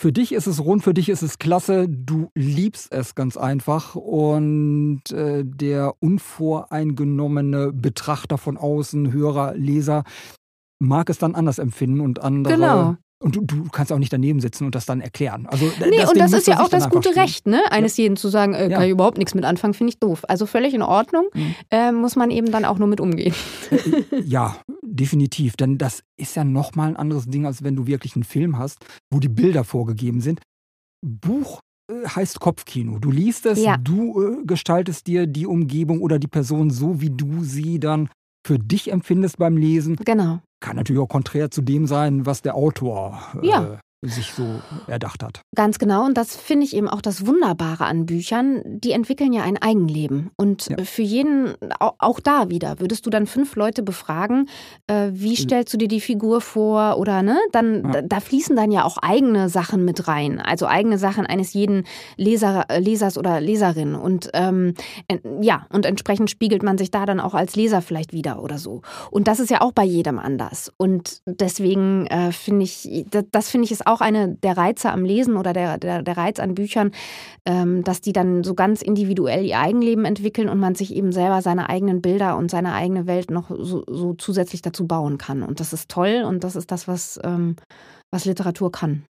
Für 0.00 0.12
dich 0.12 0.32
ist 0.32 0.46
es 0.46 0.64
rund, 0.64 0.84
für 0.84 0.94
dich 0.94 1.08
ist 1.08 1.22
es 1.22 1.38
klasse. 1.38 1.88
Du 1.88 2.30
liebst 2.34 2.92
es 2.92 3.14
ganz 3.14 3.36
einfach. 3.36 3.94
Und 3.96 5.02
äh, 5.12 5.44
der 5.44 5.94
unvoreingenommene 6.00 7.72
Betrachter 7.72 8.38
von 8.38 8.56
außen, 8.56 9.12
Hörer, 9.12 9.54
Leser, 9.54 10.04
mag 10.80 11.10
es 11.10 11.18
dann 11.18 11.34
anders 11.34 11.58
empfinden 11.58 12.00
und 12.00 12.22
andere 12.22 12.54
genau. 12.54 12.96
Und 13.20 13.34
du, 13.34 13.40
du, 13.40 13.68
kannst 13.70 13.92
auch 13.92 13.98
nicht 13.98 14.12
daneben 14.12 14.38
sitzen 14.38 14.64
und 14.64 14.76
das 14.76 14.86
dann 14.86 15.00
erklären. 15.00 15.46
Also, 15.48 15.66
nee, 15.90 16.06
und 16.06 16.16
das 16.18 16.32
ist 16.32 16.46
ja 16.46 16.60
auch 16.60 16.68
das 16.68 16.88
gute. 16.88 17.16
Recht, 17.16 17.46
ne? 17.46 17.62
eines 17.70 17.96
ja. 17.96 18.02
jeden 18.02 18.16
zu 18.16 18.28
sagen, 18.28 18.54
äh, 18.54 18.68
kann 18.68 18.84
ich 18.84 18.90
überhaupt 18.90 19.18
nichts 19.18 19.34
mit 19.34 19.44
anfangen, 19.44 19.74
finde 19.74 19.92
ich 19.92 19.98
doof. 19.98 20.22
Also 20.28 20.46
völlig 20.46 20.72
in 20.72 20.82
Ordnung, 20.82 21.26
mhm. 21.34 21.54
äh, 21.70 21.90
muss 21.90 22.14
man 22.14 22.30
eben 22.30 22.52
dann 22.52 22.64
auch 22.64 22.78
nur 22.78 22.86
mit 22.86 23.00
umgehen. 23.00 23.34
Äh, 23.70 24.20
ja, 24.24 24.56
definitiv. 24.82 25.56
Denn 25.56 25.78
das 25.78 26.04
ist 26.16 26.36
ja 26.36 26.44
nochmal 26.44 26.88
ein 26.88 26.96
anderes 26.96 27.26
Ding, 27.26 27.44
als 27.44 27.64
wenn 27.64 27.74
du 27.74 27.86
wirklich 27.86 28.14
einen 28.14 28.24
Film 28.24 28.56
hast, 28.56 28.84
wo 29.10 29.18
die 29.18 29.28
Bilder 29.28 29.64
vorgegeben 29.64 30.20
sind. 30.20 30.40
Buch 31.04 31.60
äh, 31.90 32.06
heißt 32.06 32.38
Kopfkino. 32.38 32.98
Du 32.98 33.10
liest 33.10 33.46
es, 33.46 33.62
ja. 33.62 33.76
du 33.78 34.22
äh, 34.22 34.44
gestaltest 34.44 35.06
dir 35.06 35.26
die 35.26 35.46
Umgebung 35.46 36.00
oder 36.02 36.18
die 36.18 36.28
Person 36.28 36.70
so, 36.70 37.00
wie 37.00 37.10
du 37.10 37.42
sie 37.42 37.80
dann 37.80 38.08
für 38.48 38.58
dich 38.58 38.90
empfindest 38.90 39.36
beim 39.36 39.58
Lesen. 39.58 39.96
Genau. 40.06 40.38
Kann 40.60 40.76
natürlich 40.76 41.02
auch 41.02 41.08
konträr 41.08 41.50
zu 41.50 41.60
dem 41.60 41.86
sein, 41.86 42.24
was 42.24 42.40
der 42.40 42.54
Autor 42.54 43.20
ja. 43.42 43.74
äh, 43.74 43.78
sich 44.00 44.32
so 44.32 44.44
erdacht 44.86 45.24
hat. 45.24 45.42
Ganz 45.56 45.78
genau. 45.80 46.04
Und 46.04 46.16
das 46.16 46.36
finde 46.36 46.64
ich 46.64 46.76
eben 46.76 46.88
auch 46.88 47.02
das 47.02 47.26
Wunderbare 47.26 47.84
an 47.84 48.06
Büchern. 48.06 48.62
Die 48.64 48.92
entwickeln 48.92 49.32
ja 49.32 49.42
ein 49.42 49.60
Eigenleben. 49.60 50.30
Und 50.36 50.68
ja. 50.68 50.76
für 50.84 51.02
jeden, 51.02 51.54
auch 51.80 52.20
da 52.20 52.48
wieder, 52.48 52.78
würdest 52.78 53.06
du 53.06 53.10
dann 53.10 53.26
fünf 53.26 53.56
Leute 53.56 53.82
befragen, 53.82 54.48
äh, 54.86 55.08
wie 55.12 55.34
stellst 55.34 55.74
du 55.74 55.78
dir 55.78 55.88
die 55.88 56.00
Figur 56.00 56.40
vor 56.40 56.96
oder 56.98 57.22
ne? 57.22 57.36
Dann, 57.50 57.92
ja. 57.92 58.02
da 58.02 58.20
fließen 58.20 58.54
dann 58.54 58.70
ja 58.70 58.84
auch 58.84 58.98
eigene 58.98 59.48
Sachen 59.48 59.84
mit 59.84 60.06
rein. 60.06 60.40
Also 60.40 60.66
eigene 60.66 60.98
Sachen 60.98 61.26
eines 61.26 61.52
jeden 61.52 61.84
Leser, 62.16 62.66
Lesers 62.78 63.18
oder 63.18 63.40
Leserin. 63.40 63.96
Und 63.96 64.30
ähm, 64.32 64.74
ja, 65.40 65.66
und 65.70 65.86
entsprechend 65.86 66.30
spiegelt 66.30 66.62
man 66.62 66.78
sich 66.78 66.92
da 66.92 67.04
dann 67.04 67.18
auch 67.18 67.34
als 67.34 67.56
Leser 67.56 67.82
vielleicht 67.82 68.12
wieder 68.12 68.44
oder 68.44 68.58
so. 68.58 68.82
Und 69.10 69.26
das 69.26 69.40
ist 69.40 69.50
ja 69.50 69.60
auch 69.60 69.72
bei 69.72 69.84
jedem 69.84 70.20
anders. 70.20 70.72
Und 70.76 71.20
deswegen 71.26 72.06
äh, 72.06 72.30
finde 72.30 72.62
ich, 72.62 73.04
das, 73.10 73.24
das 73.32 73.50
finde 73.50 73.64
ich 73.64 73.72
ist 73.72 73.87
auch 73.88 74.00
eine 74.00 74.34
der 74.34 74.56
Reize 74.56 74.90
am 74.90 75.04
Lesen 75.04 75.36
oder 75.36 75.52
der, 75.52 75.78
der, 75.78 76.02
der 76.02 76.16
Reiz 76.16 76.38
an 76.38 76.54
Büchern, 76.54 76.92
ähm, 77.44 77.84
dass 77.84 78.00
die 78.00 78.12
dann 78.12 78.44
so 78.44 78.54
ganz 78.54 78.82
individuell 78.82 79.44
ihr 79.44 79.58
Eigenleben 79.58 80.04
entwickeln 80.04 80.48
und 80.48 80.60
man 80.60 80.74
sich 80.74 80.94
eben 80.94 81.12
selber 81.12 81.42
seine 81.42 81.68
eigenen 81.68 82.02
Bilder 82.02 82.36
und 82.36 82.50
seine 82.50 82.74
eigene 82.74 83.06
Welt 83.06 83.30
noch 83.30 83.50
so, 83.50 83.84
so 83.86 84.14
zusätzlich 84.14 84.62
dazu 84.62 84.86
bauen 84.86 85.18
kann. 85.18 85.42
Und 85.42 85.60
das 85.60 85.72
ist 85.72 85.90
toll 85.90 86.24
und 86.26 86.44
das 86.44 86.56
ist 86.56 86.70
das, 86.70 86.86
was, 86.88 87.18
ähm, 87.24 87.56
was 88.12 88.24
Literatur 88.24 88.70
kann. 88.70 89.04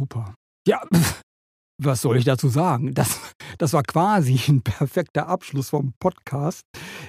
Super. 0.00 0.34
Ja, 0.66 0.82
was 1.82 2.02
soll 2.02 2.16
ich 2.16 2.24
dazu 2.24 2.48
sagen? 2.48 2.94
Das, 2.94 3.20
das 3.58 3.72
war 3.72 3.82
quasi 3.82 4.40
ein 4.48 4.62
perfekter 4.62 5.28
Abschluss 5.28 5.70
vom 5.70 5.92
Podcast. 5.98 6.62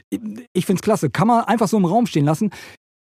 Ich 0.09 0.65
finde 0.65 0.79
es 0.79 0.83
klasse. 0.83 1.09
Kann 1.09 1.27
man 1.27 1.45
einfach 1.45 1.67
so 1.67 1.77
im 1.77 1.85
Raum 1.85 2.05
stehen 2.05 2.25
lassen. 2.25 2.51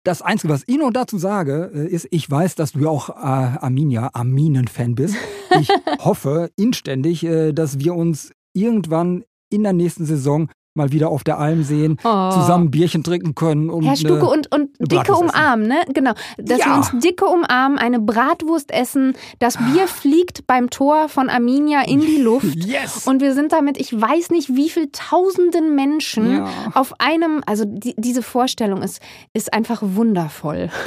Das 0.03 0.21
Einzige, 0.21 0.53
was 0.53 0.63
ich 0.67 0.77
noch 0.77 0.91
dazu 0.91 1.17
sage, 1.17 1.71
äh, 1.73 1.87
ist, 1.87 2.07
ich 2.11 2.29
weiß, 2.29 2.55
dass 2.55 2.73
du 2.73 2.87
auch 2.87 3.09
äh, 3.09 3.13
Arminia, 3.13 4.09
Arminen-Fan 4.13 4.95
bist. 4.95 5.15
Ich 5.59 5.69
hoffe 5.99 6.49
inständig, 6.55 7.23
äh, 7.23 7.51
dass 7.51 7.79
wir 7.79 7.93
uns 7.93 8.31
irgendwann 8.53 9.23
in 9.49 9.63
der 9.63 9.73
nächsten 9.73 10.05
Saison 10.05 10.49
mal 10.77 10.91
wieder 10.91 11.09
auf 11.09 11.23
der 11.23 11.37
Alm 11.37 11.63
sehen, 11.63 11.97
oh. 12.03 12.31
zusammen 12.31 12.71
Bierchen 12.71 13.03
trinken 13.03 13.35
können. 13.35 13.69
Und 13.69 13.83
Herr 13.83 13.95
Stucke 13.95 14.27
und, 14.27 14.51
und 14.53 14.69
dicke 14.79 15.13
umarmen, 15.13 15.67
ne? 15.67 15.81
Genau. 15.93 16.13
Dass 16.37 16.59
ja. 16.59 16.67
wir 16.67 16.75
uns 16.75 16.91
dicke 17.03 17.25
umarmen, 17.25 17.77
eine 17.77 17.99
Bratwurst 17.99 18.71
essen, 18.71 19.13
das 19.39 19.57
Bier 19.57 19.87
fliegt 19.87 20.47
beim 20.47 20.69
Tor 20.69 21.09
von 21.09 21.29
Arminia 21.29 21.81
in 21.85 21.99
die 21.99 22.21
Luft. 22.21 22.55
Yes. 22.55 23.07
Und 23.07 23.21
wir 23.21 23.33
sind 23.33 23.51
damit, 23.51 23.77
ich 23.77 23.99
weiß 23.99 24.29
nicht, 24.29 24.55
wie 24.55 24.69
viele 24.69 24.91
tausenden 24.91 25.75
Menschen 25.75 26.37
ja. 26.37 26.47
auf 26.73 26.93
einem, 26.99 27.41
also 27.45 27.65
die, 27.65 27.93
diese 27.97 28.21
Vorstellung 28.21 28.81
ist, 28.81 29.01
ist 29.33 29.53
einfach 29.53 29.81
wundervoll. 29.83 30.69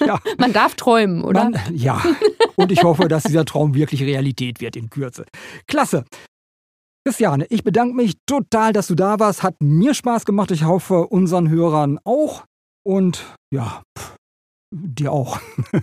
Ja. 0.00 0.18
Man 0.38 0.52
darf 0.52 0.74
träumen, 0.74 1.22
oder? 1.24 1.44
Man, 1.44 1.60
ja. 1.74 2.00
Und 2.56 2.72
ich 2.72 2.82
hoffe, 2.82 3.08
dass 3.08 3.24
dieser 3.24 3.44
Traum 3.44 3.74
wirklich 3.74 4.02
Realität 4.02 4.60
wird 4.60 4.76
in 4.76 4.90
Kürze. 4.90 5.24
Klasse. 5.66 6.04
Christiane, 7.06 7.46
ich 7.48 7.64
bedanke 7.64 7.94
mich 7.94 8.14
total, 8.26 8.72
dass 8.72 8.86
du 8.86 8.94
da 8.94 9.18
warst. 9.18 9.42
Hat 9.42 9.56
mir 9.60 9.94
Spaß 9.94 10.26
gemacht. 10.26 10.50
Ich 10.50 10.64
hoffe, 10.64 11.06
unseren 11.06 11.48
Hörern 11.48 11.98
auch. 12.04 12.44
Und 12.86 13.24
ja, 13.50 13.82
pff, 13.98 14.16
dir 14.70 15.12
auch. 15.12 15.38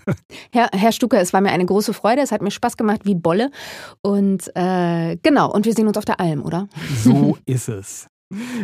Herr, 0.52 0.70
Herr 0.72 0.92
Stucker, 0.92 1.20
es 1.20 1.34
war 1.34 1.42
mir 1.42 1.52
eine 1.52 1.66
große 1.66 1.94
Freude. 1.94 2.22
Es 2.22 2.32
hat 2.32 2.42
mir 2.42 2.52
Spaß 2.52 2.78
gemacht 2.78 3.02
wie 3.06 3.16
Bolle. 3.16 3.50
Und 4.02 4.52
äh, 4.56 5.18
genau, 5.24 5.52
und 5.52 5.66
wir 5.66 5.74
sehen 5.74 5.88
uns 5.88 5.98
auf 5.98 6.06
der 6.06 6.20
Alm, 6.20 6.44
oder? 6.44 6.68
So 7.04 7.38
ist 7.46 7.70
es. 7.70 8.08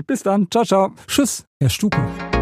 Bis 0.05 0.21
dann. 0.23 0.47
Ciao, 0.51 0.63
ciao. 0.63 0.91
Tschüss, 1.07 1.45
Herr 1.59 1.69
Stucker. 1.69 2.32